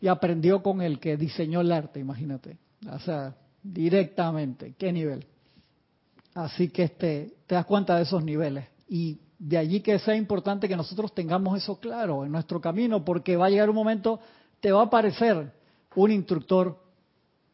Y 0.00 0.08
aprendió 0.08 0.62
con 0.62 0.82
el 0.82 0.98
que 0.98 1.16
diseñó 1.16 1.60
el 1.60 1.72
arte, 1.72 2.00
imagínate. 2.00 2.58
O 2.90 2.98
sea, 2.98 3.34
directamente. 3.62 4.74
¿Qué 4.76 4.92
nivel? 4.92 5.24
Así 6.34 6.68
que 6.68 6.84
este, 6.84 7.34
te 7.46 7.54
das 7.54 7.66
cuenta 7.66 7.96
de 7.96 8.02
esos 8.02 8.24
niveles. 8.24 8.66
Y 8.88 9.18
de 9.38 9.58
allí 9.58 9.80
que 9.80 9.98
sea 9.98 10.14
importante 10.14 10.68
que 10.68 10.76
nosotros 10.76 11.14
tengamos 11.14 11.56
eso 11.56 11.78
claro 11.78 12.24
en 12.24 12.32
nuestro 12.32 12.60
camino, 12.60 13.04
porque 13.04 13.36
va 13.36 13.46
a 13.46 13.50
llegar 13.50 13.68
un 13.68 13.76
momento, 13.76 14.20
te 14.60 14.72
va 14.72 14.80
a 14.80 14.84
aparecer 14.84 15.52
un 15.94 16.10
instructor 16.10 16.78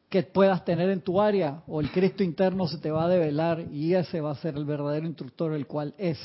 que 0.08 0.22
puedas 0.22 0.64
tener 0.64 0.88
en 0.90 1.00
tu 1.00 1.20
área 1.20 1.62
o 1.66 1.80
el 1.80 1.90
Cristo 1.90 2.22
interno 2.22 2.66
se 2.66 2.78
te 2.78 2.90
va 2.90 3.04
a 3.04 3.08
develar 3.08 3.66
y 3.72 3.94
ese 3.94 4.20
va 4.20 4.30
a 4.30 4.36
ser 4.36 4.56
el 4.56 4.64
verdadero 4.64 5.06
instructor, 5.06 5.52
el 5.52 5.66
cual 5.66 5.94
es. 5.98 6.18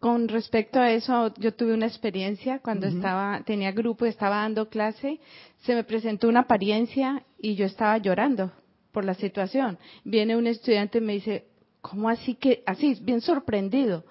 Con 0.00 0.28
respecto 0.28 0.78
a 0.78 0.90
eso, 0.90 1.32
yo 1.38 1.54
tuve 1.54 1.72
una 1.72 1.86
experiencia 1.86 2.58
cuando 2.58 2.86
estaba, 2.86 3.42
tenía 3.44 3.72
grupo 3.72 4.04
y 4.04 4.10
estaba 4.10 4.36
dando 4.36 4.68
clase, 4.68 5.20
se 5.62 5.74
me 5.74 5.84
presentó 5.84 6.28
una 6.28 6.40
apariencia 6.40 7.24
y 7.38 7.54
yo 7.54 7.64
estaba 7.64 7.96
llorando 7.98 8.52
por 8.92 9.04
la 9.04 9.14
situación. 9.14 9.78
Viene 10.04 10.36
un 10.36 10.46
estudiante 10.46 10.98
y 10.98 11.00
me 11.00 11.14
dice, 11.14 11.46
¿cómo 11.80 12.10
así 12.10 12.34
que, 12.34 12.62
así, 12.66 12.98
bien 13.00 13.20
sorprendido? 13.22 14.04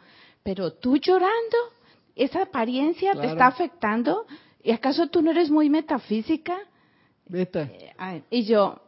Pero 0.43 0.73
tú 0.73 0.97
llorando, 0.97 1.57
esa 2.15 2.43
apariencia 2.43 3.13
te 3.13 3.27
está 3.27 3.47
afectando, 3.47 4.25
¿y 4.63 4.71
acaso 4.71 5.07
tú 5.07 5.21
no 5.21 5.31
eres 5.31 5.51
muy 5.51 5.69
metafísica? 5.69 6.57
Eh, 7.29 8.21
y 8.29 8.43
yo, 8.45 8.79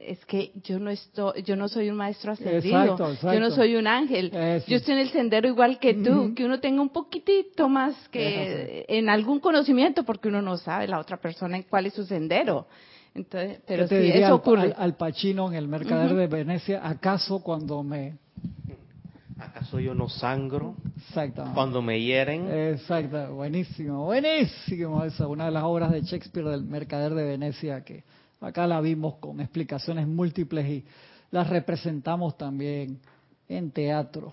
es 0.00 0.24
que 0.26 0.52
yo 0.64 0.78
no 0.80 0.90
estoy, 0.90 1.42
yo 1.42 1.54
no 1.54 1.68
soy 1.68 1.90
un 1.90 1.96
maestro 1.96 2.32
ascendido, 2.32 2.96
yo 3.22 3.40
no 3.40 3.50
soy 3.50 3.76
un 3.76 3.86
ángel, 3.86 4.30
yo 4.66 4.76
estoy 4.76 4.94
en 4.94 5.00
el 5.00 5.10
sendero 5.10 5.48
igual 5.48 5.78
que 5.78 5.94
tú, 5.94 6.34
que 6.34 6.44
uno 6.44 6.58
tenga 6.60 6.82
un 6.82 6.88
poquitito 6.88 7.68
más 7.68 7.94
que 8.08 8.84
en 8.88 9.08
algún 9.08 9.38
conocimiento, 9.38 10.02
porque 10.04 10.28
uno 10.28 10.42
no 10.42 10.56
sabe 10.56 10.88
la 10.88 10.98
otra 10.98 11.18
persona 11.18 11.56
en 11.56 11.62
cuál 11.64 11.86
es 11.86 11.94
su 11.94 12.04
sendero. 12.04 12.66
Entonces, 13.14 13.60
pero 13.66 13.88
si 13.88 13.94
eso 13.94 14.26
al, 14.26 14.32
ocurre. 14.32 14.74
Al, 14.76 14.94
Pachino 14.94 15.48
en 15.48 15.54
el 15.54 15.66
Mercader 15.66 16.14
de 16.14 16.26
Venecia, 16.28 16.80
¿acaso 16.86 17.42
cuando 17.42 17.82
me 17.82 18.18
¿Acaso 19.40 19.80
yo 19.80 19.94
no 19.94 20.08
sangro 20.08 20.74
cuando 21.54 21.80
me 21.80 22.00
hieren? 22.00 22.50
Exacto, 22.50 23.34
buenísimo, 23.34 24.04
buenísimo. 24.04 25.02
Esa 25.04 25.26
una 25.26 25.46
de 25.46 25.50
las 25.50 25.64
obras 25.64 25.90
de 25.90 26.02
Shakespeare 26.02 26.46
del 26.48 26.64
Mercader 26.64 27.14
de 27.14 27.24
Venecia 27.24 27.82
que 27.82 28.04
acá 28.40 28.66
la 28.66 28.80
vimos 28.80 29.16
con 29.16 29.40
explicaciones 29.40 30.06
múltiples 30.06 30.66
y 30.66 30.84
las 31.30 31.48
representamos 31.48 32.36
también 32.36 33.00
en 33.48 33.70
teatro. 33.70 34.32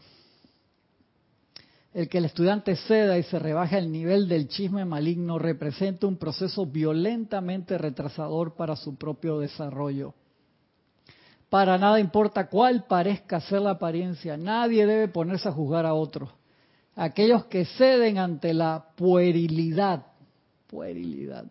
El 1.94 2.08
que 2.10 2.20
el 2.20 2.26
estudiante 2.26 2.76
ceda 2.76 3.18
y 3.18 3.24
se 3.24 3.40
rebaje 3.40 3.78
el 3.78 3.92
nivel 3.92 4.28
del 4.28 4.48
chisme 4.48 4.86
maligno 4.86 5.40
representa 5.40 6.06
un 6.06 6.18
proceso 6.18 6.66
violentamente 6.66 7.78
retrasador 7.78 8.56
para 8.56 8.76
su 8.76 8.96
propio 8.96 9.40
desarrollo. 9.40 10.14
Para 11.50 11.78
nada 11.78 12.00
importa 12.00 12.50
cuál 12.50 12.86
parezca 12.86 13.40
ser 13.40 13.62
la 13.62 13.72
apariencia, 13.72 14.38
nadie 14.38 14.86
debe 14.86 15.08
ponerse 15.08 15.48
a 15.48 15.54
juzgar 15.54 15.86
a 15.86 15.94
otros. 15.94 16.30
Aquellos 16.96 17.46
que 17.46 17.66
ceden 17.66 18.18
ante 18.18 18.54
la 18.54 18.90
puerilidad, 18.96 20.06
puerilidad, 20.68 21.46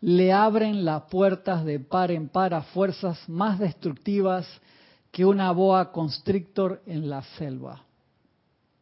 le 0.00 0.32
abren 0.32 0.84
las 0.84 1.02
puertas 1.04 1.64
de 1.64 1.80
par 1.80 2.10
en 2.10 2.28
par 2.28 2.54
a 2.54 2.62
fuerzas 2.62 3.28
más 3.28 3.58
destructivas 3.58 4.46
que 5.10 5.24
una 5.24 5.50
boa 5.52 5.92
constrictor 5.92 6.82
en 6.86 7.08
la 7.08 7.22
selva. 7.38 7.82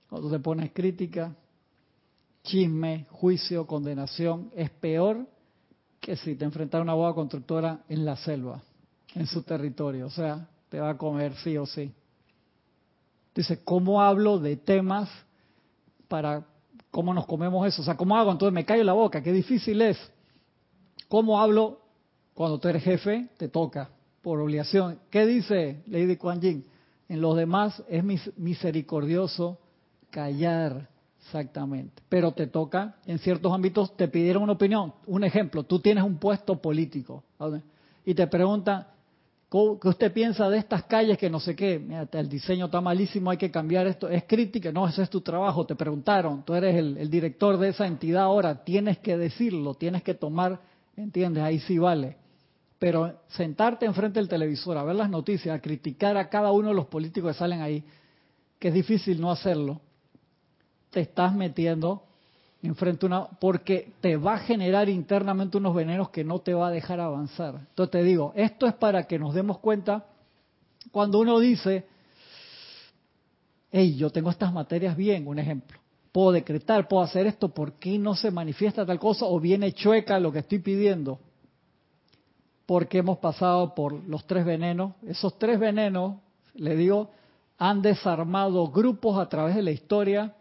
Cuando 0.09 0.31
te 0.31 0.39
pones 0.41 0.73
crítica, 0.73 1.35
chisme, 2.43 3.07
juicio, 3.11 3.67
condenación, 3.67 4.51
es 4.55 4.71
peor 4.71 5.27
que 6.01 6.17
si 6.17 6.35
te 6.35 6.45
enfrentara 6.45 6.83
una 6.83 6.95
boa 6.95 7.15
constructora 7.15 7.81
en 7.89 8.05
la 8.05 8.17
selva 8.17 8.62
en 9.15 9.27
su 9.27 9.43
territorio, 9.43 10.07
o 10.07 10.11
sea, 10.11 10.49
te 10.69 10.81
va 10.81 10.91
a 10.91 10.99
comer 10.99 11.35
sí 11.37 11.57
o 11.57 11.67
sí. 11.67 11.93
Dice, 13.35 13.62
¿cómo 13.65 14.03
hablo 14.03 14.39
de 14.39 14.57
temas 14.57 15.09
para 16.09 16.45
cómo 16.91 17.15
nos 17.15 17.27
comemos 17.27 17.67
eso? 17.67 17.83
O 17.83 17.85
sea, 17.85 17.97
¿cómo 17.97 18.17
hago? 18.17 18.33
Entonces 18.33 18.53
me 18.53 18.65
callo 18.65 18.85
la 18.85 18.93
boca, 18.93 19.23
qué 19.23 19.33
difícil 19.33 19.81
es. 19.83 19.99
¿Cómo 21.09 21.40
hablo 21.40 21.80
cuando 22.34 22.59
tú 22.59 22.68
eres 22.68 22.82
jefe? 22.82 23.28
Te 23.36 23.48
toca, 23.48 23.90
por 24.22 24.40
obligación. 24.40 24.98
¿Qué 25.11 25.26
dice 25.26 25.82
Lady 25.86 26.16
Kuan 26.16 26.40
Yin? 26.40 26.64
En 27.09 27.20
los 27.20 27.36
demás 27.36 27.82
es 27.88 28.02
misericordioso 28.36 29.59
callar, 30.11 30.88
exactamente. 31.20 32.02
Pero 32.09 32.32
te 32.32 32.46
toca, 32.46 32.96
en 33.07 33.18
ciertos 33.18 33.52
ámbitos, 33.52 33.96
te 33.96 34.09
pidieron 34.09 34.42
una 34.42 34.52
opinión. 34.52 34.94
Un 35.07 35.24
ejemplo, 35.24 35.64
tú 35.64 35.78
tienes 35.78 36.05
un 36.05 36.18
puesto 36.18 36.61
político 36.61 37.22
y 38.05 38.14
te 38.14 38.26
preguntan, 38.26 38.86
¿Qué 39.80 39.88
usted 39.88 40.12
piensa 40.12 40.50
de 40.50 40.59
estas 40.59 40.82
calles 40.82 41.16
que 41.16 41.30
no 41.30 41.38
sé 41.38 41.55
qué? 41.55 41.78
Mira, 41.78 42.09
el 42.11 42.28
diseño 42.28 42.64
está 42.64 42.80
malísimo, 42.80 43.30
hay 43.30 43.36
que 43.36 43.52
cambiar 43.52 43.86
esto. 43.86 44.09
Es 44.09 44.24
crítica, 44.24 44.72
no, 44.72 44.88
ese 44.88 45.02
es 45.02 45.11
tu 45.11 45.20
trabajo, 45.20 45.64
te 45.64 45.76
preguntaron, 45.76 46.42
tú 46.42 46.55
eres 46.55 46.74
el, 46.74 47.09
director 47.09 47.57
de 47.57 47.68
esa 47.68 47.86
entidad 47.86 48.24
ahora, 48.24 48.64
tienes 48.64 48.98
que 48.98 49.16
decirlo, 49.16 49.74
tienes 49.74 50.02
que 50.02 50.14
tomar, 50.14 50.59
¿entiendes? 50.97 51.42
Ahí 51.42 51.61
sí 51.61 51.78
vale. 51.78 52.16
Pero 52.78 53.20
sentarte 53.28 53.86
enfrente 53.86 54.18
del 54.18 54.28
televisor, 54.28 54.76
a 54.76 54.84
ver 54.84 54.97
las 54.97 55.11
noticias, 55.11 55.57
a 55.57 55.61
criticar 55.61 56.16
a 56.16 56.28
cada 56.28 56.53
uno 56.53 56.68
de 56.68 56.74
los 56.74 56.86
políticos 56.86 57.32
que 57.32 57.38
salen 57.38 57.62
ahí, 57.62 57.84
que 58.59 58.68
es 58.68 58.74
difícil 58.74 59.20
no 59.20 59.30
hacerlo, 59.30 59.80
te 60.90 61.01
estás 61.01 61.34
metiendo 61.34 62.05
enfrente 62.62 63.05
una 63.05 63.26
porque 63.26 63.92
te 64.01 64.16
va 64.16 64.34
a 64.34 64.38
generar 64.38 64.88
internamente 64.88 65.57
unos 65.59 65.74
venenos 65.74 66.11
que 66.11 66.24
no 66.24 66.40
te 66.40 66.55
va 66.55 66.68
a 66.68 66.70
dejar 66.70 67.01
avanzar. 67.01 67.57
Entonces 67.68 67.90
te 67.90 68.03
digo, 68.03 68.32
esto 68.36 68.66
es 68.66 68.74
para 68.74 69.07
que 69.07 69.18
nos 69.18 69.34
demos 69.34 69.59
cuenta 69.59 70.07
cuando 70.90 71.18
uno 71.18 71.38
dice, 71.38 71.86
hey, 73.70 73.97
yo 73.97 74.11
tengo 74.11 74.30
estas 74.30 74.53
materias 74.53 74.97
bien, 74.97 75.26
un 75.26 75.38
ejemplo, 75.38 75.78
puedo 76.15 76.31
decretar, 76.31 76.87
puedo 76.87 77.03
hacer 77.03 77.27
esto, 77.27 77.49
¿por 77.49 77.73
qué 77.73 77.99
no 77.99 78.15
se 78.15 78.31
manifiesta 78.31 78.87
tal 78.87 79.01
cosa 79.01 79.27
o 79.27 79.41
viene 79.41 79.73
chueca 79.73 80.21
lo 80.21 80.31
que 80.31 80.39
estoy 80.39 80.61
pidiendo? 80.61 81.19
Porque 82.67 82.99
hemos 82.99 83.19
pasado 83.19 83.75
por 83.75 83.95
los 84.09 84.25
tres 84.25 84.45
venenos. 84.45 84.93
Esos 85.05 85.37
tres 85.41 85.59
venenos, 85.59 86.19
le 86.55 86.77
digo, 86.77 87.11
han 87.59 87.83
desarmado 87.83 88.69
grupos 88.69 89.19
a 89.19 89.29
través 89.29 89.57
de 89.57 89.62
la 89.62 89.73
historia 89.73 90.37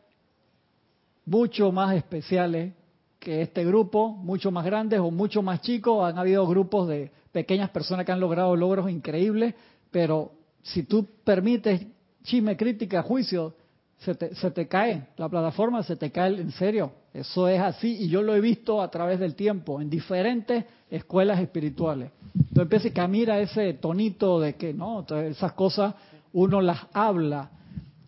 mucho 1.26 1.72
más 1.72 1.96
especiales 1.96 2.74
que 3.18 3.42
este 3.42 3.66
grupo, 3.66 4.10
mucho 4.10 4.52
más 4.52 4.66
grandes 4.66 5.00
o 5.00 5.10
mucho 5.10 5.42
más 5.42 5.62
chicos. 5.62 6.08
Han 6.08 6.20
habido 6.20 6.46
grupos 6.46 6.88
de 6.88 7.12
pequeñas 7.32 7.72
personas 7.72 8.06
que 8.06 8.12
han 8.12 8.20
logrado 8.20 8.56
logros 8.56 8.92
increíbles, 8.92 9.56
pero 9.90 10.34
si 10.62 10.84
tú 10.84 11.08
permites 11.24 11.88
chisme, 12.22 12.56
crítica, 12.56 13.02
juicio, 13.02 13.56
se 14.04 14.16
te, 14.16 14.36
se 14.36 14.52
te 14.52 14.68
cae, 14.68 15.08
la 15.18 15.30
plataforma 15.30 15.84
se 15.84 15.96
te 15.96 16.12
cae 16.12 16.40
en 16.40 16.52
serio. 16.52 16.92
Eso 17.14 17.48
es 17.48 17.60
así 17.60 18.04
y 18.04 18.10
yo 18.10 18.22
lo 18.22 18.36
he 18.36 18.42
visto 18.42 18.82
a 18.82 18.90
través 18.90 19.20
del 19.20 19.36
tiempo 19.36 19.80
en 19.82 19.90
diferentes 19.90 20.66
escuelas 20.90 21.40
espirituales. 21.40 22.12
Entonces 22.36 22.64
empieza 22.64 23.04
a 23.04 23.08
mira 23.08 23.40
ese 23.40 23.74
tonito 23.74 24.40
de 24.40 24.56
que 24.56 24.74
no, 24.74 25.06
esas 25.10 25.54
cosas 25.54 25.96
uno 26.34 26.62
las 26.62 26.80
habla 26.94 27.52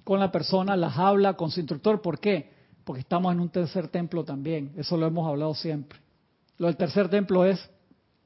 con 0.03 0.19
la 0.19 0.31
persona, 0.31 0.75
las 0.75 0.97
habla 0.97 1.33
con 1.33 1.51
su 1.51 1.59
instructor. 1.59 2.01
¿Por 2.01 2.19
qué? 2.19 2.55
porque 2.85 3.01
estamos 3.01 3.33
en 3.33 3.41
un 3.41 3.49
tercer 3.49 3.87
templo 3.89 4.23
también, 4.23 4.71
eso 4.77 4.95
lo 4.95 5.07
hemos 5.07 5.27
hablado 5.27 5.53
siempre. 5.55 5.99
Lo 6.57 6.67
del 6.67 6.77
tercer 6.77 7.09
templo 7.09 7.43
es 7.43 7.69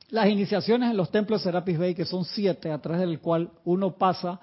las 0.10 0.28
iniciaciones 0.28 0.92
en 0.92 0.98
los 0.98 1.10
templos 1.10 1.42
de 1.42 1.46
Serapis 1.46 1.80
Bay, 1.80 1.96
que 1.96 2.06
son 2.06 2.26
siete, 2.26 2.70
a 2.70 2.80
través 2.80 3.02
del 3.02 3.20
cual 3.20 3.50
uno 3.64 3.96
pasa 3.96 4.40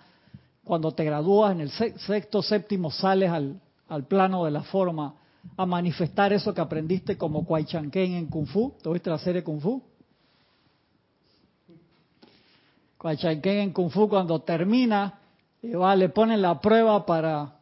cuando 0.67 0.91
te 0.91 1.05
gradúas 1.05 1.53
en 1.53 1.61
el 1.61 1.71
sexto, 1.71 2.43
séptimo, 2.43 2.91
sales 2.91 3.31
al, 3.31 3.61
al 3.89 4.05
plano 4.05 4.45
de 4.45 4.51
la 4.51 4.64
forma 4.64 5.14
a 5.57 5.64
manifestar 5.64 6.33
eso 6.33 6.53
que 6.53 6.61
aprendiste 6.61 7.17
como 7.17 7.45
Kwai 7.45 7.64
Chanken 7.64 8.14
en 8.14 8.27
Kung 8.27 8.49
Fu. 8.49 8.75
¿Te 8.83 8.91
viste 8.91 9.09
la 9.09 9.19
serie 9.19 9.45
Kung 9.45 9.61
Fu? 9.61 9.81
Kwai 12.99 13.17
Chanken 13.17 13.59
en 13.59 13.73
Kung 13.73 13.91
Fu 13.91 14.09
cuando 14.09 14.41
termina, 14.41 15.21
y 15.62 15.71
va, 15.71 15.95
le 15.95 16.09
ponen 16.09 16.43
la 16.43 16.61
prueba 16.61 17.07
para 17.07 17.59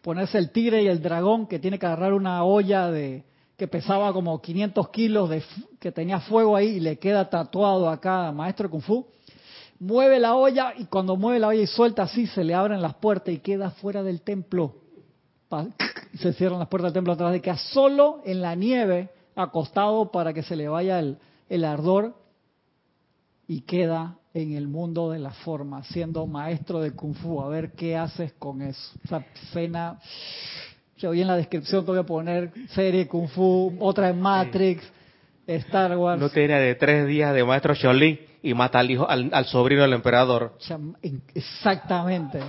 ponerse 0.00 0.38
el 0.38 0.50
tigre 0.50 0.82
y 0.82 0.86
el 0.86 1.02
dragón 1.02 1.48
que 1.48 1.58
tiene 1.58 1.78
que 1.78 1.84
agarrar 1.84 2.14
una 2.14 2.44
olla 2.44 2.90
de 2.90 3.24
que 3.58 3.68
pesaba 3.68 4.10
como 4.14 4.40
500 4.40 4.88
kilos 4.88 5.28
de 5.28 5.42
que 5.78 5.92
tenía 5.92 6.20
fuego 6.20 6.56
ahí 6.56 6.76
y 6.76 6.80
le 6.80 6.98
queda 6.98 7.28
tatuado 7.28 7.90
acá 7.90 8.32
maestro 8.32 8.70
Kung 8.70 8.80
Fu 8.80 9.04
mueve 9.80 10.18
la 10.18 10.34
olla 10.34 10.74
y 10.76 10.86
cuando 10.86 11.16
mueve 11.16 11.38
la 11.38 11.48
olla 11.48 11.62
y 11.62 11.66
suelta 11.66 12.02
así, 12.02 12.26
se 12.26 12.44
le 12.44 12.54
abren 12.54 12.82
las 12.82 12.94
puertas 12.94 13.32
y 13.34 13.38
queda 13.38 13.70
fuera 13.70 14.02
del 14.02 14.22
templo. 14.22 14.74
Se 16.20 16.32
cierran 16.32 16.58
las 16.58 16.68
puertas 16.68 16.92
del 16.92 17.00
templo 17.00 17.12
atrás 17.12 17.32
de 17.32 17.40
que 17.40 17.54
solo 17.56 18.20
en 18.24 18.40
la 18.42 18.54
nieve, 18.54 19.10
acostado 19.34 20.10
para 20.10 20.32
que 20.32 20.42
se 20.42 20.56
le 20.56 20.68
vaya 20.68 20.98
el, 20.98 21.18
el 21.48 21.64
ardor 21.64 22.14
y 23.46 23.62
queda 23.62 24.16
en 24.34 24.52
el 24.52 24.68
mundo 24.68 25.10
de 25.10 25.18
la 25.18 25.30
forma, 25.30 25.82
siendo 25.84 26.26
maestro 26.26 26.80
de 26.80 26.92
Kung 26.92 27.14
Fu. 27.14 27.40
A 27.40 27.48
ver 27.48 27.72
qué 27.72 27.96
haces 27.96 28.32
con 28.38 28.62
eso. 28.62 28.98
Esa 29.04 29.24
escena, 29.34 29.98
yo 30.96 31.12
vi 31.12 31.22
en 31.22 31.28
la 31.28 31.36
descripción 31.36 31.84
te 31.84 31.92
voy 31.92 32.00
a 32.00 32.04
poner 32.04 32.52
serie 32.70 33.06
Kung 33.06 33.28
Fu, 33.28 33.76
otra 33.80 34.10
en 34.10 34.20
Matrix, 34.20 34.82
Star 35.46 35.96
Wars. 35.96 36.20
No 36.20 36.28
tiene 36.28 36.58
de 36.60 36.74
tres 36.74 37.06
días 37.06 37.32
de 37.32 37.44
maestro 37.44 37.74
Shaolin 37.74 38.27
y 38.42 38.54
mata 38.54 38.78
al 38.78 38.90
hijo, 38.90 39.08
al, 39.08 39.44
sobrino 39.46 39.82
del 39.82 39.92
emperador. 39.92 40.54
Exactamente. 41.34 42.40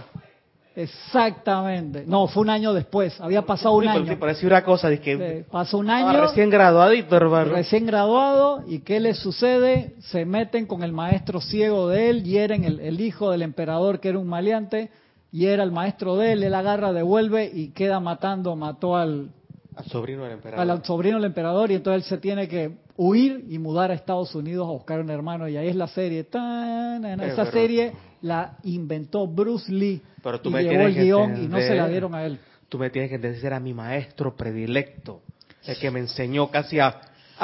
Exactamente. 0.76 2.04
No, 2.08 2.28
fue 2.28 2.44
un 2.44 2.50
año 2.50 2.74
después. 2.74 3.20
Había 3.20 3.42
pasado 3.42 3.76
un 3.76 3.88
año. 3.88 4.18
Parece 4.18 4.48
una 4.48 4.64
cosa 4.64 4.96
que 4.98 5.46
pasó 5.52 5.78
un 5.78 5.90
año. 5.90 6.22
Recién 6.22 6.50
graduadito, 6.50 7.16
hermano. 7.16 7.52
Recién 7.52 7.86
graduado. 7.86 8.64
¿Y 8.68 8.80
qué 8.80 9.00
le 9.00 9.14
sucede? 9.14 9.96
Se 10.00 10.26
meten 10.26 10.68
con 10.68 10.84
el 10.84 10.94
maestro 10.94 11.42
ciego 11.42 11.90
de 11.90 12.10
él, 12.10 12.24
hieren 12.24 12.64
el, 12.64 12.80
el 12.80 13.02
hijo 13.02 13.32
del 13.32 13.42
emperador 13.42 14.00
que 14.00 14.10
era 14.10 14.20
un 14.20 14.28
maleante, 14.28 14.90
y 15.32 15.46
era 15.46 15.64
el 15.64 15.72
maestro 15.72 16.16
de 16.16 16.34
él, 16.34 16.44
él 16.44 16.56
agarra, 16.56 16.92
devuelve 16.92 17.50
y 17.54 17.70
queda 17.70 18.00
matando, 18.00 18.56
mató 18.56 18.96
al, 18.96 19.32
al 19.76 19.86
sobrino 19.86 20.24
del 20.24 20.34
emperador. 20.34 20.72
Al 20.72 20.84
sobrino 20.84 21.18
del 21.18 21.26
emperador 21.26 21.72
y 21.72 21.76
entonces 21.76 22.04
él 22.04 22.10
se 22.10 22.18
tiene 22.18 22.48
que 22.48 22.78
huir 23.02 23.45
y 23.47 23.58
mudar 23.60 23.91
a 23.91 23.93
Estados 23.93 24.36
Unidos 24.36 24.68
a 24.68 24.72
buscar 24.72 25.00
un 25.00 25.10
hermano 25.10 25.47
y 25.47 25.56
ahí 25.56 25.70
es 25.70 25.76
la 25.76 25.88
serie. 25.88 26.20
esa 26.20 27.50
serie 27.50 27.93
la 28.22 28.58
inventó 28.64 29.26
Bruce 29.26 29.72
Lee 29.72 30.02
pero 30.22 30.41
tú 30.41 30.50
y 30.50 30.54
me 30.54 30.64
llevó 30.64 30.86
el 30.86 30.95
guion 30.95 31.41
y 31.41 31.47
no 31.47 31.58
se 31.60 31.76
la 31.76 31.88
dieron 31.88 32.14
a 32.14 32.26
él. 32.26 32.38
Tú 32.68 32.78
me 32.78 32.89
tienes 32.89 33.10
que 33.10 33.16
entender, 33.16 33.43
era 33.43 33.60
mi 33.62 33.74
maestro 33.74 34.36
predilecto, 34.36 35.22
el 35.66 35.80
que 35.80 35.89
me 35.89 36.00
enseñó 36.00 36.52
casi 36.52 36.80
a, 36.80 37.00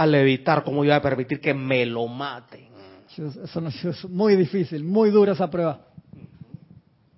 levitar 0.06 0.66
cómo 0.66 0.84
iba 0.84 0.97
a 0.97 1.01
permitir 1.01 1.39
que 1.39 1.53
me 1.53 1.86
lo 1.86 2.06
maten. 2.08 2.68
Eso 3.18 3.62
no, 3.62 3.70
es 3.70 4.10
muy 4.10 4.36
difícil, 4.36 4.84
muy 4.84 5.10
dura 5.10 5.32
esa 5.32 5.49
prueba. 5.49 5.80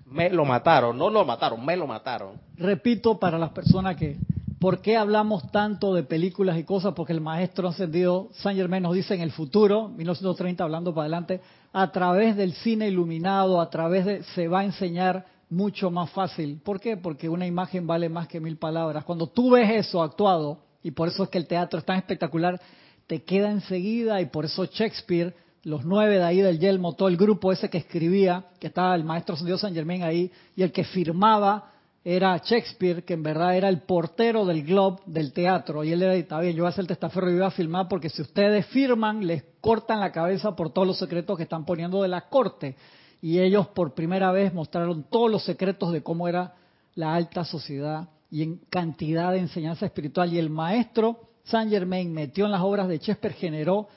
Me 0.05 0.29
lo 0.29 0.45
mataron, 0.45 0.95
no 0.95 1.09
lo 1.09 1.25
mataron, 1.25 1.65
me 1.65 1.75
lo 1.75 1.87
mataron. 1.87 2.39
Repito 2.55 3.17
para 3.17 3.39
las 3.39 3.49
personas 3.49 3.95
que 3.95 4.15
¿Por 4.59 4.81
qué 4.81 4.97
hablamos 4.97 5.51
tanto 5.51 5.93
de 5.93 6.01
películas 6.01 6.57
y 6.57 6.63
cosas? 6.63 6.95
Porque 6.95 7.13
el 7.13 7.21
maestro 7.21 7.67
ascendido 7.67 8.29
Saint 8.41 8.57
Germain 8.59 8.81
nos 8.81 8.95
dice 8.95 9.13
en 9.13 9.21
el 9.21 9.31
futuro, 9.31 9.89
1930 9.89 10.63
hablando 10.63 10.95
para 10.95 11.03
adelante, 11.03 11.41
a 11.73 11.91
través 11.91 12.35
del 12.35 12.53
cine 12.53 12.87
iluminado, 12.87 13.61
a 13.61 13.69
través 13.69 14.05
de, 14.05 14.23
se 14.23 14.47
va 14.47 14.61
a 14.61 14.65
enseñar 14.65 15.27
mucho 15.51 15.91
más 15.91 16.09
fácil. 16.09 16.59
¿Por 16.63 16.79
qué? 16.79 16.97
Porque 16.97 17.29
una 17.29 17.45
imagen 17.45 17.85
vale 17.85 18.09
más 18.09 18.27
que 18.27 18.39
mil 18.39 18.57
palabras. 18.57 19.03
Cuando 19.03 19.27
tú 19.27 19.51
ves 19.51 19.69
eso 19.69 20.01
actuado, 20.01 20.63
y 20.81 20.89
por 20.89 21.07
eso 21.07 21.23
es 21.23 21.29
que 21.29 21.37
el 21.37 21.45
teatro 21.45 21.77
es 21.77 21.85
tan 21.85 21.97
espectacular, 21.97 22.59
te 23.05 23.21
queda 23.21 23.51
enseguida 23.51 24.21
y 24.21 24.25
por 24.25 24.45
eso 24.45 24.65
Shakespeare, 24.65 25.35
los 25.65 25.85
nueve 25.85 26.15
de 26.17 26.23
ahí 26.23 26.41
del 26.41 26.57
Yelmo, 26.57 26.93
todo 26.93 27.09
el 27.09 27.17
grupo 27.17 27.51
ese 27.51 27.69
que 27.69 27.77
escribía, 27.77 28.45
que 28.59 28.67
estaba 28.67 28.95
el 28.95 29.03
maestro 29.03 29.35
ascendido 29.35 29.59
Saint 29.59 29.75
Germain 29.75 30.01
ahí, 30.01 30.31
y 30.55 30.63
el 30.63 30.71
que 30.71 30.83
firmaba 30.83 31.73
era 32.09 32.37
Shakespeare, 32.37 33.03
que 33.03 33.15
en 33.15 33.21
verdad 33.21 33.57
era 33.57 33.67
el 33.67 33.81
portero 33.81 34.45
del 34.45 34.63
Globe 34.63 35.01
del 35.05 35.33
teatro, 35.33 35.83
y 35.83 35.91
él 35.91 36.01
era, 36.01 36.15
está 36.15 36.39
bien, 36.39 36.55
yo 36.55 36.63
voy 36.63 36.67
a 36.67 36.69
hacer 36.69 36.83
el 36.83 36.87
testaferro 36.87 37.29
y 37.29 37.33
voy 37.33 37.43
a 37.43 37.51
filmar 37.51 37.89
porque 37.89 38.07
si 38.09 38.21
ustedes 38.21 38.65
firman, 38.67 39.27
les 39.27 39.43
cortan 39.59 39.99
la 39.99 40.13
cabeza 40.13 40.55
por 40.55 40.69
todos 40.69 40.87
los 40.87 40.97
secretos 40.97 41.35
que 41.35 41.43
están 41.43 41.65
poniendo 41.65 42.01
de 42.01 42.07
la 42.07 42.29
corte. 42.29 42.77
Y 43.21 43.39
ellos 43.39 43.67
por 43.67 43.93
primera 43.93 44.31
vez 44.31 44.53
mostraron 44.53 45.03
todos 45.09 45.29
los 45.29 45.43
secretos 45.43 45.91
de 45.91 46.01
cómo 46.01 46.29
era 46.29 46.53
la 46.95 47.13
alta 47.13 47.43
sociedad 47.43 48.07
y 48.31 48.41
en 48.43 48.61
cantidad 48.69 49.33
de 49.33 49.39
enseñanza 49.39 49.85
espiritual. 49.85 50.31
Y 50.31 50.39
el 50.39 50.49
maestro 50.49 51.19
Saint 51.43 51.69
Germain 51.69 52.13
metió 52.13 52.45
en 52.45 52.51
las 52.51 52.61
obras 52.61 52.87
de 52.87 52.99
Shakespeare, 52.99 53.33
generó, 53.33 53.89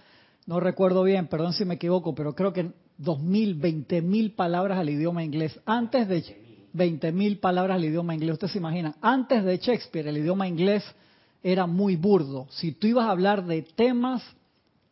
no 0.46 0.58
recuerdo 0.58 1.04
bien, 1.04 1.28
perdón 1.28 1.52
si 1.52 1.64
me 1.64 1.74
equivoco, 1.74 2.12
pero 2.12 2.34
creo 2.34 2.52
que 2.52 2.72
dos 2.98 3.20
mil, 3.20 3.54
veinte 3.54 4.02
mil 4.02 4.32
palabras 4.32 4.78
al 4.78 4.90
idioma 4.90 5.22
inglés. 5.22 5.60
Antes 5.64 6.08
de 6.08 6.49
20.000 6.74 7.40
palabras 7.40 7.76
al 7.76 7.84
idioma 7.84 8.14
inglés. 8.14 8.34
Usted 8.34 8.48
se 8.48 8.58
imagina, 8.58 8.94
antes 9.00 9.44
de 9.44 9.58
Shakespeare 9.58 10.08
el 10.08 10.18
idioma 10.18 10.46
inglés 10.48 10.84
era 11.42 11.66
muy 11.66 11.96
burdo. 11.96 12.46
Si 12.50 12.72
tú 12.72 12.86
ibas 12.86 13.06
a 13.06 13.10
hablar 13.10 13.44
de 13.44 13.62
temas 13.62 14.22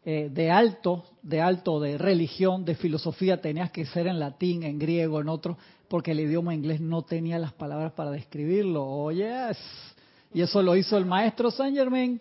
eh, 0.04 0.30
de 0.32 0.50
alto, 0.50 1.04
de 1.22 1.40
alto, 1.40 1.80
de 1.80 1.98
religión, 1.98 2.64
de 2.64 2.74
filosofía, 2.74 3.40
tenías 3.40 3.70
que 3.70 3.84
ser 3.86 4.06
en 4.06 4.18
latín, 4.18 4.62
en 4.62 4.78
griego, 4.78 5.20
en 5.20 5.28
otro, 5.28 5.58
porque 5.88 6.12
el 6.12 6.20
idioma 6.20 6.54
inglés 6.54 6.80
no 6.80 7.02
tenía 7.02 7.38
las 7.38 7.52
palabras 7.52 7.92
para 7.92 8.10
describirlo. 8.10 8.84
Oh, 8.84 9.10
yes. 9.12 9.58
Y 10.32 10.42
eso 10.42 10.62
lo 10.62 10.76
hizo 10.76 10.96
el 10.96 11.06
maestro 11.06 11.50
Saint 11.50 11.76
Germain 11.76 12.20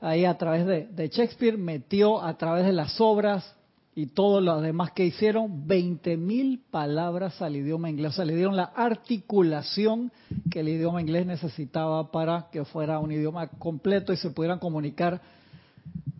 ahí 0.00 0.24
a 0.24 0.36
través 0.38 0.66
de 0.66 1.08
Shakespeare, 1.08 1.58
metió 1.58 2.22
a 2.22 2.36
través 2.38 2.64
de 2.64 2.72
las 2.72 2.98
obras 3.00 3.54
y 4.00 4.06
todo 4.06 4.40
lo 4.40 4.62
demás 4.62 4.92
que 4.92 5.04
hicieron, 5.04 5.66
20.000 5.66 6.60
palabras 6.70 7.42
al 7.42 7.54
idioma 7.54 7.90
inglés. 7.90 8.12
O 8.12 8.16
sea, 8.16 8.24
le 8.24 8.34
dieron 8.34 8.56
la 8.56 8.72
articulación 8.74 10.10
que 10.50 10.60
el 10.60 10.70
idioma 10.70 11.02
inglés 11.02 11.26
necesitaba 11.26 12.10
para 12.10 12.46
que 12.50 12.64
fuera 12.64 12.98
un 12.98 13.12
idioma 13.12 13.48
completo 13.48 14.14
y 14.14 14.16
se 14.16 14.30
pudieran 14.30 14.58
comunicar 14.58 15.20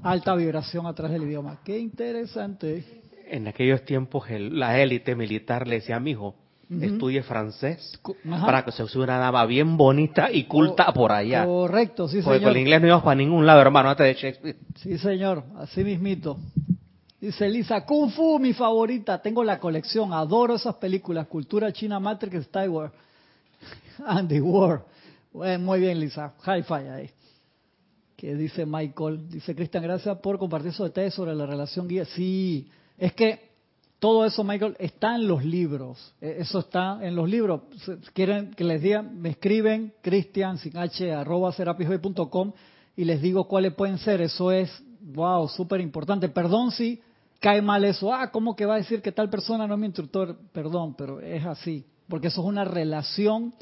alta 0.02 0.34
vibración 0.34 0.86
a 0.86 0.92
través 0.92 1.18
del 1.18 1.26
idioma. 1.26 1.60
Qué 1.64 1.78
interesante. 1.78 2.84
En 3.30 3.48
aquellos 3.48 3.82
tiempos 3.86 4.24
la 4.28 4.78
élite 4.78 5.16
militar 5.16 5.66
le 5.66 5.76
decía 5.76 5.96
a 5.96 6.00
mi 6.00 6.10
hijo, 6.10 6.34
estudie 6.82 7.22
francés 7.22 7.98
para 8.44 8.62
que 8.62 8.72
se 8.72 8.82
use 8.82 8.98
una 8.98 9.16
dama 9.16 9.46
bien 9.46 9.78
bonita 9.78 10.30
y 10.30 10.44
culta 10.44 10.92
por 10.92 11.12
allá. 11.12 11.46
Correcto, 11.46 12.08
sí, 12.08 12.20
señor. 12.20 12.24
Porque 12.26 12.42
con 12.42 12.50
el 12.50 12.58
inglés 12.58 12.82
no 12.82 12.88
ibas 12.88 13.02
para 13.02 13.14
ningún 13.14 13.46
lado, 13.46 13.62
hermano, 13.62 13.88
antes 13.88 14.04
de 14.04 14.20
Shakespeare. 14.20 14.56
Sí, 14.76 14.98
señor, 14.98 15.44
así 15.56 15.82
mismito. 15.82 16.38
Dice 17.20 17.50
Lisa, 17.50 17.84
Kung 17.84 18.10
Fu, 18.10 18.38
mi 18.38 18.54
favorita. 18.54 19.20
Tengo 19.20 19.44
la 19.44 19.60
colección, 19.60 20.12
adoro 20.14 20.54
esas 20.54 20.76
películas. 20.76 21.26
Cultura 21.26 21.70
China 21.70 22.00
Matrix, 22.00 22.36
Star. 22.46 22.70
Andy 24.06 24.40
War. 24.40 24.84
muy 25.32 25.80
bien, 25.80 26.00
Lisa. 26.00 26.32
High 26.40 26.62
five 26.62 26.90
ahí. 26.90 27.10
Que 28.16 28.34
dice 28.34 28.64
Michael. 28.64 29.28
Dice 29.28 29.54
Cristian, 29.54 29.82
gracias 29.82 30.16
por 30.18 30.38
compartir 30.38 30.70
esos 30.70 30.88
detalles 30.88 31.12
sobre 31.12 31.34
la 31.34 31.44
relación 31.44 31.86
guía. 31.86 32.06
Sí, 32.06 32.70
es 32.96 33.12
que 33.12 33.50
todo 33.98 34.24
eso, 34.24 34.42
Michael, 34.42 34.76
está 34.78 35.14
en 35.14 35.28
los 35.28 35.44
libros. 35.44 36.14
E, 36.22 36.36
eso 36.38 36.60
está 36.60 37.00
en 37.02 37.14
los 37.14 37.28
libros. 37.28 37.60
Quieren 38.14 38.52
que 38.52 38.64
les 38.64 38.80
diga, 38.80 39.02
me 39.02 39.28
escriben 39.28 39.92
cristian 40.00 40.56
sin 40.56 40.74
h 40.78 41.12
arroba 41.12 41.54
y 42.96 43.04
les 43.04 43.20
digo 43.20 43.44
cuáles 43.44 43.74
pueden 43.74 43.98
ser. 43.98 44.22
Eso 44.22 44.50
es, 44.50 44.70
wow, 45.02 45.46
súper 45.48 45.82
importante. 45.82 46.30
Perdón 46.30 46.70
si 46.70 47.02
cae 47.40 47.62
mal 47.62 47.84
eso. 47.84 48.12
Ah, 48.12 48.30
¿cómo 48.30 48.54
que 48.54 48.66
va 48.66 48.74
a 48.74 48.78
decir 48.78 49.02
que 49.02 49.10
tal 49.10 49.30
persona 49.30 49.66
no 49.66 49.74
es 49.74 49.80
mi 49.80 49.86
instructor? 49.86 50.36
Perdón, 50.52 50.94
pero 50.94 51.20
es 51.20 51.44
así. 51.44 51.84
Porque 52.08 52.28
eso 52.28 52.42
es 52.42 52.46
una 52.46 52.64
relación 52.64 53.54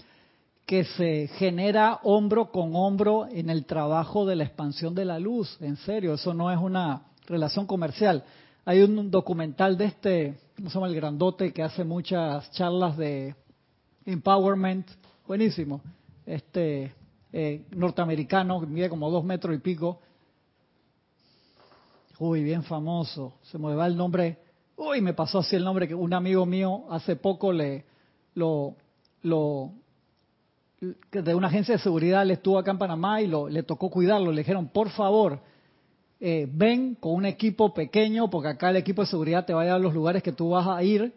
que 0.66 0.85
se 0.85 1.29
genera 1.39 2.01
hombro 2.03 2.51
con 2.51 2.74
hombro 2.74 3.26
en 3.31 3.49
el 3.49 3.64
trabajo 3.64 4.26
de 4.26 4.37
la 4.37 4.45
expansión 4.45 4.95
de 4.95 5.05
la 5.07 5.18
luz. 5.18 5.57
En 5.61 5.76
serio, 5.76 6.14
eso 6.14 6.35
no 6.35 6.51
es 6.51 6.59
una 6.59 7.05
relación 7.26 7.66
comercial. 7.66 8.24
Hay 8.66 8.83
un 8.83 9.11
documental 9.11 9.79
de 9.79 9.87
este, 9.87 10.39
¿cómo 10.57 10.68
se 10.68 10.74
llama? 10.74 10.89
El 10.89 10.97
grandote 10.97 11.53
que 11.53 11.62
hace 11.62 11.85
muchas 11.85 12.51
charlas 12.51 12.99
de 12.99 13.35
empowerment. 14.05 14.87
Buenísimo. 15.26 15.81
Este 16.26 16.93
eh, 17.33 17.64
norteamericano, 17.70 18.61
mide 18.61 18.91
como 18.91 19.11
dos 19.11 19.24
metros 19.24 19.55
y 19.55 19.59
pico 19.59 20.01
Uy, 22.19 22.43
bien 22.43 22.62
famoso. 22.64 23.35
Se 23.43 23.59
me 23.59 23.75
va 23.75 23.87
el 23.87 23.97
nombre. 23.97 24.39
Uy, 24.77 25.01
me 25.01 25.14
pasó 25.14 25.39
así 25.39 25.57
el 25.57 25.64
nombre 25.64 25.87
que 25.87 25.95
un 25.95 26.12
amigo 26.12 26.47
mío 26.47 26.85
hace 26.91 27.16
poco 27.16 27.53
le 27.53 27.85
lo 28.35 28.77
lo 29.23 29.73
de 31.11 31.35
una 31.35 31.49
agencia 31.49 31.75
de 31.75 31.81
seguridad 31.81 32.25
le 32.25 32.35
estuvo 32.35 32.57
acá 32.59 32.71
en 32.71 32.79
Panamá 32.79 33.21
y 33.21 33.27
lo, 33.27 33.49
le 33.49 33.62
tocó 33.64 33.91
cuidarlo. 33.91 34.31
Le 34.31 34.43
dijeron, 34.43 34.69
por 34.69 34.91
favor, 34.91 35.41
eh, 36.21 36.49
ven 36.51 36.95
con 36.95 37.14
un 37.14 37.27
equipo 37.27 37.75
pequeño, 37.75 38.31
porque 38.31 38.49
acá 38.49 38.71
el 38.71 38.77
equipo 38.77 39.03
de 39.03 39.09
seguridad 39.09 39.45
te 39.45 39.55
va 39.55 39.64
a 39.64 39.75
a 39.75 39.79
los 39.79 39.95
lugares 39.95 40.23
que 40.23 40.33
tú 40.33 40.51
vas 40.51 40.66
a 40.66 40.83
ir 40.83 41.12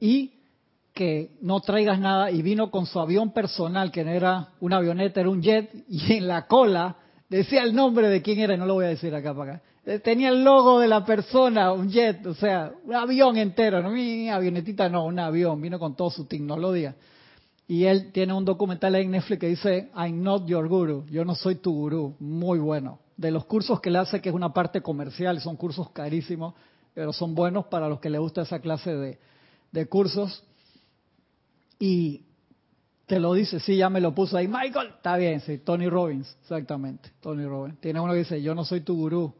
y 0.00 0.32
que 0.92 1.36
no 1.40 1.60
traigas 1.60 1.98
nada 1.98 2.30
y 2.30 2.42
vino 2.42 2.70
con 2.70 2.86
su 2.86 3.00
avión 3.00 3.32
personal, 3.32 3.90
que 3.90 4.04
no 4.04 4.10
era 4.10 4.50
una 4.60 4.76
avioneta, 4.76 5.20
era 5.20 5.30
un 5.30 5.42
jet, 5.42 5.72
y 5.88 6.12
en 6.12 6.28
la 6.28 6.46
cola 6.46 6.96
decía 7.28 7.62
el 7.64 7.74
nombre 7.74 8.08
de 8.08 8.22
quién 8.22 8.38
era, 8.38 8.56
no 8.56 8.66
lo 8.66 8.74
voy 8.74 8.84
a 8.84 8.88
decir 8.88 9.14
acá 9.14 9.34
para 9.34 9.54
acá. 9.54 9.62
Tenía 10.02 10.30
el 10.30 10.42
logo 10.42 10.80
de 10.80 10.88
la 10.88 11.04
persona, 11.04 11.72
un 11.72 11.90
jet, 11.90 12.24
o 12.26 12.34
sea, 12.34 12.72
un 12.84 12.94
avión 12.94 13.36
entero, 13.36 13.82
no 13.82 13.90
mi 13.90 14.30
avionetita, 14.30 14.88
no, 14.88 15.04
un 15.04 15.18
avión, 15.18 15.60
vino 15.60 15.78
con 15.78 15.94
toda 15.94 16.10
su 16.10 16.24
tecnología. 16.24 16.94
Y 17.68 17.84
él 17.84 18.10
tiene 18.10 18.32
un 18.32 18.46
documental 18.46 18.94
en 18.94 19.10
Netflix 19.10 19.40
que 19.40 19.48
dice, 19.48 19.90
I'm 19.94 20.22
not 20.22 20.46
your 20.46 20.68
guru, 20.68 21.04
yo 21.10 21.24
no 21.26 21.34
soy 21.34 21.56
tu 21.56 21.72
gurú, 21.72 22.16
muy 22.18 22.58
bueno. 22.58 22.98
De 23.18 23.30
los 23.30 23.44
cursos 23.44 23.80
que 23.80 23.90
le 23.90 23.98
hace, 23.98 24.22
que 24.22 24.30
es 24.30 24.34
una 24.34 24.54
parte 24.54 24.80
comercial, 24.80 25.38
son 25.40 25.56
cursos 25.56 25.90
carísimos, 25.90 26.54
pero 26.94 27.12
son 27.12 27.34
buenos 27.34 27.66
para 27.66 27.86
los 27.86 28.00
que 28.00 28.08
les 28.08 28.20
gusta 28.20 28.42
esa 28.42 28.60
clase 28.60 28.94
de, 28.94 29.18
de 29.70 29.86
cursos. 29.86 30.44
Y 31.78 32.22
te 33.04 33.20
lo 33.20 33.34
dice, 33.34 33.60
sí, 33.60 33.76
ya 33.76 33.90
me 33.90 34.00
lo 34.00 34.14
puso 34.14 34.38
ahí, 34.38 34.48
Michael, 34.48 34.92
está 34.96 35.18
bien, 35.18 35.40
sí, 35.40 35.58
Tony 35.58 35.88
Robbins, 35.88 36.36
exactamente, 36.40 37.10
Tony 37.20 37.44
Robbins. 37.44 37.78
Tiene 37.80 38.00
uno 38.00 38.14
que 38.14 38.20
dice, 38.20 38.40
yo 38.40 38.54
no 38.54 38.64
soy 38.64 38.80
tu 38.80 38.96
gurú, 38.96 39.34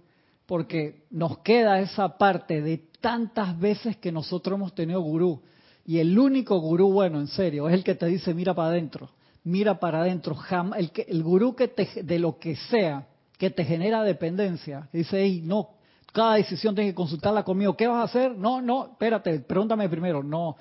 porque 0.46 1.04
nos 1.10 1.38
queda 1.38 1.80
esa 1.80 2.18
parte 2.18 2.60
de 2.60 2.78
tantas 3.00 3.58
veces 3.58 3.96
que 3.96 4.12
nosotros 4.12 4.56
hemos 4.56 4.74
tenido 4.74 5.00
gurú. 5.00 5.42
Y 5.86 5.98
el 5.98 6.18
único 6.18 6.58
gurú 6.58 6.92
bueno, 6.92 7.20
en 7.20 7.28
serio, 7.28 7.68
es 7.68 7.74
el 7.74 7.84
que 7.84 7.94
te 7.94 8.06
dice 8.06 8.32
mira 8.34 8.54
para 8.54 8.68
adentro, 8.68 9.10
mira 9.44 9.78
para 9.78 10.00
adentro. 10.00 10.36
El, 10.76 10.90
que, 10.90 11.02
el 11.02 11.22
gurú 11.22 11.54
que 11.54 11.68
te, 11.68 12.02
de 12.02 12.18
lo 12.18 12.38
que 12.38 12.56
sea, 12.56 13.06
que 13.38 13.50
te 13.50 13.64
genera 13.64 14.02
dependencia, 14.02 14.88
dice, 14.92 15.22
hey, 15.22 15.42
no, 15.44 15.70
cada 16.12 16.36
decisión 16.36 16.74
tienes 16.74 16.92
que 16.92 16.96
consultarla 16.96 17.42
conmigo. 17.42 17.76
¿Qué 17.76 17.88
vas 17.88 17.98
a 17.98 18.04
hacer? 18.04 18.36
No, 18.36 18.62
no, 18.62 18.86
espérate, 18.92 19.40
pregúntame 19.40 19.88
primero. 19.88 20.22
No, 20.22 20.56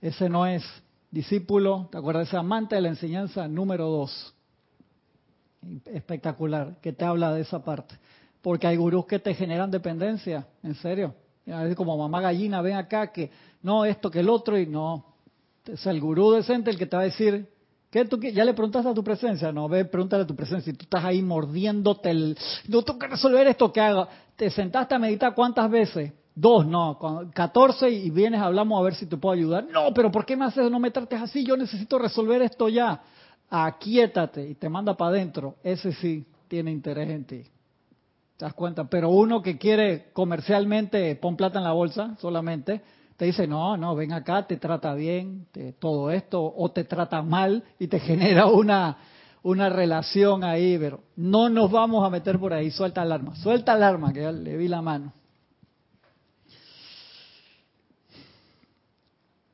ese 0.00 0.28
no 0.28 0.46
es 0.46 0.62
discípulo. 1.10 1.88
¿Te 1.90 1.96
acuerdas? 1.96 2.28
Ese 2.28 2.36
amante 2.36 2.74
de 2.74 2.82
la 2.82 2.88
enseñanza 2.88 3.48
número 3.48 3.88
dos. 3.88 4.34
Espectacular, 5.86 6.76
que 6.82 6.92
te 6.92 7.04
habla 7.06 7.32
de 7.32 7.40
esa 7.40 7.64
parte. 7.64 7.94
Porque 8.42 8.66
hay 8.66 8.76
gurús 8.76 9.06
que 9.06 9.18
te 9.18 9.34
generan 9.34 9.70
dependencia, 9.70 10.46
en 10.62 10.74
serio. 10.74 11.14
Es 11.46 11.74
como 11.74 11.96
mamá 11.96 12.20
gallina, 12.20 12.60
ven 12.60 12.76
acá, 12.76 13.12
que 13.12 13.30
no, 13.62 13.84
esto, 13.84 14.10
que 14.10 14.20
el 14.20 14.28
otro, 14.28 14.58
y 14.58 14.66
no. 14.66 15.06
Es 15.64 15.86
el 15.86 16.00
gurú 16.00 16.32
decente 16.32 16.70
el 16.70 16.78
que 16.78 16.86
te 16.86 16.96
va 16.96 17.02
a 17.02 17.06
decir, 17.06 17.48
¿qué 17.90 18.04
tú 18.04 18.18
¿Ya 18.18 18.44
le 18.44 18.54
preguntaste 18.54 18.88
a 18.88 18.94
tu 18.94 19.04
presencia? 19.04 19.52
No, 19.52 19.68
ve, 19.68 19.84
pregúntale 19.84 20.24
a 20.24 20.26
tu 20.26 20.34
presencia. 20.34 20.72
Y 20.72 20.76
tú 20.76 20.84
estás 20.84 21.04
ahí 21.04 21.22
mordiéndote 21.22 22.10
el, 22.10 22.36
no 22.68 22.82
tengo 22.82 22.98
que 22.98 23.06
resolver 23.08 23.46
esto, 23.46 23.72
¿qué 23.72 23.80
hago? 23.80 24.08
Te 24.36 24.50
sentaste 24.50 24.94
a 24.94 24.98
meditar 24.98 25.34
cuántas 25.34 25.70
veces? 25.70 26.12
Dos, 26.34 26.66
no, 26.66 26.98
catorce 27.34 27.90
y 27.90 28.10
vienes, 28.10 28.40
hablamos 28.40 28.80
a 28.80 28.84
ver 28.84 28.94
si 28.94 29.06
te 29.06 29.18
puedo 29.18 29.34
ayudar. 29.34 29.66
No, 29.70 29.92
pero 29.92 30.10
¿por 30.10 30.24
qué 30.24 30.34
me 30.34 30.46
haces 30.46 30.70
no 30.70 30.80
me 30.80 30.90
trates 30.90 31.20
así? 31.20 31.44
Yo 31.44 31.56
necesito 31.56 31.98
resolver 31.98 32.40
esto 32.40 32.68
ya. 32.68 33.02
Aquíétate 33.50 34.48
y 34.48 34.54
te 34.54 34.68
manda 34.70 34.96
para 34.96 35.10
adentro. 35.10 35.56
Ese 35.62 35.92
sí 35.92 36.26
tiene 36.48 36.70
interés 36.70 37.10
en 37.10 37.24
ti. 37.26 37.44
¿Te 38.42 38.46
das 38.46 38.54
cuenta? 38.54 38.82
Pero 38.88 39.08
uno 39.10 39.40
que 39.40 39.56
quiere 39.56 40.10
comercialmente 40.12 41.14
pon 41.14 41.36
plata 41.36 41.60
en 41.60 41.64
la 41.64 41.70
bolsa 41.70 42.16
solamente, 42.18 42.82
te 43.16 43.26
dice, 43.26 43.46
no, 43.46 43.76
no, 43.76 43.94
ven 43.94 44.12
acá, 44.12 44.48
te 44.48 44.56
trata 44.56 44.94
bien, 44.94 45.46
todo 45.78 46.10
esto, 46.10 46.52
o 46.56 46.68
te 46.72 46.82
trata 46.82 47.22
mal 47.22 47.62
y 47.78 47.86
te 47.86 48.00
genera 48.00 48.46
una, 48.46 48.98
una 49.44 49.68
relación 49.68 50.42
ahí, 50.42 50.76
pero 50.76 51.04
no 51.14 51.48
nos 51.48 51.70
vamos 51.70 52.04
a 52.04 52.10
meter 52.10 52.36
por 52.40 52.52
ahí, 52.52 52.72
suelta 52.72 53.02
alarma, 53.02 53.36
suelta 53.36 53.74
alarma, 53.74 54.12
que 54.12 54.22
ya 54.22 54.32
le 54.32 54.56
vi 54.56 54.66
la 54.66 54.82
mano. 54.82 55.12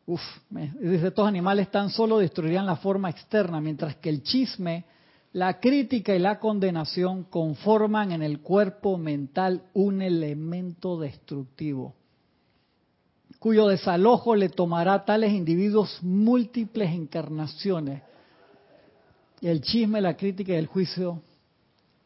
Uf, 0.07 0.22
me, 0.49 0.72
dice, 0.80 1.09
estos 1.09 1.28
animales 1.28 1.70
tan 1.70 1.91
solo 1.91 2.16
destruirían 2.20 2.64
la 2.64 2.76
forma 2.76 3.11
externa, 3.11 3.61
mientras 3.61 3.97
que 3.97 4.09
el 4.09 4.22
chisme, 4.22 4.86
la 5.33 5.61
crítica 5.61 6.14
y 6.14 6.18
la 6.18 6.39
condenación 6.39 7.24
conforman 7.24 8.12
en 8.12 8.22
el 8.22 8.41
cuerpo 8.41 8.97
mental 8.99 9.62
un 9.74 10.03
elemento 10.03 10.99
destructivo, 10.99 11.95
cuyo 13.39 13.68
desalojo 13.68 14.35
le 14.35 14.49
tomará 14.49 14.95
a 14.95 15.05
tales 15.05 15.33
individuos 15.33 15.99
múltiples 16.03 16.93
encarnaciones. 16.93 18.03
El 19.41 19.61
chisme, 19.61 20.01
la 20.01 20.16
crítica 20.16 20.53
y 20.53 20.57
el 20.57 20.66
juicio 20.66 21.22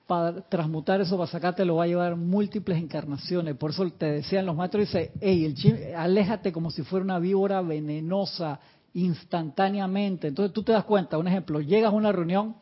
para 0.07 0.43
transmutar 0.43 1.01
eso, 1.01 1.16
para 1.16 1.31
sacarte, 1.31 1.64
lo 1.64 1.77
va 1.77 1.85
a 1.85 1.87
llevar 1.87 2.16
múltiples 2.16 2.77
encarnaciones. 2.77 3.57
Por 3.57 3.70
eso 3.70 3.89
te 3.91 4.07
decían 4.07 4.45
los 4.45 4.57
maestros, 4.57 4.87
dice, 4.87 5.12
hey, 5.20 5.47
el 5.47 5.55
chisme, 5.55 5.95
aléjate 5.95 6.53
como 6.53 6.70
si 6.70 6.83
fuera 6.83 7.05
una 7.05 7.18
víbora 7.18 7.62
venenosa 7.62 8.61
instantáneamente. 8.93 10.29
Entonces 10.29 10.53
tú 10.53 10.62
te 10.62 10.73
das 10.73 10.85
cuenta, 10.85 11.16
un 11.16 11.29
ejemplo, 11.29 11.61
llegas 11.61 11.93
a 11.93 11.97
una 11.97 12.12
reunión, 12.12 12.57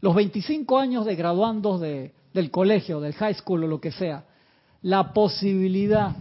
los 0.00 0.14
25 0.14 0.78
años 0.78 1.04
de 1.04 1.16
graduandos 1.16 1.80
de, 1.80 2.12
del 2.32 2.50
colegio, 2.50 3.00
del 3.00 3.14
high 3.14 3.34
school 3.34 3.64
o 3.64 3.66
lo 3.66 3.80
que 3.80 3.92
sea, 3.92 4.24
la 4.82 5.12
posibilidad 5.12 6.14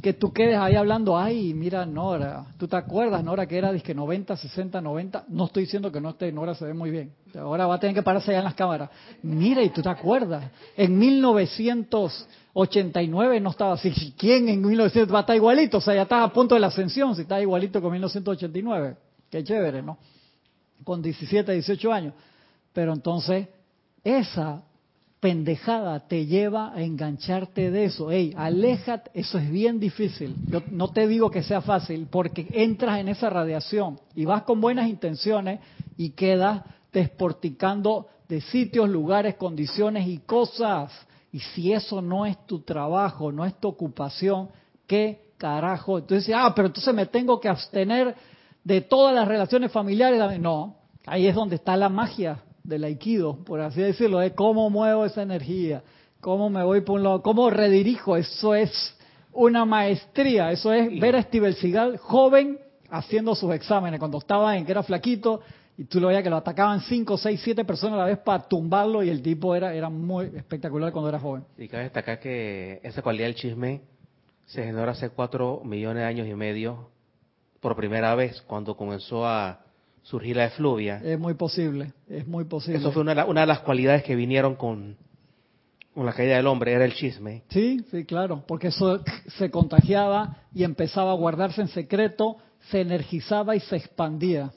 que 0.00 0.14
tú 0.14 0.32
quedes 0.32 0.56
ahí 0.56 0.76
hablando, 0.76 1.18
ay, 1.18 1.52
mira 1.54 1.84
Nora, 1.84 2.46
¿tú 2.58 2.66
te 2.66 2.76
acuerdas 2.76 3.22
Nora 3.22 3.46
que 3.46 3.58
era 3.58 3.70
disque 3.72 3.94
90, 3.94 4.34
60, 4.36 4.80
90? 4.80 5.26
No 5.28 5.44
estoy 5.46 5.64
diciendo 5.64 5.92
que 5.92 6.00
no 6.00 6.08
esté, 6.10 6.30
Nora 6.32 6.54
se 6.54 6.64
ve 6.64 6.74
muy 6.74 6.90
bien. 6.90 7.12
Ahora 7.38 7.66
va 7.66 7.74
a 7.74 7.80
tener 7.80 7.94
que 7.94 8.02
pararse 8.02 8.30
allá 8.30 8.38
en 8.38 8.44
las 8.44 8.54
cámaras. 8.54 8.88
Mira, 9.22 9.62
y 9.62 9.68
tú 9.70 9.82
te 9.82 9.90
acuerdas, 9.90 10.44
en 10.76 10.98
1989 10.98 13.40
no 13.40 13.50
estaba 13.50 13.74
así. 13.74 14.14
¿Quién 14.16 14.48
en 14.48 14.62
1900 14.62 15.14
va 15.14 15.18
a 15.18 15.22
estar 15.22 15.36
igualito? 15.36 15.78
O 15.78 15.80
sea, 15.80 15.94
ya 15.94 16.02
estás 16.02 16.24
a 16.24 16.32
punto 16.32 16.54
de 16.54 16.60
la 16.60 16.68
ascensión 16.68 17.14
si 17.14 17.22
estás 17.22 17.42
igualito 17.42 17.82
con 17.82 17.92
1989. 17.92 18.96
Qué 19.30 19.44
chévere, 19.44 19.82
¿no? 19.82 19.98
Con 20.82 21.02
17, 21.02 21.52
18 21.52 21.92
años. 21.92 22.14
Pero 22.72 22.92
entonces, 22.92 23.48
esa 24.04 24.62
pendejada 25.20 26.08
te 26.08 26.24
lleva 26.24 26.72
a 26.74 26.82
engancharte 26.82 27.70
de 27.70 27.84
eso. 27.84 28.10
Ey, 28.10 28.34
aléjate, 28.36 29.10
eso 29.14 29.38
es 29.38 29.50
bien 29.50 29.78
difícil. 29.78 30.34
Yo 30.48 30.62
no 30.70 30.88
te 30.88 31.06
digo 31.06 31.30
que 31.30 31.42
sea 31.42 31.60
fácil, 31.60 32.08
porque 32.10 32.48
entras 32.52 32.98
en 32.98 33.08
esa 33.08 33.28
radiación 33.28 34.00
y 34.14 34.24
vas 34.24 34.42
con 34.42 34.60
buenas 34.60 34.88
intenciones 34.88 35.60
y 35.98 36.10
quedas 36.10 36.62
desporticando 36.92 38.08
de 38.28 38.40
sitios, 38.40 38.88
lugares, 38.88 39.34
condiciones 39.34 40.08
y 40.08 40.18
cosas. 40.18 40.90
Y 41.32 41.40
si 41.40 41.72
eso 41.72 42.00
no 42.00 42.24
es 42.24 42.46
tu 42.46 42.60
trabajo, 42.60 43.30
no 43.30 43.44
es 43.44 43.54
tu 43.60 43.68
ocupación, 43.68 44.48
¿qué 44.86 45.32
carajo? 45.36 45.98
Entonces, 45.98 46.34
ah, 46.34 46.52
pero 46.56 46.68
entonces 46.68 46.94
me 46.94 47.06
tengo 47.06 47.38
que 47.38 47.48
abstener 47.48 48.14
de 48.64 48.80
todas 48.80 49.14
las 49.14 49.28
relaciones 49.28 49.70
familiares. 49.70 50.40
No, 50.40 50.76
ahí 51.04 51.26
es 51.26 51.34
donde 51.34 51.56
está 51.56 51.76
la 51.76 51.90
magia 51.90 52.42
del 52.62 52.84
aikido, 52.84 53.42
por 53.44 53.60
así 53.60 53.80
decirlo, 53.80 54.18
de 54.18 54.34
cómo 54.34 54.70
muevo 54.70 55.04
esa 55.04 55.22
energía, 55.22 55.82
cómo 56.20 56.50
me 56.50 56.62
voy 56.62 56.82
por 56.82 56.96
un 56.96 57.04
lado, 57.04 57.22
cómo 57.22 57.50
redirijo, 57.50 58.16
eso 58.16 58.54
es 58.54 58.96
una 59.32 59.64
maestría, 59.64 60.50
eso 60.50 60.72
es 60.72 60.98
ver 61.00 61.16
a 61.16 61.22
Steven 61.22 61.54
Seagal 61.54 61.96
joven 61.98 62.58
haciendo 62.90 63.34
sus 63.34 63.52
exámenes, 63.52 63.98
cuando 63.98 64.18
estaba 64.18 64.56
en 64.56 64.64
que 64.64 64.72
era 64.72 64.82
flaquito, 64.82 65.40
y 65.78 65.84
tú 65.84 65.98
lo 65.98 66.08
veías 66.08 66.22
que 66.22 66.28
lo 66.28 66.36
atacaban 66.36 66.80
cinco, 66.82 67.16
seis, 67.16 67.40
siete 67.42 67.64
personas 67.64 67.94
a 67.94 68.02
la 68.02 68.04
vez 68.04 68.18
para 68.18 68.46
tumbarlo 68.46 69.02
y 69.02 69.08
el 69.08 69.22
tipo 69.22 69.54
era, 69.54 69.72
era 69.72 69.88
muy 69.88 70.26
espectacular 70.26 70.92
cuando 70.92 71.08
era 71.08 71.18
joven. 71.18 71.44
Y 71.56 71.68
cabe 71.68 71.84
destacar 71.84 72.20
que 72.20 72.80
esa 72.82 73.00
cualidad 73.00 73.28
del 73.28 73.34
chisme 73.34 73.80
se 74.44 74.64
generó 74.64 74.90
hace 74.90 75.08
cuatro 75.08 75.62
millones 75.64 76.02
de 76.02 76.06
años 76.06 76.26
y 76.26 76.34
medio 76.34 76.90
por 77.60 77.76
primera 77.76 78.14
vez 78.14 78.42
cuando 78.42 78.76
comenzó 78.76 79.26
a 79.26 79.60
surgir 80.10 80.36
la 80.36 80.46
efluvia. 80.46 81.00
Es 81.04 81.18
muy 81.18 81.34
posible, 81.34 81.92
es 82.08 82.26
muy 82.26 82.44
posible. 82.44 82.78
Eso 82.80 82.90
fue 82.92 83.02
una, 83.02 83.12
de 83.12 83.16
la- 83.16 83.26
una 83.26 83.42
de 83.42 83.46
las 83.46 83.60
cualidades 83.60 84.02
que 84.02 84.16
vinieron 84.16 84.56
con, 84.56 84.96
con 85.94 86.04
la 86.04 86.12
caída 86.12 86.36
del 86.36 86.46
hombre, 86.48 86.72
era 86.72 86.84
el 86.84 86.94
chisme. 86.94 87.42
Sí, 87.48 87.84
sí, 87.90 88.04
claro, 88.04 88.42
porque 88.46 88.68
eso 88.68 89.02
se 89.38 89.50
contagiaba 89.50 90.36
y 90.54 90.64
empezaba 90.64 91.12
a 91.12 91.14
guardarse 91.14 91.60
en 91.60 91.68
secreto, 91.68 92.36
se 92.70 92.80
energizaba 92.80 93.54
y 93.54 93.60
se 93.60 93.76
expandía. 93.76 94.50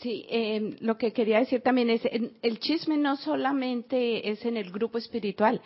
Sí, 0.00 0.24
eh, 0.30 0.76
lo 0.80 0.96
que 0.96 1.12
quería 1.12 1.40
decir 1.40 1.60
también 1.60 1.90
es, 1.90 2.00
en- 2.06 2.32
el 2.40 2.58
chisme 2.58 2.96
no 2.96 3.16
solamente 3.16 4.30
es 4.30 4.44
en 4.46 4.56
el 4.56 4.70
grupo 4.70 4.96
espiritual, 4.96 5.60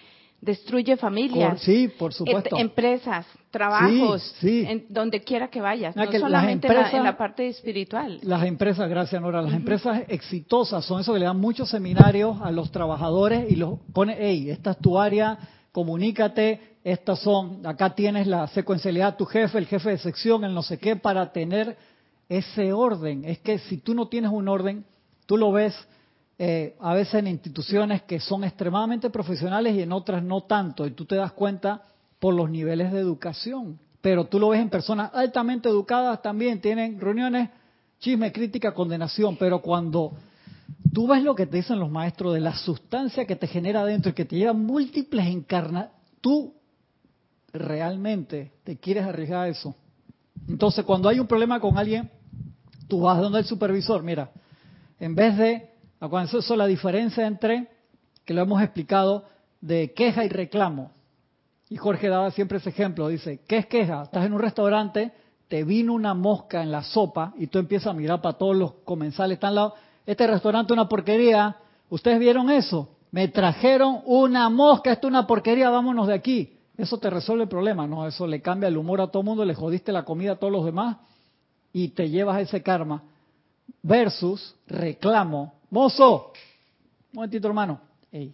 destruye 0.44 0.96
familias, 0.96 1.50
Por- 1.50 1.58
sí, 1.60 1.88
por 1.88 2.12
supuesto. 2.12 2.56
et- 2.56 2.60
empresas, 2.62 3.26
trabajos, 3.50 4.22
Sí, 4.40 4.62
sí. 4.64 4.66
en 4.68 4.84
donde 4.88 5.22
quiera 5.22 5.48
que 5.48 5.60
vayas, 5.60 5.96
no 5.96 6.08
que 6.10 6.18
solamente 6.18 6.66
en 6.68 6.74
la- 6.74 6.90
en 6.90 7.02
la 7.04 7.16
parte 7.16 7.48
espiritual. 7.48 8.18
Las 8.22 8.44
empresas, 8.44 8.88
gracias 8.88 9.20
Nora, 9.22 9.40
las 9.42 9.54
empresas 9.54 10.02
exitosas 10.08 10.84
son 10.84 11.00
eso 11.00 11.12
que 11.12 11.20
le 11.20 11.24
dan 11.26 11.40
muchos 11.40 11.70
seminarios 11.70 12.36
a 12.42 12.50
los 12.50 12.70
trabajadores 12.70 13.50
y 13.50 13.56
los 13.56 13.78
pone, 13.92 14.16
hey, 14.18 14.50
esta 14.50 14.72
es 14.72 14.78
tu 14.78 14.98
área, 14.98 15.38
comunícate, 15.72 16.60
estas 16.84 17.18
son, 17.20 17.66
acá 17.66 17.94
tienes 17.94 18.26
la 18.26 18.46
secuencialidad, 18.48 19.16
tu 19.16 19.24
jefe, 19.24 19.58
el 19.58 19.66
jefe 19.66 19.90
de 19.90 19.98
sección, 19.98 20.44
el 20.44 20.54
no 20.54 20.62
sé 20.62 20.78
qué, 20.78 20.96
para 20.96 21.32
tener 21.32 21.76
ese 22.28 22.72
orden. 22.72 23.24
Es 23.24 23.38
que 23.38 23.58
si 23.58 23.78
tú 23.78 23.94
no 23.94 24.08
tienes 24.08 24.30
un 24.30 24.48
orden, 24.48 24.84
tú 25.26 25.36
lo 25.36 25.52
ves 25.52 25.74
eh, 26.38 26.76
a 26.80 26.94
veces 26.94 27.14
en 27.14 27.28
instituciones 27.28 28.02
que 28.02 28.18
son 28.20 28.44
extremadamente 28.44 29.10
profesionales 29.10 29.74
y 29.76 29.82
en 29.82 29.92
otras 29.92 30.22
no 30.22 30.42
tanto, 30.42 30.86
y 30.86 30.90
tú 30.90 31.04
te 31.04 31.16
das 31.16 31.32
cuenta 31.32 31.82
por 32.18 32.34
los 32.34 32.50
niveles 32.50 32.92
de 32.92 32.98
educación. 32.98 33.78
Pero 34.00 34.26
tú 34.26 34.38
lo 34.38 34.48
ves 34.50 34.60
en 34.60 34.70
personas 34.70 35.10
altamente 35.14 35.68
educadas 35.68 36.20
también, 36.22 36.60
tienen 36.60 37.00
reuniones 37.00 37.50
chisme, 38.00 38.32
crítica, 38.32 38.74
condenación, 38.74 39.36
pero 39.36 39.62
cuando 39.62 40.12
tú 40.92 41.06
ves 41.06 41.22
lo 41.22 41.34
que 41.34 41.46
te 41.46 41.56
dicen 41.56 41.78
los 41.78 41.90
maestros 41.90 42.34
de 42.34 42.40
la 42.40 42.54
sustancia 42.54 43.26
que 43.26 43.36
te 43.36 43.46
genera 43.46 43.80
adentro 43.80 44.10
y 44.10 44.14
que 44.14 44.26
te 44.26 44.36
lleva 44.36 44.52
múltiples 44.52 45.26
encarnaciones, 45.26 45.94
tú 46.20 46.54
realmente 47.52 48.52
te 48.64 48.76
quieres 48.76 49.04
arriesgar 49.04 49.44
a 49.44 49.48
eso. 49.48 49.74
Entonces, 50.48 50.84
cuando 50.84 51.08
hay 51.08 51.20
un 51.20 51.26
problema 51.26 51.60
con 51.60 51.78
alguien, 51.78 52.10
tú 52.88 53.00
vas 53.00 53.18
donde 53.20 53.38
el 53.38 53.44
supervisor, 53.44 54.02
mira, 54.02 54.30
en 54.98 55.14
vez 55.14 55.36
de, 55.38 55.73
acuérdense 56.06 56.38
eso, 56.38 56.56
la 56.56 56.66
diferencia 56.66 57.26
entre, 57.26 57.68
que 58.24 58.34
lo 58.34 58.42
hemos 58.42 58.62
explicado, 58.62 59.24
de 59.60 59.92
queja 59.92 60.24
y 60.24 60.28
reclamo. 60.28 60.90
Y 61.68 61.76
Jorge 61.76 62.08
daba 62.08 62.30
siempre 62.30 62.58
ese 62.58 62.70
ejemplo, 62.70 63.08
dice, 63.08 63.40
¿qué 63.46 63.58
es 63.58 63.66
queja? 63.66 64.02
Estás 64.04 64.26
en 64.26 64.32
un 64.32 64.40
restaurante, 64.40 65.12
te 65.48 65.64
vino 65.64 65.94
una 65.94 66.14
mosca 66.14 66.62
en 66.62 66.70
la 66.70 66.82
sopa 66.82 67.32
y 67.36 67.46
tú 67.46 67.58
empiezas 67.58 67.88
a 67.88 67.94
mirar 67.94 68.20
para 68.20 68.36
todos 68.36 68.56
los 68.56 68.72
comensales, 68.84 69.36
están 69.36 69.48
al 69.48 69.54
lado, 69.54 69.74
este 70.06 70.26
restaurante 70.26 70.72
es 70.72 70.78
una 70.78 70.88
porquería, 70.88 71.56
¿ustedes 71.88 72.18
vieron 72.18 72.50
eso? 72.50 72.90
Me 73.10 73.28
trajeron 73.28 74.00
una 74.06 74.48
mosca, 74.50 74.92
esto 74.92 75.06
es 75.06 75.10
una 75.10 75.26
porquería, 75.26 75.70
vámonos 75.70 76.08
de 76.08 76.14
aquí. 76.14 76.58
Eso 76.76 76.98
te 76.98 77.08
resuelve 77.08 77.44
el 77.44 77.48
problema, 77.48 77.86
¿no? 77.86 78.06
Eso 78.06 78.26
le 78.26 78.42
cambia 78.42 78.68
el 78.68 78.76
humor 78.76 79.00
a 79.00 79.06
todo 79.06 79.20
el 79.20 79.26
mundo, 79.26 79.44
le 79.44 79.54
jodiste 79.54 79.92
la 79.92 80.04
comida 80.04 80.32
a 80.32 80.36
todos 80.36 80.52
los 80.52 80.64
demás 80.64 80.96
y 81.72 81.88
te 81.88 82.10
llevas 82.10 82.40
ese 82.40 82.62
karma. 82.62 83.04
Versus 83.82 84.56
reclamo. 84.66 85.53
Mozo, 85.74 86.30
un 87.10 87.16
momentito 87.16 87.48
hermano. 87.48 87.80
Ey, 88.12 88.32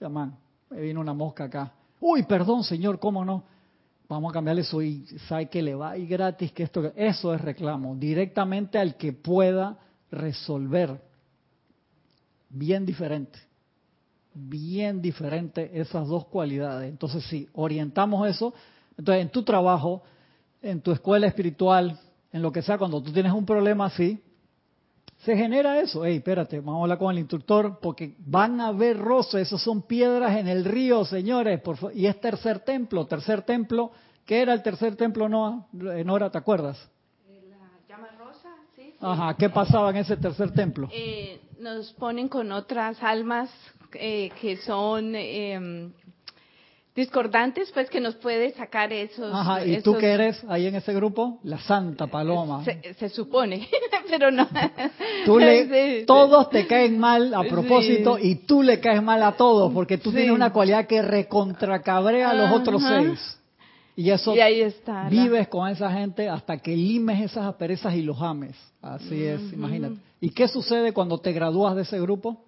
llaman, 0.00 0.34
me 0.70 0.80
vino 0.80 1.02
una 1.02 1.12
mosca 1.12 1.44
acá. 1.44 1.74
Uy, 2.00 2.22
perdón 2.22 2.64
señor, 2.64 2.98
¿cómo 2.98 3.22
no? 3.22 3.44
Vamos 4.08 4.30
a 4.30 4.32
cambiarle 4.32 4.62
eso 4.62 4.80
y 4.80 5.04
sabe 5.28 5.50
que 5.50 5.60
le 5.60 5.74
va 5.74 5.98
y 5.98 6.06
gratis, 6.06 6.52
que 6.52 6.62
esto, 6.62 6.90
eso 6.96 7.34
es 7.34 7.40
reclamo. 7.42 7.96
Directamente 7.96 8.78
al 8.78 8.96
que 8.96 9.12
pueda 9.12 9.76
resolver. 10.10 10.98
Bien 12.48 12.86
diferente 12.86 13.38
bien 14.32 15.02
diferente 15.02 15.70
esas 15.78 16.06
dos 16.06 16.24
cualidades. 16.26 16.88
Entonces, 16.88 17.24
si 17.24 17.48
orientamos 17.52 18.26
eso, 18.28 18.54
entonces 18.96 19.22
en 19.22 19.28
tu 19.28 19.42
trabajo, 19.42 20.02
en 20.62 20.80
tu 20.80 20.92
escuela 20.92 21.26
espiritual, 21.26 21.98
en 22.32 22.40
lo 22.40 22.52
que 22.52 22.62
sea, 22.62 22.78
cuando 22.78 23.02
tú 23.02 23.12
tienes 23.12 23.32
un 23.32 23.44
problema 23.44 23.86
así, 23.86 24.22
se 25.24 25.36
genera 25.36 25.80
eso. 25.80 26.04
Hey, 26.04 26.16
espérate, 26.16 26.60
vamos 26.60 26.80
a 26.80 26.82
hablar 26.82 26.98
con 26.98 27.12
el 27.12 27.18
instructor 27.18 27.78
porque 27.80 28.14
van 28.18 28.60
a 28.60 28.72
ver 28.72 28.98
roces, 28.98 29.46
esos 29.46 29.62
son 29.62 29.82
piedras 29.82 30.36
en 30.36 30.48
el 30.48 30.64
río, 30.64 31.04
señores. 31.04 31.60
Por 31.60 31.76
y 31.94 32.06
es 32.06 32.20
tercer 32.20 32.60
templo, 32.60 33.06
tercer 33.06 33.42
templo. 33.42 33.92
¿Qué 34.24 34.40
era 34.40 34.52
el 34.52 34.62
tercer 34.62 34.96
templo, 34.96 35.28
Noah? 35.28 35.66
Nora, 35.72 36.30
¿te 36.30 36.38
acuerdas? 36.38 36.78
La 37.28 37.96
llama 37.96 38.08
rosa, 38.18 38.48
sí. 38.76 38.94
Ajá, 39.00 39.36
¿qué 39.36 39.50
pasaba 39.50 39.90
en 39.90 39.96
ese 39.96 40.16
tercer 40.16 40.52
templo? 40.52 40.88
Eh, 40.92 41.40
nos 41.58 41.92
ponen 41.94 42.28
con 42.28 42.50
otras 42.52 43.02
almas 43.02 43.50
eh, 43.92 44.30
que 44.40 44.56
son 44.58 45.14
eh, 45.16 45.90
discordantes, 47.00 47.70
pues 47.72 47.90
que 47.90 48.00
nos 48.00 48.14
puede 48.16 48.52
sacar 48.52 48.92
esos. 48.92 49.34
Ajá, 49.34 49.64
¿y 49.64 49.80
tú 49.80 49.96
qué 49.96 50.12
eres 50.12 50.42
ahí 50.48 50.66
en 50.66 50.74
ese 50.74 50.92
grupo? 50.92 51.38
La 51.42 51.58
Santa 51.58 52.06
Paloma. 52.06 52.64
Se, 52.98 53.08
supone, 53.08 53.68
pero 54.10 54.30
no. 54.30 54.46
Tú 55.24 55.38
le, 55.38 56.04
Todos 56.06 56.50
te 56.50 56.66
caen 56.66 56.98
mal 56.98 57.34
a 57.34 57.42
propósito 57.44 58.18
y 58.18 58.36
tú 58.46 58.62
le 58.62 58.80
caes 58.80 59.02
mal 59.02 59.22
a 59.22 59.32
todos 59.32 59.72
porque 59.72 59.98
tú 59.98 60.12
tienes 60.12 60.30
una 60.30 60.52
cualidad 60.52 60.86
que 60.86 61.02
recontracabrea 61.02 62.30
a 62.30 62.34
los 62.34 62.52
otros 62.52 62.82
seis. 62.82 63.36
Y 63.96 64.10
eso 64.10 64.34
y 64.34 64.40
ahí 64.40 64.60
está, 64.60 65.08
vives 65.08 65.48
con 65.48 65.68
esa 65.68 65.90
gente 65.92 66.28
hasta 66.28 66.58
que 66.58 66.74
limes 66.74 67.22
esas 67.22 67.44
asperezas 67.46 67.94
y 67.94 68.02
los 68.02 68.20
ames. 68.22 68.56
Así 68.80 69.24
es, 69.24 69.52
imagínate. 69.52 69.96
¿Y 70.20 70.30
qué 70.30 70.48
sucede 70.48 70.92
cuando 70.92 71.18
te 71.18 71.32
gradúas 71.32 71.74
de 71.74 71.82
ese 71.82 72.00
grupo? 72.00 72.44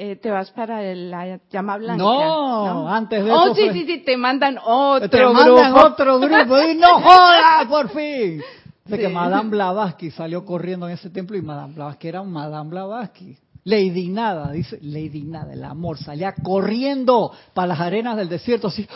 Eh, 0.00 0.14
te 0.14 0.30
vas 0.30 0.48
para 0.52 0.80
la 0.94 1.40
llama 1.50 1.76
blanca. 1.76 2.04
No, 2.04 2.88
antes 2.88 3.24
de 3.24 3.32
oh, 3.32 3.34
eso. 3.34 3.50
Oh, 3.50 3.54
sí, 3.56 3.70
sí, 3.72 3.84
sí, 3.84 3.98
te 4.04 4.16
mandan 4.16 4.56
otro 4.64 5.08
te 5.08 5.26
mandan 5.26 5.72
otro 5.74 6.20
grupo. 6.20 6.62
y 6.62 6.76
no 6.76 6.86
jodas, 7.02 7.66
por 7.68 7.88
fin. 7.88 8.40
De 8.84 8.96
que 8.96 9.08
Madame 9.08 9.50
Blavatsky 9.50 10.12
salió 10.12 10.44
corriendo 10.44 10.86
en 10.86 10.94
ese 10.94 11.10
templo 11.10 11.36
y 11.36 11.42
Madame 11.42 11.74
Blavatsky 11.74 12.08
era 12.08 12.22
Madame 12.22 12.70
Blavatsky. 12.70 13.36
Lady 13.64 14.08
Nada, 14.08 14.52
dice 14.52 14.78
Lady 14.80 15.24
Nada, 15.24 15.52
el 15.52 15.64
amor, 15.64 15.98
salía 15.98 16.32
corriendo 16.44 17.32
para 17.52 17.66
las 17.66 17.80
arenas 17.80 18.16
del 18.16 18.28
desierto 18.28 18.68
así. 18.68 18.86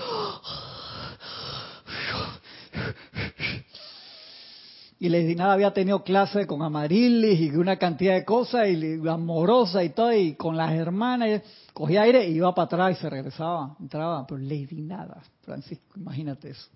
Y 5.02 5.08
Lady 5.08 5.34
Nada 5.34 5.54
había 5.54 5.72
tenido 5.72 6.04
clase 6.04 6.46
con 6.46 6.62
Amarilis 6.62 7.40
y 7.40 7.56
una 7.56 7.76
cantidad 7.76 8.14
de 8.14 8.24
cosas 8.24 8.68
y 8.68 9.08
amorosa 9.08 9.82
y 9.82 9.88
todo 9.88 10.12
y 10.12 10.36
con 10.36 10.56
las 10.56 10.70
hermanas 10.74 11.42
cogía 11.72 12.02
aire 12.02 12.28
y 12.28 12.36
iba 12.36 12.54
para 12.54 12.66
atrás 12.66 12.92
y 12.92 13.00
se 13.00 13.10
regresaba, 13.10 13.74
entraba, 13.80 14.24
pero 14.24 14.38
Lady 14.38 14.80
Nada, 14.80 15.20
Francisco, 15.40 15.94
imagínate 15.96 16.50
eso. 16.50 16.68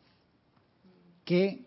Que 1.25 1.67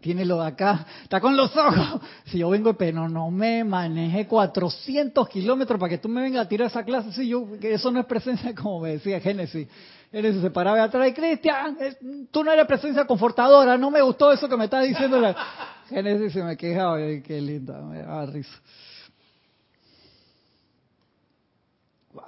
tiene 0.00 0.24
lo 0.24 0.40
de 0.40 0.46
acá, 0.46 0.86
está 1.02 1.20
con 1.20 1.36
los 1.36 1.54
ojos. 1.54 2.00
Si 2.24 2.38
yo 2.38 2.48
vengo, 2.48 2.72
pero 2.72 3.06
no 3.06 3.30
me 3.30 3.62
manejé 3.62 4.26
400 4.26 5.28
kilómetros 5.28 5.78
para 5.78 5.90
que 5.90 5.98
tú 5.98 6.08
me 6.08 6.22
vengas 6.22 6.46
a 6.46 6.48
tirar 6.48 6.68
esa 6.68 6.82
clase, 6.82 7.12
sí, 7.12 7.28
yo, 7.28 7.46
eso 7.60 7.90
no 7.90 8.00
es 8.00 8.06
presencia 8.06 8.54
como 8.60 8.80
me 8.80 8.92
decía 8.92 9.20
Génesis. 9.20 9.68
Génesis 10.10 10.40
se 10.40 10.50
paraba 10.50 10.82
atrás 10.82 11.08
y 11.08 11.12
Cristian, 11.12 11.76
tú 12.30 12.42
no 12.42 12.50
eres 12.50 12.66
presencia 12.66 13.06
confortadora, 13.06 13.76
no 13.76 13.90
me 13.90 14.00
gustó 14.00 14.32
eso 14.32 14.48
que 14.48 14.56
me 14.56 14.64
estás 14.64 14.88
diciendo. 14.88 15.20
Génesis 15.90 16.32
se 16.32 16.42
me 16.44 16.56
quejaba, 16.56 16.98
qué 16.98 17.40
linda, 17.40 17.82
me 17.82 17.98
daba 17.98 18.24
risa. 18.26 18.60
Wow. 22.14 22.24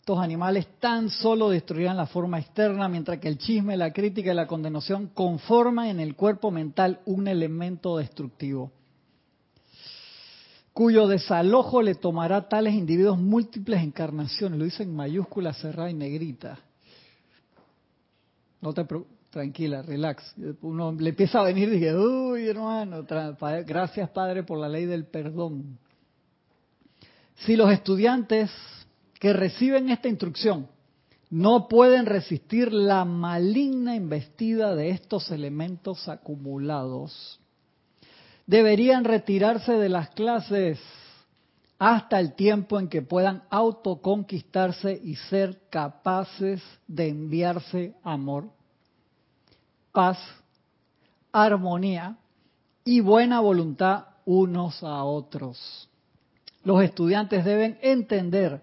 Estos 0.00 0.18
animales 0.18 0.66
tan 0.80 1.10
solo 1.10 1.50
destruirán 1.50 1.98
la 1.98 2.06
forma 2.06 2.38
externa, 2.38 2.88
mientras 2.88 3.18
que 3.18 3.28
el 3.28 3.36
chisme, 3.36 3.76
la 3.76 3.92
crítica 3.92 4.32
y 4.32 4.34
la 4.34 4.46
condenación 4.46 5.08
conforman 5.08 5.88
en 5.88 6.00
el 6.00 6.16
cuerpo 6.16 6.50
mental 6.50 7.00
un 7.04 7.28
elemento 7.28 7.98
destructivo, 7.98 8.72
cuyo 10.72 11.06
desalojo 11.06 11.82
le 11.82 11.94
tomará 11.94 12.36
a 12.36 12.48
tales 12.48 12.72
individuos 12.72 13.18
múltiples 13.18 13.82
encarnaciones. 13.82 14.58
Lo 14.58 14.64
dice 14.64 14.82
en 14.82 14.96
mayúscula 14.96 15.52
cerrada 15.52 15.90
y 15.90 15.94
negrita. 15.94 16.58
No 18.62 18.72
te 18.72 18.84
preocupes 18.86 19.13
tranquila, 19.34 19.82
relax. 19.82 20.32
Uno 20.62 20.92
le 20.92 21.10
empieza 21.10 21.40
a 21.40 21.42
venir 21.42 21.68
y 21.68 21.72
dije, 21.72 21.92
uy, 21.92 22.46
hermano, 22.46 23.04
gracias 23.66 24.08
Padre 24.10 24.44
por 24.44 24.58
la 24.58 24.68
ley 24.68 24.86
del 24.86 25.06
perdón. 25.06 25.76
Si 27.38 27.56
los 27.56 27.72
estudiantes 27.72 28.52
que 29.18 29.32
reciben 29.32 29.90
esta 29.90 30.08
instrucción 30.08 30.68
no 31.30 31.66
pueden 31.66 32.06
resistir 32.06 32.72
la 32.72 33.04
maligna 33.04 33.96
investida 33.96 34.76
de 34.76 34.90
estos 34.90 35.32
elementos 35.32 36.08
acumulados, 36.08 37.40
deberían 38.46 39.02
retirarse 39.02 39.72
de 39.72 39.88
las 39.88 40.10
clases 40.10 40.78
hasta 41.80 42.20
el 42.20 42.34
tiempo 42.34 42.78
en 42.78 42.86
que 42.86 43.02
puedan 43.02 43.42
autoconquistarse 43.50 44.92
y 45.02 45.16
ser 45.16 45.62
capaces 45.70 46.62
de 46.86 47.08
enviarse 47.08 47.94
amor 48.04 48.48
paz, 49.94 50.18
armonía 51.32 52.18
y 52.84 53.00
buena 53.00 53.38
voluntad 53.38 54.06
unos 54.26 54.82
a 54.82 55.04
otros. 55.04 55.88
Los 56.64 56.82
estudiantes 56.82 57.44
deben 57.44 57.78
entender 57.80 58.60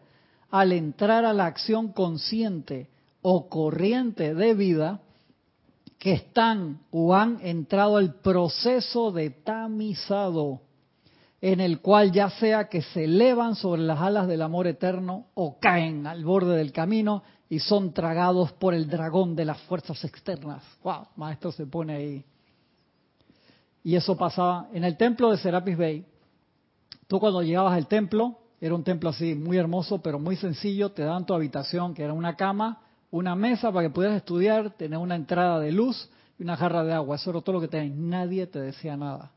al 0.50 0.74
entrar 0.74 1.24
a 1.24 1.32
la 1.32 1.46
acción 1.46 1.94
consciente 1.94 2.90
o 3.22 3.48
corriente 3.48 4.36
de 4.36 4.54
vida 4.54 5.00
que 5.98 6.14
están 6.14 6.82
o 6.92 7.16
han 7.16 7.40
entrado 7.42 7.96
al 7.96 8.16
proceso 8.16 9.14
de 9.14 9.30
tamizado 9.30 10.62
en 11.40 11.62
el 11.62 11.80
cual 11.80 12.12
ya 12.12 12.30
sea 12.30 12.68
que 12.68 12.82
se 12.82 13.06
elevan 13.06 13.56
sobre 13.56 13.84
las 13.84 14.02
alas 14.02 14.28
del 14.28 14.42
amor 14.42 14.68
eterno 14.68 15.28
o 15.34 15.60
caen 15.60 16.06
al 16.08 16.26
borde 16.26 16.58
del 16.58 16.74
camino 16.74 17.24
y 17.52 17.60
son 17.60 17.91
tragados 17.91 18.54
por 18.54 18.74
el 18.74 18.88
dragón 18.88 19.36
de 19.36 19.43
las 19.43 19.60
fuerzas 19.64 20.02
externas. 20.06 20.64
Wow, 20.86 21.08
maestro 21.18 21.52
se 21.52 21.66
pone 21.66 21.93
ahí. 21.93 22.26
Y 23.84 23.93
eso 23.97 24.16
pasaba 24.16 24.70
en 24.72 24.86
el 24.86 24.95
templo 24.95 25.30
de 25.30 25.38
Serapis 25.38 25.78
Bay. 25.78 26.06
Tú 27.08 27.20
cuando 27.20 27.41
llegabas 27.41 27.74
al 27.74 27.88
templo, 27.88 28.38
era 28.62 28.74
un 28.74 28.86
templo 28.86 29.10
así 29.10 29.36
muy 29.36 29.58
hermoso, 29.58 30.02
pero 30.02 30.18
muy 30.18 30.38
sencillo, 30.38 30.93
te 30.93 31.04
daban 31.04 31.26
tu 31.26 31.34
habitación, 31.34 31.93
que 31.93 32.04
era 32.04 32.14
una 32.14 32.38
cama, 32.38 32.84
una 33.12 33.36
mesa 33.36 33.70
para 33.70 33.89
que 33.89 33.93
pudieras 33.93 34.16
estudiar, 34.16 34.70
tener 34.78 34.97
una 34.97 35.18
entrada 35.18 35.60
de 35.60 35.74
luz 35.74 36.10
y 36.39 36.43
una 36.43 36.56
jarra 36.56 36.86
de 36.86 36.93
agua. 36.93 37.18
Eso 37.18 37.32
era 37.32 37.41
todo 37.41 37.56
lo 37.56 37.62
que 37.62 37.68
tenías. 37.68 37.97
Nadie 37.97 38.47
te 38.47 38.62
decía 38.62 38.95
nada. 38.95 39.30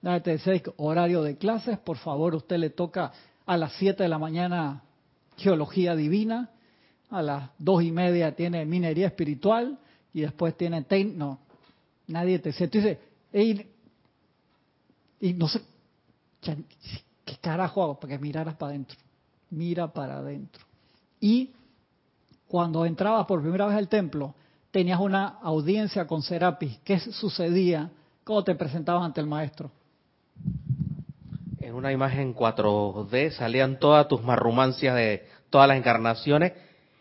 Nadie 0.00 0.20
te 0.22 0.30
decía 0.30 0.62
horario 0.78 1.22
de 1.22 1.36
clases, 1.36 1.78
por 1.78 1.98
favor, 1.98 2.34
usted 2.34 2.56
le 2.56 2.70
toca 2.70 3.12
a 3.44 3.58
las 3.58 3.72
7 3.72 4.02
de 4.02 4.08
la 4.08 4.18
mañana 4.18 4.82
geología 5.36 5.94
divina, 5.94 6.48
a 7.10 7.22
las 7.22 7.50
dos 7.58 7.82
y 7.82 7.90
media 7.90 8.34
tiene 8.34 8.64
minería 8.64 9.08
espiritual 9.08 9.78
y 10.12 10.22
después 10.22 10.56
tiene... 10.56 10.84
no, 11.14 11.38
nadie 12.06 12.38
te 12.38 12.50
dice, 12.50 12.68
dices, 12.68 12.98
Y 15.20 15.32
no 15.34 15.48
sé, 15.48 15.60
¿qué 16.40 17.36
carajo 17.40 17.82
hago? 17.82 18.00
Para 18.00 18.14
que 18.14 18.18
miraras 18.18 18.54
para 18.56 18.70
adentro. 18.70 18.98
Mira 19.50 19.92
para 19.92 20.18
adentro. 20.18 20.64
Y 21.20 21.50
cuando 22.46 22.86
entrabas 22.86 23.26
por 23.26 23.42
primera 23.42 23.66
vez 23.66 23.76
al 23.76 23.88
templo, 23.88 24.34
tenías 24.70 25.00
una 25.00 25.26
audiencia 25.42 26.06
con 26.06 26.22
Serapis. 26.22 26.78
¿Qué 26.84 26.98
sucedía? 26.98 27.90
¿Cómo 28.24 28.44
te 28.44 28.54
presentabas 28.54 29.04
ante 29.04 29.20
el 29.20 29.26
maestro? 29.26 29.70
En 31.58 31.74
una 31.74 31.92
imagen 31.92 32.34
4D 32.34 33.32
salían 33.32 33.78
todas 33.78 34.08
tus 34.08 34.22
marrumancias 34.22 34.94
de 34.94 35.26
todas 35.50 35.68
las 35.68 35.76
encarnaciones 35.76 36.52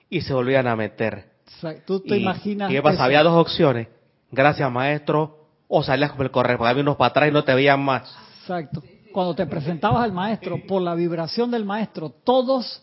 y 0.10 0.22
se 0.22 0.34
volvían 0.34 0.68
a 0.68 0.76
meter. 0.76 1.30
O 1.48 1.62
sea, 1.62 1.86
Tú 1.86 2.00
te 2.00 2.18
Y- 2.18 2.22
imaginas. 2.22 2.70
¿Y 2.72 2.74
qué 2.76 2.82
pasa? 2.82 3.04
Había 3.04 3.24
dos 3.24 3.34
opciones. 3.34 3.88
Gracias, 4.32 4.72
maestro. 4.72 5.38
O 5.68 5.84
salías 5.84 6.12
con 6.14 6.22
el 6.22 6.32
correo, 6.32 6.58
porque 6.58 6.70
había 6.72 6.82
unos 6.84 6.96
para 6.98 7.10
atrás 7.10 7.30
y 7.30 7.32
no 7.32 7.44
te 7.44 7.54
veían 7.54 7.80
más. 7.84 8.12
Exacto. 8.42 8.82
Cuando 9.12 9.36
te 9.36 9.46
presentabas 9.46 10.04
al 10.04 10.12
maestro, 10.12 10.58
por 10.68 10.82
la 10.82 10.96
vibración 10.96 11.52
del 11.52 11.66
maestro, 11.66 12.10
todos 12.10 12.82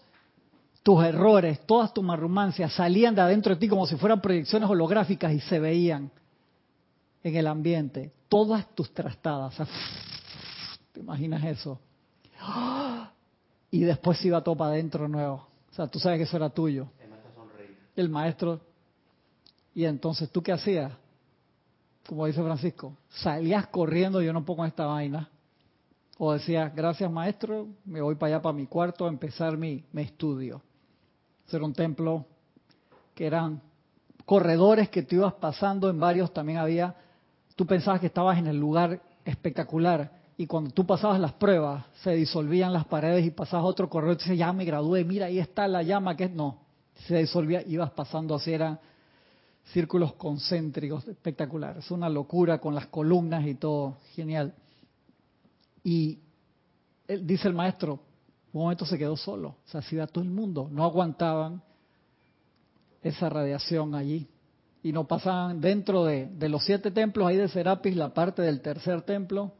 tus 0.82 1.02
errores, 1.04 1.60
todas 1.66 1.92
tus 1.92 2.04
marrumancias 2.04 2.72
salían 2.72 3.14
de 3.14 3.20
adentro 3.22 3.54
de 3.54 3.60
ti 3.60 3.68
como 3.68 3.86
si 3.86 3.96
fueran 3.96 4.20
proyecciones 4.20 4.68
holográficas 4.70 5.32
y 5.32 5.40
se 5.40 5.58
veían 5.58 6.10
en 7.24 7.36
el 7.36 7.46
ambiente. 7.48 8.12
Todas 8.28 8.72
tus 8.74 8.92
trastadas. 8.94 9.54
O 9.58 9.64
sea, 9.64 9.66
¿Te 10.92 11.00
imaginas 11.00 11.42
eso? 11.44 11.80
Y 13.70 13.80
después 13.80 14.18
se 14.18 14.28
iba 14.28 14.42
todo 14.42 14.56
para 14.56 14.70
adentro 14.70 15.08
nuevo. 15.08 15.46
O 15.70 15.74
sea, 15.74 15.86
tú 15.88 15.98
sabes 15.98 16.18
que 16.18 16.22
eso 16.24 16.36
era 16.36 16.48
tuyo. 16.50 16.88
El 17.96 18.08
maestro. 18.08 18.60
Y 19.74 19.84
entonces, 19.84 20.30
¿tú 20.30 20.42
qué 20.42 20.52
hacías? 20.52 20.92
Como 22.06 22.26
dice 22.26 22.42
Francisco, 22.42 22.96
salías 23.08 23.66
corriendo, 23.66 24.22
yo 24.22 24.32
no 24.32 24.44
pongo 24.44 24.64
esta 24.64 24.86
vaina. 24.86 25.28
O 26.18 26.32
decías, 26.32 26.74
gracias 26.74 27.10
maestro, 27.10 27.66
me 27.84 28.00
voy 28.00 28.14
para 28.14 28.36
allá, 28.36 28.42
para 28.42 28.52
mi 28.52 28.66
cuarto, 28.66 29.06
a 29.06 29.08
empezar 29.08 29.56
mi, 29.56 29.84
mi 29.92 30.02
estudio. 30.02 30.62
Ese 31.46 31.56
era 31.56 31.66
un 31.66 31.74
templo 31.74 32.24
que 33.14 33.26
eran 33.26 33.60
corredores 34.24 34.88
que 34.88 35.02
tú 35.02 35.16
ibas 35.16 35.34
pasando, 35.34 35.90
en 35.90 35.98
varios 35.98 36.32
también 36.32 36.58
había, 36.58 36.94
tú 37.54 37.66
pensabas 37.66 38.00
que 38.00 38.06
estabas 38.06 38.38
en 38.38 38.46
el 38.46 38.58
lugar 38.58 39.00
espectacular 39.24 40.12
y 40.36 40.46
cuando 40.46 40.70
tú 40.70 40.86
pasabas 40.86 41.18
las 41.18 41.32
pruebas 41.32 41.84
se 42.02 42.12
disolvían 42.12 42.72
las 42.72 42.84
paredes 42.84 43.24
y 43.24 43.30
pasabas 43.30 43.66
otro 43.66 43.88
corredor 43.88 44.16
y 44.16 44.18
dices, 44.18 44.38
ya 44.38 44.52
me 44.52 44.64
gradué, 44.64 45.04
mira, 45.04 45.26
ahí 45.26 45.38
está 45.38 45.66
la 45.66 45.82
llama 45.82 46.16
que 46.16 46.24
es, 46.24 46.30
no, 46.30 46.58
se 47.06 47.16
disolvía, 47.16 47.62
ibas 47.66 47.90
pasando 47.92 48.34
así, 48.34 48.52
eran 48.52 48.78
círculos 49.72 50.14
concéntricos, 50.14 51.06
espectacular, 51.08 51.78
es 51.78 51.90
una 51.90 52.08
locura 52.08 52.58
con 52.58 52.74
las 52.74 52.86
columnas 52.86 53.46
y 53.46 53.54
todo, 53.54 53.98
genial. 54.14 54.54
Y 55.82 56.18
dice 57.06 57.48
el 57.48 57.54
maestro, 57.54 58.00
un 58.52 58.62
momento 58.62 58.86
se 58.86 58.98
quedó 58.98 59.16
solo, 59.16 59.48
o 59.48 59.68
sea, 59.68 59.82
se 59.82 59.96
iba 59.96 60.06
todo 60.06 60.24
el 60.24 60.30
mundo, 60.30 60.68
no 60.70 60.84
aguantaban 60.84 61.62
esa 63.02 63.28
radiación 63.28 63.94
allí. 63.94 64.28
Y 64.82 64.92
no 64.92 65.04
pasaban 65.04 65.60
dentro 65.60 66.04
de, 66.04 66.26
de 66.26 66.48
los 66.48 66.64
siete 66.64 66.92
templos 66.92 67.26
ahí 67.26 67.36
de 67.36 67.48
Serapis, 67.48 67.96
la 67.96 68.14
parte 68.14 68.42
del 68.42 68.60
tercer 68.60 69.02
templo, 69.02 69.52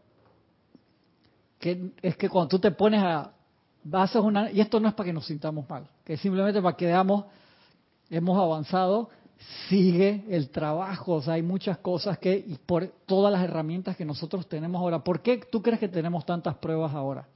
que 1.59 1.91
es 2.01 2.17
que 2.17 2.29
cuando 2.29 2.49
tú 2.49 2.59
te 2.61 2.71
pones 2.71 3.03
a, 3.03 3.33
haces 3.93 4.23
una, 4.23 4.51
y 4.51 4.61
esto 4.61 4.81
no 4.81 4.89
es 4.89 4.95
para 4.95 5.07
que 5.07 5.13
nos 5.13 5.27
sintamos 5.27 5.69
mal, 5.69 5.87
que 6.05 6.15
es 6.15 6.21
simplemente 6.21 6.61
para 6.63 6.77
que 6.77 6.87
veamos, 6.87 7.25
hemos 8.11 8.39
avanzado, 8.39 9.11
sigue 9.69 10.25
el 10.31 10.49
trabajo, 10.51 11.15
o 11.15 11.23
sea, 11.23 11.35
hay 11.35 11.43
muchas 11.43 11.79
cosas 11.79 12.19
que, 12.19 12.35
y 12.37 12.55
por 12.65 12.87
todas 13.07 13.33
las 13.33 13.43
herramientas 13.43 13.97
que 13.97 14.05
nosotros 14.05 14.49
tenemos 14.49 14.81
ahora, 14.81 15.01
¿por 15.05 15.21
qué 15.21 15.39
tú 15.51 15.61
crees 15.63 15.79
que 15.81 15.89
tenemos 15.89 16.25
tantas 16.25 16.55
pruebas 16.57 16.93
ahora? 16.95 17.27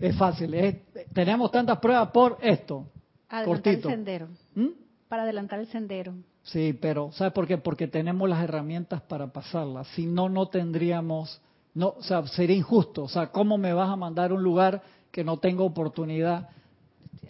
Es 0.00 0.16
fácil, 0.16 0.54
es- 0.54 0.76
tenemos 1.12 1.50
tantas 1.50 1.78
pruebas 1.78 2.10
por 2.10 2.38
esto, 2.42 2.86
Adelantar 3.28 3.44
cortito. 3.46 3.88
el 3.88 3.94
sendero. 3.94 4.28
¿Mm? 4.54 4.66
Para 5.08 5.22
adelantar 5.22 5.58
el 5.60 5.66
sendero. 5.68 6.14
Sí, 6.42 6.72
pero 6.80 7.10
¿sabes 7.12 7.32
por 7.32 7.46
qué? 7.46 7.58
Porque 7.58 7.86
tenemos 7.88 8.28
las 8.28 8.42
herramientas 8.42 9.00
para 9.02 9.26
pasarlas. 9.28 9.86
Si 9.88 10.06
no, 10.06 10.28
no 10.28 10.48
tendríamos, 10.48 11.40
no, 11.78 11.94
o 11.96 12.02
sea, 12.02 12.26
sería 12.26 12.56
injusto. 12.56 13.04
O 13.04 13.08
sea, 13.08 13.28
¿cómo 13.28 13.56
me 13.56 13.72
vas 13.72 13.88
a 13.88 13.94
mandar 13.94 14.32
a 14.32 14.34
un 14.34 14.42
lugar 14.42 14.82
que 15.12 15.22
no 15.22 15.36
tengo 15.36 15.64
oportunidad? 15.64 16.48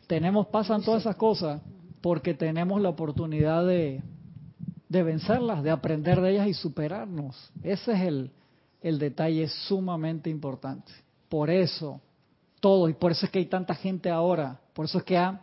Tenemos, 0.06 0.46
pasan 0.46 0.82
todas 0.82 1.02
esas 1.02 1.16
cosas 1.16 1.60
porque 2.00 2.32
tenemos 2.32 2.80
la 2.80 2.88
oportunidad 2.88 3.66
de, 3.66 4.02
de 4.88 5.02
vencerlas, 5.02 5.62
de 5.62 5.70
aprender 5.70 6.22
de 6.22 6.30
ellas 6.30 6.48
y 6.48 6.54
superarnos. 6.54 7.52
Ese 7.62 7.92
es 7.92 8.00
el, 8.00 8.30
el 8.80 8.98
detalle 8.98 9.48
sumamente 9.48 10.30
importante. 10.30 10.90
Por 11.28 11.50
eso, 11.50 12.00
todo, 12.58 12.88
y 12.88 12.94
por 12.94 13.12
eso 13.12 13.26
es 13.26 13.30
que 13.30 13.40
hay 13.40 13.46
tanta 13.46 13.74
gente 13.74 14.08
ahora, 14.08 14.58
por 14.72 14.86
eso 14.86 14.96
es 14.96 15.04
que 15.04 15.18
ha 15.18 15.42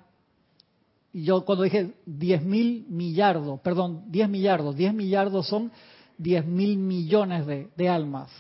yo 1.14 1.46
cuando 1.46 1.64
dije 1.64 1.94
10 2.08 2.44
mil 2.44 2.88
millardos, 2.90 3.60
perdón, 3.62 4.06
10 4.08 4.28
millardos, 4.30 4.76
10 4.76 4.96
millardos 4.96 5.48
son 5.48 5.72
10 6.18 6.46
mil 6.48 6.78
millones 6.78 7.46
de, 7.46 7.70
de 7.78 7.88
almas. 7.88 8.32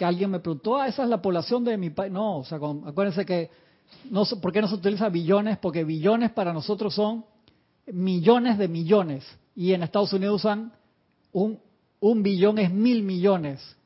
Que 0.00 0.06
alguien 0.06 0.30
me 0.30 0.40
preguntó, 0.40 0.78
ah, 0.78 0.88
esa 0.88 1.02
es 1.02 1.10
la 1.10 1.20
población 1.20 1.62
de 1.62 1.76
mi 1.76 1.90
país. 1.90 2.10
No, 2.10 2.38
o 2.38 2.44
sea, 2.46 2.56
acuérdense 2.86 3.26
que, 3.26 3.50
no, 4.10 4.24
¿por 4.40 4.50
qué 4.50 4.62
no 4.62 4.66
se 4.66 4.76
utiliza 4.76 5.10
billones? 5.10 5.58
Porque 5.58 5.84
billones 5.84 6.30
para 6.30 6.54
nosotros 6.54 6.94
son 6.94 7.26
millones 7.86 8.56
de 8.56 8.66
millones. 8.66 9.26
Y 9.54 9.74
en 9.74 9.82
Estados 9.82 10.14
Unidos 10.14 10.36
usan 10.36 10.72
un, 11.32 11.58
un 12.00 12.22
billón 12.22 12.58
es 12.58 12.72
mil 12.72 13.02
millones. 13.02 13.76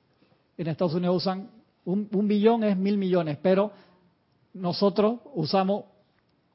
En 0.56 0.68
Estados 0.68 0.94
Unidos 0.94 1.16
usan 1.16 1.50
un, 1.84 2.08
un 2.12 2.28
billón 2.28 2.62
es 2.62 2.76
mil 2.76 2.96
millones, 2.96 3.36
pero 3.42 3.72
nosotros 4.52 5.18
usamos 5.34 5.82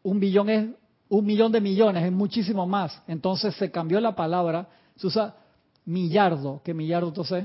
un 0.03 0.21
billón 0.21 0.49
es 0.49 0.69
un 1.09 1.25
millón 1.25 1.51
de 1.51 1.59
millones, 1.59 2.05
es 2.05 2.13
muchísimo 2.13 2.65
más. 2.65 3.03
Entonces 3.07 3.53
se 3.55 3.69
cambió 3.69 3.99
la 3.99 4.15
palabra, 4.15 4.69
se 4.95 5.07
usa 5.07 5.35
millardo, 5.83 6.61
que 6.63 6.73
millardo 6.73 7.09
entonces 7.09 7.43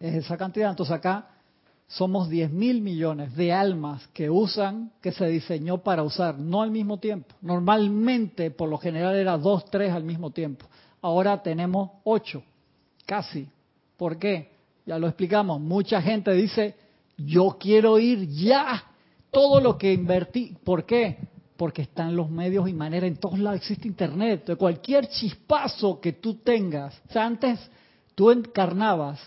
es 0.00 0.14
esa 0.14 0.36
cantidad. 0.36 0.70
Entonces 0.70 0.94
acá 0.94 1.28
somos 1.86 2.28
10 2.28 2.50
mil 2.50 2.80
millones 2.80 3.34
de 3.36 3.52
almas 3.52 4.06
que 4.08 4.30
usan, 4.30 4.92
que 5.00 5.12
se 5.12 5.26
diseñó 5.26 5.78
para 5.78 6.02
usar, 6.02 6.38
no 6.38 6.62
al 6.62 6.70
mismo 6.70 6.98
tiempo. 6.98 7.34
Normalmente, 7.42 8.50
por 8.50 8.68
lo 8.68 8.78
general, 8.78 9.14
era 9.14 9.36
dos, 9.38 9.64
tres 9.70 9.92
al 9.92 10.04
mismo 10.04 10.30
tiempo. 10.30 10.66
Ahora 11.02 11.42
tenemos 11.42 11.90
ocho, 12.04 12.42
casi. 13.06 13.48
¿Por 13.96 14.18
qué? 14.18 14.50
Ya 14.86 14.98
lo 14.98 15.06
explicamos. 15.06 15.60
Mucha 15.60 16.00
gente 16.02 16.32
dice, 16.32 16.74
yo 17.16 17.56
quiero 17.60 17.98
ir 17.98 18.28
ya. 18.28 18.84
Todo 19.30 19.60
lo 19.60 19.76
que 19.76 19.92
invertí. 19.92 20.56
¿Por 20.64 20.84
qué? 20.84 21.18
Porque 21.56 21.82
están 21.82 22.16
los 22.16 22.30
medios 22.30 22.68
y 22.68 22.72
maneras. 22.72 23.08
En 23.08 23.16
todos 23.16 23.38
lados 23.38 23.60
existe 23.60 23.88
Internet. 23.88 24.56
Cualquier 24.56 25.08
chispazo 25.08 26.00
que 26.00 26.14
tú 26.14 26.34
tengas. 26.36 27.00
O 27.08 27.12
sea, 27.12 27.26
antes 27.26 27.60
tú 28.14 28.30
encarnabas 28.30 29.20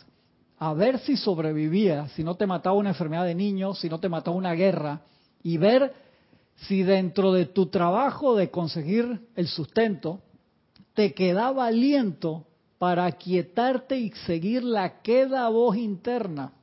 a 0.59 0.73
ver 0.73 0.99
si 0.99 1.17
sobrevivías, 1.17 2.11
si 2.13 2.23
no 2.23 2.35
te 2.35 2.47
mataba 2.47 2.75
una 2.75 2.89
enfermedad 2.89 3.25
de 3.25 3.35
niño, 3.35 3.73
si 3.75 3.89
no 3.89 3.99
te 3.99 4.09
mataba 4.09 4.35
una 4.35 4.53
guerra, 4.53 5.01
y 5.43 5.57
ver 5.57 5.93
si 6.55 6.83
dentro 6.83 7.31
de 7.31 7.45
tu 7.45 7.67
trabajo 7.67 8.35
de 8.35 8.49
conseguir 8.49 9.27
el 9.35 9.47
sustento 9.47 10.21
te 10.93 11.13
quedaba 11.13 11.67
aliento 11.67 12.45
para 12.79 13.05
aquietarte 13.05 13.97
y 13.97 14.11
seguir 14.25 14.63
la 14.63 15.01
queda 15.01 15.47
voz 15.49 15.77
interna. 15.77 16.53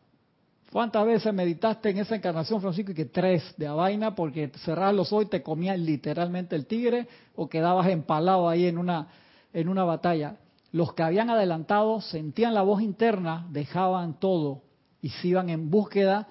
¿Cuántas 0.72 1.06
veces 1.06 1.32
meditaste 1.32 1.90
en 1.90 1.98
esa 1.98 2.16
encarnación, 2.16 2.60
Francisco? 2.60 2.90
Y 2.90 2.94
que 2.96 3.04
tres 3.04 3.54
de 3.56 3.68
a 3.68 3.74
vaina, 3.74 4.16
porque 4.16 4.50
cerrabas 4.64 4.94
los 4.94 5.12
ojos 5.12 5.26
y 5.26 5.28
te 5.28 5.42
comía 5.42 5.76
literalmente 5.76 6.56
el 6.56 6.66
tigre 6.66 7.06
o 7.36 7.48
quedabas 7.48 7.88
empalado 7.88 8.48
ahí 8.48 8.66
en 8.66 8.78
una, 8.78 9.06
en 9.52 9.68
una 9.68 9.84
batalla. 9.84 10.36
Los 10.74 10.92
que 10.92 11.04
habían 11.04 11.30
adelantado 11.30 12.00
sentían 12.00 12.52
la 12.52 12.62
voz 12.62 12.82
interna, 12.82 13.46
dejaban 13.52 14.18
todo 14.18 14.62
y 15.00 15.10
se 15.10 15.28
iban 15.28 15.48
en 15.48 15.70
búsqueda 15.70 16.26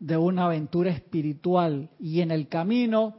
de 0.00 0.16
una 0.16 0.46
aventura 0.46 0.90
espiritual. 0.90 1.90
Y 2.00 2.22
en 2.22 2.30
el 2.30 2.48
camino 2.48 3.16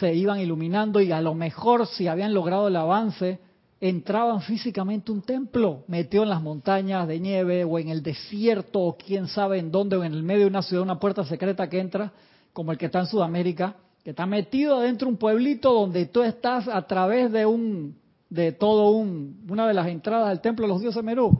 se 0.00 0.14
iban 0.14 0.40
iluminando 0.40 0.98
y 1.02 1.12
a 1.12 1.20
lo 1.20 1.34
mejor 1.34 1.86
si 1.86 2.08
habían 2.08 2.32
logrado 2.32 2.68
el 2.68 2.76
avance, 2.76 3.38
entraban 3.82 4.40
físicamente 4.40 5.12
un 5.12 5.20
templo, 5.20 5.84
metido 5.88 6.22
en 6.22 6.30
las 6.30 6.40
montañas 6.40 7.06
de 7.06 7.20
nieve 7.20 7.62
o 7.62 7.78
en 7.78 7.90
el 7.90 8.02
desierto 8.02 8.80
o 8.80 8.96
quién 8.96 9.26
sabe 9.26 9.58
en 9.58 9.70
dónde 9.70 9.96
o 9.96 10.04
en 10.04 10.14
el 10.14 10.22
medio 10.22 10.44
de 10.44 10.52
una 10.52 10.62
ciudad, 10.62 10.84
una 10.84 10.98
puerta 10.98 11.22
secreta 11.26 11.68
que 11.68 11.80
entra, 11.80 12.14
como 12.54 12.72
el 12.72 12.78
que 12.78 12.86
está 12.86 13.00
en 13.00 13.08
Sudamérica, 13.08 13.76
que 14.02 14.10
está 14.10 14.24
metido 14.24 14.78
adentro 14.78 15.04
de 15.08 15.12
un 15.12 15.18
pueblito 15.18 15.70
donde 15.70 16.06
tú 16.06 16.22
estás 16.22 16.66
a 16.66 16.80
través 16.86 17.30
de 17.30 17.44
un 17.44 18.00
de 18.32 18.52
todo 18.52 18.92
un 18.92 19.44
una 19.50 19.68
de 19.68 19.74
las 19.74 19.88
entradas 19.88 20.30
del 20.30 20.40
templo 20.40 20.66
de 20.66 20.72
los 20.72 20.80
dioses 20.80 21.04
Merú. 21.04 21.38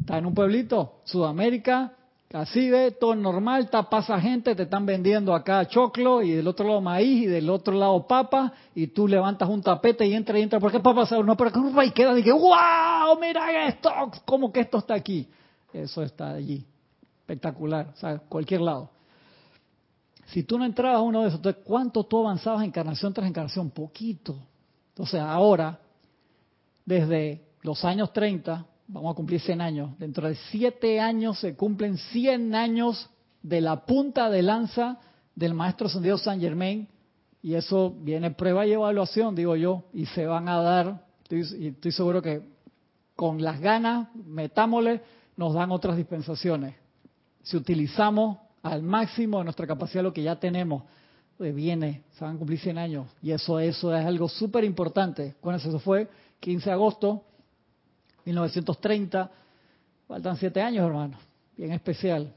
Está 0.00 0.18
en 0.18 0.26
un 0.26 0.34
pueblito, 0.34 1.00
Sudamérica, 1.04 1.92
así 2.34 2.68
ve, 2.68 2.90
todo 2.90 3.14
normal, 3.14 3.64
está, 3.64 3.88
pasa 3.88 4.20
gente, 4.20 4.54
te 4.54 4.64
están 4.64 4.84
vendiendo 4.84 5.34
acá 5.34 5.66
choclo 5.66 6.20
y 6.20 6.32
del 6.32 6.46
otro 6.46 6.66
lado 6.66 6.80
maíz 6.82 7.22
y 7.22 7.26
del 7.26 7.48
otro 7.48 7.72
lado 7.74 8.06
papa 8.06 8.52
y 8.74 8.88
tú 8.88 9.08
levantas 9.08 9.48
un 9.48 9.62
tapete 9.62 10.06
y 10.06 10.12
entra 10.12 10.38
y 10.38 10.42
entra, 10.42 10.60
¿por 10.60 10.70
qué 10.70 10.80
papa? 10.80 11.08
No, 11.24 11.34
pero 11.34 11.50
y 11.82 11.90
queda 11.92 12.18
y 12.18 12.22
que, 12.22 12.32
wow, 12.32 13.18
mira 13.18 13.66
esto, 13.68 13.90
¿cómo 14.26 14.52
que 14.52 14.60
esto 14.60 14.78
está 14.78 14.94
aquí? 14.94 15.26
eso 15.72 16.02
está 16.02 16.32
allí. 16.32 16.66
Espectacular, 17.20 17.88
o 17.94 17.96
sea, 17.96 18.18
cualquier 18.18 18.60
lado. 18.60 18.90
Si 20.26 20.42
tú 20.42 20.58
no 20.58 20.66
entrabas 20.66 20.98
a 20.98 21.00
uno 21.00 21.22
de 21.22 21.28
esos, 21.28 21.40
¿cuánto 21.64 22.04
tú 22.04 22.18
avanzabas 22.18 22.64
encarnación 22.64 23.14
tras 23.14 23.26
encarnación? 23.26 23.70
Poquito. 23.70 24.36
Entonces, 24.90 25.20
ahora, 25.20 25.78
desde 26.84 27.42
los 27.62 27.84
años 27.84 28.12
30, 28.12 28.66
vamos 28.88 29.12
a 29.12 29.16
cumplir 29.16 29.40
100 29.40 29.60
años. 29.60 29.98
Dentro 29.98 30.28
de 30.28 30.34
7 30.50 31.00
años 31.00 31.38
se 31.38 31.54
cumplen 31.56 31.96
100 31.96 32.54
años 32.54 33.08
de 33.42 33.60
la 33.60 33.84
punta 33.84 34.30
de 34.30 34.42
lanza 34.42 34.98
del 35.34 35.54
maestro 35.54 35.86
ascendido 35.86 36.18
San 36.18 36.40
Germain. 36.40 36.88
Y 37.42 37.54
eso 37.54 37.92
viene 38.00 38.30
prueba 38.30 38.66
y 38.66 38.72
evaluación, 38.72 39.34
digo 39.34 39.56
yo, 39.56 39.84
y 39.92 40.06
se 40.06 40.26
van 40.26 40.48
a 40.48 40.62
dar, 40.62 41.04
estoy, 41.22 41.66
estoy 41.66 41.92
seguro 41.92 42.22
que 42.22 42.42
con 43.16 43.42
las 43.42 43.60
ganas, 43.60 44.08
metámosle, 44.14 45.02
nos 45.36 45.54
dan 45.54 45.72
otras 45.72 45.96
dispensaciones. 45.96 46.76
Si 47.42 47.56
utilizamos 47.56 48.38
al 48.62 48.82
máximo 48.82 49.38
de 49.38 49.44
nuestra 49.44 49.66
capacidad 49.66 50.04
lo 50.04 50.12
que 50.12 50.22
ya 50.22 50.36
tenemos, 50.36 50.84
pues 51.36 51.52
viene, 51.52 52.04
se 52.12 52.24
van 52.24 52.36
a 52.36 52.38
cumplir 52.38 52.60
100 52.60 52.78
años. 52.78 53.08
Y 53.20 53.32
eso, 53.32 53.58
eso 53.58 53.94
es 53.94 54.06
algo 54.06 54.28
súper 54.28 54.62
importante. 54.62 55.34
Bueno, 55.42 55.58
eso 55.58 55.78
fue 55.80 56.08
15 56.42 56.68
de 56.68 56.72
agosto 56.72 57.24
1930. 58.24 59.30
Faltan 60.08 60.36
7 60.36 60.60
años, 60.60 60.84
hermano. 60.84 61.16
Bien 61.56 61.72
especial. 61.72 62.34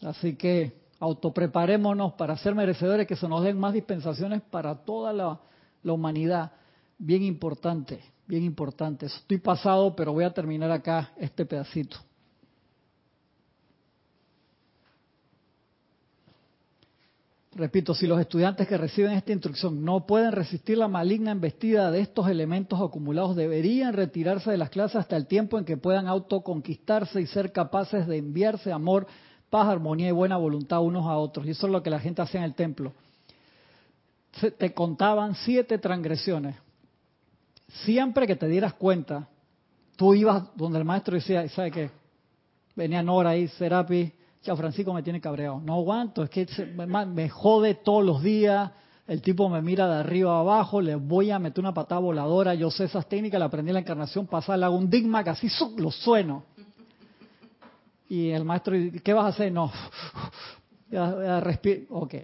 Así 0.00 0.36
que 0.36 0.80
autopreparémonos 1.00 2.12
para 2.12 2.36
ser 2.36 2.54
merecedores 2.54 3.06
que 3.08 3.16
se 3.16 3.28
nos 3.28 3.42
den 3.42 3.58
más 3.58 3.74
dispensaciones 3.74 4.42
para 4.42 4.76
toda 4.76 5.12
la 5.12 5.92
humanidad. 5.92 6.52
Bien 6.98 7.24
importante, 7.24 8.00
bien 8.28 8.44
importante. 8.44 9.06
Estoy 9.06 9.38
pasado, 9.38 9.96
pero 9.96 10.12
voy 10.12 10.22
a 10.22 10.32
terminar 10.32 10.70
acá 10.70 11.12
este 11.16 11.44
pedacito. 11.44 11.96
Repito, 17.54 17.94
si 17.94 18.06
los 18.06 18.18
estudiantes 18.18 18.66
que 18.66 18.78
reciben 18.78 19.12
esta 19.12 19.32
instrucción 19.32 19.84
no 19.84 20.06
pueden 20.06 20.32
resistir 20.32 20.78
la 20.78 20.88
maligna 20.88 21.32
embestida 21.32 21.90
de 21.90 22.00
estos 22.00 22.28
elementos 22.28 22.80
acumulados, 22.80 23.36
deberían 23.36 23.92
retirarse 23.92 24.50
de 24.50 24.56
las 24.56 24.70
clases 24.70 24.96
hasta 24.96 25.16
el 25.16 25.26
tiempo 25.26 25.58
en 25.58 25.66
que 25.66 25.76
puedan 25.76 26.06
autoconquistarse 26.06 27.20
y 27.20 27.26
ser 27.26 27.52
capaces 27.52 28.06
de 28.06 28.16
enviarse 28.16 28.72
amor, 28.72 29.06
paz, 29.50 29.68
armonía 29.68 30.08
y 30.08 30.12
buena 30.12 30.38
voluntad 30.38 30.80
unos 30.80 31.06
a 31.06 31.18
otros. 31.18 31.46
Y 31.46 31.50
eso 31.50 31.66
es 31.66 31.72
lo 31.72 31.82
que 31.82 31.90
la 31.90 32.00
gente 32.00 32.22
hacía 32.22 32.40
en 32.40 32.44
el 32.44 32.54
templo. 32.54 32.94
te 34.56 34.72
contaban 34.72 35.34
siete 35.34 35.76
transgresiones. 35.76 36.56
Siempre 37.84 38.26
que 38.26 38.36
te 38.36 38.48
dieras 38.48 38.72
cuenta, 38.74 39.28
tú 39.96 40.14
ibas 40.14 40.44
donde 40.56 40.78
el 40.78 40.86
maestro 40.86 41.16
decía, 41.16 41.46
¿sabe 41.50 41.70
qué? 41.70 41.90
Venía 42.74 43.02
Nora 43.02 43.30
ahí, 43.30 43.46
Serapi, 43.48 44.10
Chao 44.42 44.56
Francisco 44.56 44.92
me 44.92 45.04
tiene 45.04 45.20
cabreado. 45.20 45.60
No 45.60 45.74
aguanto, 45.74 46.24
es 46.24 46.30
que 46.30 46.46
me, 46.74 47.28
jode 47.28 47.76
todos 47.76 48.04
los 48.04 48.22
días. 48.22 48.72
El 49.06 49.22
tipo 49.22 49.48
me 49.48 49.62
mira 49.62 49.86
de 49.88 50.00
arriba 50.00 50.36
a 50.36 50.40
abajo, 50.40 50.80
le 50.80 50.96
voy 50.96 51.30
a 51.30 51.38
meter 51.38 51.60
una 51.60 51.74
patada 51.74 52.00
voladora. 52.00 52.54
Yo 52.54 52.70
sé 52.70 52.84
esas 52.84 53.08
técnicas, 53.08 53.38
la 53.38 53.46
aprendí 53.46 53.70
en 53.70 53.74
la 53.74 53.80
encarnación 53.80 54.26
pasada, 54.26 54.58
le 54.58 54.64
hago 54.64 54.76
un 54.76 54.90
digma 54.90 55.22
que 55.22 55.30
así 55.30 55.48
lo 55.76 55.90
sueno. 55.90 56.44
Y 58.08 58.30
el 58.30 58.44
maestro, 58.44 58.74
¿qué 59.02 59.12
vas 59.12 59.26
a 59.26 59.28
hacer? 59.28 59.52
No. 59.52 59.72
Respiro. 61.40 61.86
Ok. 61.90 62.14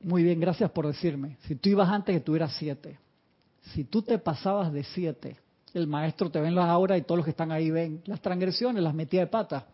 Muy 0.00 0.22
bien, 0.22 0.40
gracias 0.40 0.70
por 0.70 0.86
decirme. 0.86 1.36
Si 1.42 1.56
tú 1.56 1.68
ibas 1.68 1.88
antes 1.88 2.14
que 2.14 2.20
tuvieras 2.20 2.54
siete, 2.56 2.98
si 3.74 3.84
tú 3.84 4.02
te 4.02 4.18
pasabas 4.18 4.72
de 4.72 4.84
siete, 4.84 5.38
el 5.74 5.86
maestro 5.86 6.30
te 6.30 6.40
ven 6.40 6.54
las 6.54 6.68
auras 6.68 6.98
y 6.98 7.02
todos 7.02 7.18
los 7.18 7.24
que 7.24 7.32
están 7.32 7.52
ahí 7.52 7.70
ven 7.70 8.00
las 8.06 8.22
transgresiones, 8.22 8.82
las 8.82 8.94
metía 8.94 9.20
de 9.20 9.26
pata 9.26 9.66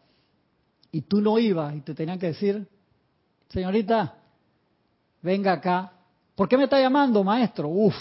y 0.94 1.02
tú 1.02 1.20
no 1.20 1.40
ibas 1.40 1.74
y 1.74 1.80
te 1.80 1.92
tenían 1.92 2.20
que 2.20 2.28
decir, 2.28 2.68
señorita, 3.48 4.14
venga 5.22 5.54
acá. 5.54 5.90
¿Por 6.36 6.48
qué 6.48 6.56
me 6.56 6.64
está 6.64 6.78
llamando, 6.78 7.24
maestro? 7.24 7.68
Uf. 7.68 7.96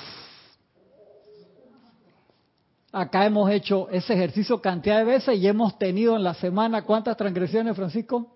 Acá 2.92 3.26
hemos 3.26 3.50
hecho 3.50 3.90
ese 3.90 4.14
ejercicio 4.14 4.62
cantidad 4.62 5.00
de 5.00 5.06
veces 5.06 5.40
y 5.40 5.48
hemos 5.48 5.80
tenido 5.80 6.16
en 6.16 6.24
la 6.24 6.36
semana, 6.36 6.84
¿cuántas 6.84 7.18
transgresiones, 7.18 7.76
Francisco? 7.76 8.28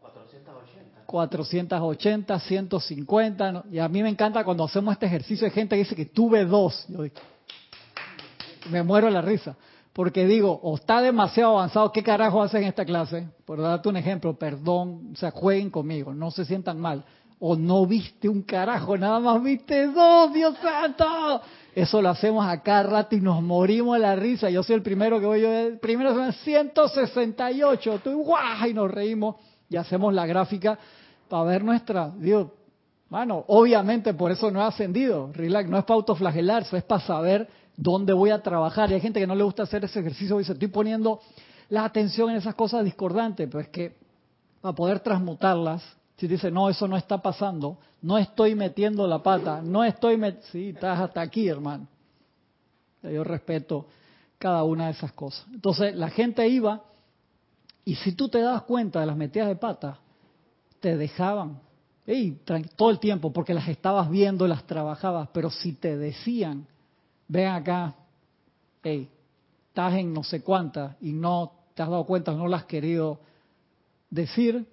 480. 0.00 1.04
480, 1.06 2.38
150. 2.38 3.64
Y 3.72 3.80
a 3.80 3.88
mí 3.88 4.04
me 4.04 4.08
encanta 4.08 4.44
cuando 4.44 4.62
hacemos 4.62 4.92
este 4.92 5.06
ejercicio 5.06 5.46
de 5.46 5.50
gente 5.50 5.74
que 5.74 5.82
dice 5.82 5.96
que 5.96 6.06
tuve 6.06 6.44
dos. 6.44 6.86
Yo 6.86 7.02
me 8.70 8.84
muero 8.84 9.08
de 9.08 9.14
la 9.14 9.22
risa. 9.22 9.56
Porque 9.92 10.26
digo, 10.26 10.60
o 10.62 10.76
está 10.76 11.00
demasiado 11.00 11.58
avanzado, 11.58 11.90
¿qué 11.90 12.02
carajo 12.02 12.42
hacen 12.42 12.62
en 12.62 12.68
esta 12.68 12.84
clase? 12.84 13.28
Por 13.44 13.60
darte 13.60 13.88
un 13.88 13.96
ejemplo, 13.96 14.38
perdón, 14.38 15.10
o 15.12 15.16
sea, 15.16 15.30
jueguen 15.32 15.70
conmigo, 15.70 16.14
no 16.14 16.30
se 16.30 16.44
sientan 16.44 16.80
mal. 16.80 17.04
O 17.40 17.56
no 17.56 17.86
viste 17.86 18.28
un 18.28 18.42
carajo, 18.42 18.98
nada 18.98 19.18
más 19.18 19.42
viste 19.42 19.86
dos, 19.88 20.32
Dios 20.32 20.54
santo. 20.62 21.40
Eso 21.74 22.02
lo 22.02 22.10
hacemos 22.10 22.46
a 22.46 22.62
cada 22.62 22.82
rato 22.82 23.16
y 23.16 23.20
nos 23.20 23.42
morimos 23.42 23.98
la 23.98 24.14
risa. 24.14 24.50
Yo 24.50 24.62
soy 24.62 24.76
el 24.76 24.82
primero 24.82 25.18
que 25.18 25.26
voy, 25.26 25.40
yo 25.40 25.50
el 25.50 25.78
primero 25.78 26.14
son 26.14 26.32
168, 26.32 28.00
tú 28.04 28.22
guau, 28.22 28.68
y 28.68 28.74
nos 28.74 28.90
reímos 28.90 29.36
y 29.70 29.76
hacemos 29.76 30.12
la 30.12 30.26
gráfica 30.26 30.78
para 31.28 31.44
ver 31.44 31.64
nuestra, 31.64 32.12
digo, 32.16 32.52
bueno, 33.08 33.44
obviamente 33.46 34.14
por 34.14 34.30
eso 34.30 34.50
no 34.50 34.60
he 34.60 34.64
ascendido, 34.64 35.30
relax, 35.32 35.68
no 35.68 35.78
es 35.78 35.84
para 35.84 35.96
autoflagelarse, 35.96 36.76
es 36.76 36.84
para 36.84 37.00
saber 37.00 37.48
dónde 37.80 38.12
voy 38.12 38.30
a 38.30 38.42
trabajar. 38.42 38.90
Y 38.90 38.94
hay 38.94 39.00
gente 39.00 39.18
que 39.20 39.26
no 39.26 39.34
le 39.34 39.42
gusta 39.42 39.62
hacer 39.62 39.84
ese 39.84 40.00
ejercicio 40.00 40.38
dice, 40.38 40.52
estoy 40.52 40.68
poniendo 40.68 41.20
la 41.70 41.84
atención 41.84 42.30
en 42.30 42.36
esas 42.36 42.54
cosas 42.54 42.84
discordantes, 42.84 43.48
pero 43.48 43.60
es 43.60 43.68
que 43.68 43.96
para 44.60 44.74
poder 44.74 45.00
transmutarlas, 45.00 45.82
si 46.16 46.28
dice, 46.28 46.50
no, 46.50 46.68
eso 46.68 46.86
no 46.86 46.96
está 46.96 47.22
pasando, 47.22 47.78
no 48.02 48.18
estoy 48.18 48.54
metiendo 48.54 49.06
la 49.06 49.22
pata, 49.22 49.62
no 49.62 49.82
estoy 49.82 50.18
metiendo, 50.18 50.46
sí, 50.48 50.68
estás 50.70 51.00
hasta 51.00 51.22
aquí, 51.22 51.48
hermano. 51.48 51.86
Yo 53.02 53.24
respeto 53.24 53.86
cada 54.38 54.62
una 54.64 54.86
de 54.86 54.92
esas 54.92 55.12
cosas. 55.12 55.46
Entonces, 55.50 55.94
la 55.96 56.10
gente 56.10 56.46
iba 56.46 56.82
y 57.86 57.94
si 57.94 58.12
tú 58.12 58.28
te 58.28 58.40
das 58.40 58.62
cuenta 58.62 59.00
de 59.00 59.06
las 59.06 59.16
metidas 59.16 59.48
de 59.48 59.56
pata, 59.56 59.98
te 60.80 60.98
dejaban 60.98 61.60
todo 62.76 62.90
el 62.90 62.98
tiempo 62.98 63.32
porque 63.32 63.54
las 63.54 63.68
estabas 63.68 64.10
viendo, 64.10 64.46
las 64.46 64.66
trabajabas, 64.66 65.28
pero 65.32 65.48
si 65.50 65.72
te 65.72 65.96
decían, 65.96 66.66
ven 67.30 67.46
acá, 67.46 67.94
hey, 68.82 69.08
estás 69.68 69.94
en 69.94 70.12
no 70.12 70.24
sé 70.24 70.42
cuántas 70.42 70.96
y 71.00 71.12
no 71.12 71.52
te 71.74 71.82
has 71.82 71.88
dado 71.88 72.04
cuenta, 72.04 72.32
no 72.32 72.48
lo 72.48 72.56
has 72.56 72.64
querido 72.64 73.20
decir. 74.10 74.66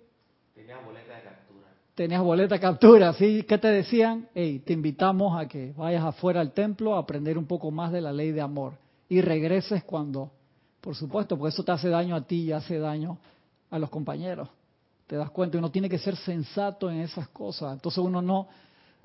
Tenías 0.55 0.83
boleta 0.83 1.15
de 1.15 1.21
captura. 1.21 1.67
Tenías 1.93 2.21
boleta 2.23 2.55
de 2.55 2.61
captura, 2.61 3.13
¿sí? 3.13 3.43
¿Qué 3.43 3.59
te 3.59 3.67
decían? 3.67 4.27
Hey, 4.33 4.63
te 4.65 4.73
invitamos 4.73 5.39
a 5.39 5.47
que 5.47 5.73
vayas 5.77 6.03
afuera 6.03 6.41
al 6.41 6.53
templo 6.53 6.95
a 6.95 6.99
aprender 6.99 7.37
un 7.37 7.45
poco 7.45 7.69
más 7.69 7.91
de 7.91 8.01
la 8.01 8.11
ley 8.11 8.31
de 8.31 8.41
amor 8.41 8.73
y 9.07 9.21
regreses 9.21 9.83
cuando, 9.83 10.31
por 10.81 10.95
supuesto, 10.95 11.37
porque 11.37 11.53
eso 11.53 11.63
te 11.63 11.71
hace 11.71 11.89
daño 11.89 12.15
a 12.15 12.21
ti 12.21 12.45
y 12.45 12.51
hace 12.53 12.79
daño 12.79 13.19
a 13.69 13.77
los 13.77 13.91
compañeros. 13.91 14.49
Te 15.05 15.15
das 15.15 15.29
cuenta, 15.29 15.59
uno 15.59 15.69
tiene 15.69 15.89
que 15.89 15.99
ser 15.99 16.15
sensato 16.15 16.89
en 16.89 17.01
esas 17.01 17.27
cosas. 17.27 17.73
Entonces 17.73 17.99
uno 17.99 18.19
no, 18.19 18.47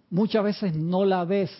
muchas 0.09 0.43
veces 0.43 0.75
no 0.75 1.05
la 1.05 1.27
ves, 1.27 1.51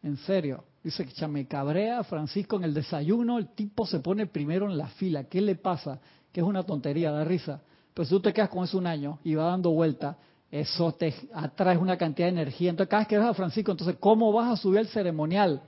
en 0.00 0.16
serio. 0.18 0.62
Dice 0.84 1.06
que 1.06 1.26
me 1.26 1.46
cabrea 1.46 2.04
Francisco 2.04 2.56
en 2.56 2.64
el 2.64 2.74
desayuno, 2.74 3.38
el 3.38 3.48
tipo 3.54 3.86
se 3.86 4.00
pone 4.00 4.26
primero 4.26 4.70
en 4.70 4.76
la 4.76 4.88
fila. 4.88 5.24
¿Qué 5.24 5.40
le 5.40 5.54
pasa? 5.54 5.98
Que 6.30 6.42
es 6.42 6.46
una 6.46 6.62
tontería, 6.62 7.10
da 7.10 7.24
risa. 7.24 7.62
Pero 7.94 8.04
si 8.04 8.10
tú 8.10 8.20
te 8.20 8.34
quedas 8.34 8.50
con 8.50 8.64
eso 8.64 8.76
un 8.76 8.86
año 8.86 9.18
y 9.24 9.34
va 9.34 9.44
dando 9.44 9.70
vuelta, 9.70 10.18
eso 10.50 10.92
te 10.92 11.14
atrae 11.32 11.78
una 11.78 11.96
cantidad 11.96 12.26
de 12.26 12.34
energía. 12.34 12.68
Entonces, 12.68 12.90
cada 12.90 13.00
vez 13.00 13.08
que 13.08 13.16
ves 13.16 13.26
a 13.26 13.32
Francisco, 13.32 13.70
entonces, 13.70 13.96
¿cómo 13.98 14.30
vas 14.30 14.52
a 14.52 14.56
subir 14.60 14.80
al 14.80 14.88
ceremonial? 14.88 15.62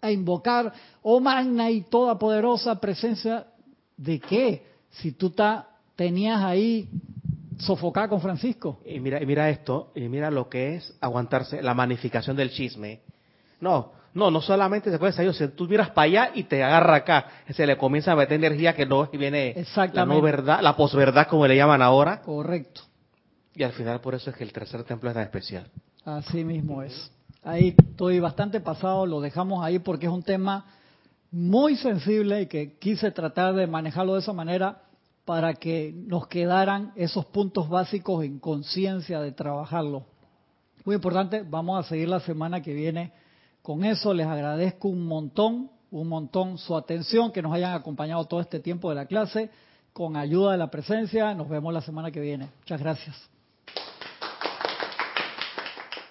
A 0.00 0.12
invocar, 0.12 0.72
oh 1.02 1.18
magna 1.18 1.68
y 1.68 1.80
toda 1.80 2.16
poderosa 2.16 2.78
presencia, 2.78 3.48
¿de 3.96 4.20
qué? 4.20 4.64
Si 4.90 5.10
tú 5.10 5.30
ta, 5.30 5.70
tenías 5.96 6.40
ahí 6.40 6.88
sofocada 7.58 8.08
con 8.08 8.20
Francisco. 8.20 8.78
Y 8.86 9.00
mira, 9.00 9.20
y 9.20 9.26
mira 9.26 9.50
esto, 9.50 9.90
y 9.96 10.02
mira 10.02 10.30
lo 10.30 10.48
que 10.48 10.76
es 10.76 10.94
aguantarse 11.00 11.60
la 11.62 11.74
magnificación 11.74 12.36
del 12.36 12.50
chisme. 12.50 13.00
No, 13.60 13.90
no, 14.16 14.30
no 14.30 14.40
solamente 14.40 14.90
se 14.90 14.98
puede 14.98 15.12
salir, 15.12 15.34
si 15.34 15.46
tú 15.48 15.68
miras 15.68 15.90
para 15.90 16.06
allá 16.06 16.30
y 16.34 16.44
te 16.44 16.64
agarra 16.64 16.96
acá, 16.96 17.26
se 17.50 17.66
le 17.66 17.76
comienza 17.76 18.12
a 18.12 18.16
meter 18.16 18.32
energía 18.32 18.74
que 18.74 18.86
no 18.86 19.06
viene 19.08 19.54
la 19.92 20.06
no 20.06 20.22
verdad, 20.22 20.60
la 20.62 20.74
posverdad 20.74 21.26
como 21.28 21.46
le 21.46 21.54
llaman 21.54 21.82
ahora. 21.82 22.22
Correcto. 22.22 22.80
Y 23.54 23.62
al 23.62 23.72
final 23.72 24.00
por 24.00 24.14
eso 24.14 24.30
es 24.30 24.36
que 24.36 24.44
el 24.44 24.54
tercer 24.54 24.84
templo 24.84 25.10
es 25.10 25.14
tan 25.14 25.22
especial. 25.22 25.70
Así 26.02 26.44
mismo 26.44 26.82
es. 26.82 27.12
Ahí 27.44 27.74
estoy 27.76 28.18
bastante 28.18 28.60
pasado, 28.60 29.04
lo 29.04 29.20
dejamos 29.20 29.62
ahí 29.62 29.80
porque 29.80 30.06
es 30.06 30.12
un 30.12 30.22
tema 30.22 30.64
muy 31.30 31.76
sensible 31.76 32.40
y 32.40 32.46
que 32.46 32.78
quise 32.78 33.10
tratar 33.10 33.54
de 33.54 33.66
manejarlo 33.66 34.14
de 34.14 34.20
esa 34.20 34.32
manera 34.32 34.80
para 35.26 35.52
que 35.52 35.92
nos 35.94 36.26
quedaran 36.26 36.92
esos 36.96 37.26
puntos 37.26 37.68
básicos 37.68 38.24
en 38.24 38.38
conciencia 38.38 39.20
de 39.20 39.32
trabajarlo. 39.32 40.06
Muy 40.86 40.94
importante, 40.94 41.44
vamos 41.46 41.84
a 41.84 41.86
seguir 41.86 42.08
la 42.08 42.20
semana 42.20 42.62
que 42.62 42.72
viene 42.72 43.12
con 43.66 43.82
eso 43.82 44.14
les 44.14 44.28
agradezco 44.28 44.86
un 44.86 45.08
montón, 45.08 45.72
un 45.90 46.06
montón 46.06 46.56
su 46.56 46.76
atención, 46.76 47.32
que 47.32 47.42
nos 47.42 47.52
hayan 47.52 47.74
acompañado 47.74 48.24
todo 48.26 48.40
este 48.40 48.60
tiempo 48.60 48.90
de 48.90 48.94
la 48.94 49.06
clase. 49.06 49.50
con 49.92 50.16
ayuda 50.16 50.52
de 50.52 50.58
la 50.58 50.70
presencia. 50.70 51.34
Nos 51.34 51.48
vemos 51.48 51.74
la 51.74 51.80
semana 51.80 52.12
que 52.12 52.20
viene. 52.20 52.48
Muchas 52.60 52.80
gracias. 52.80 53.35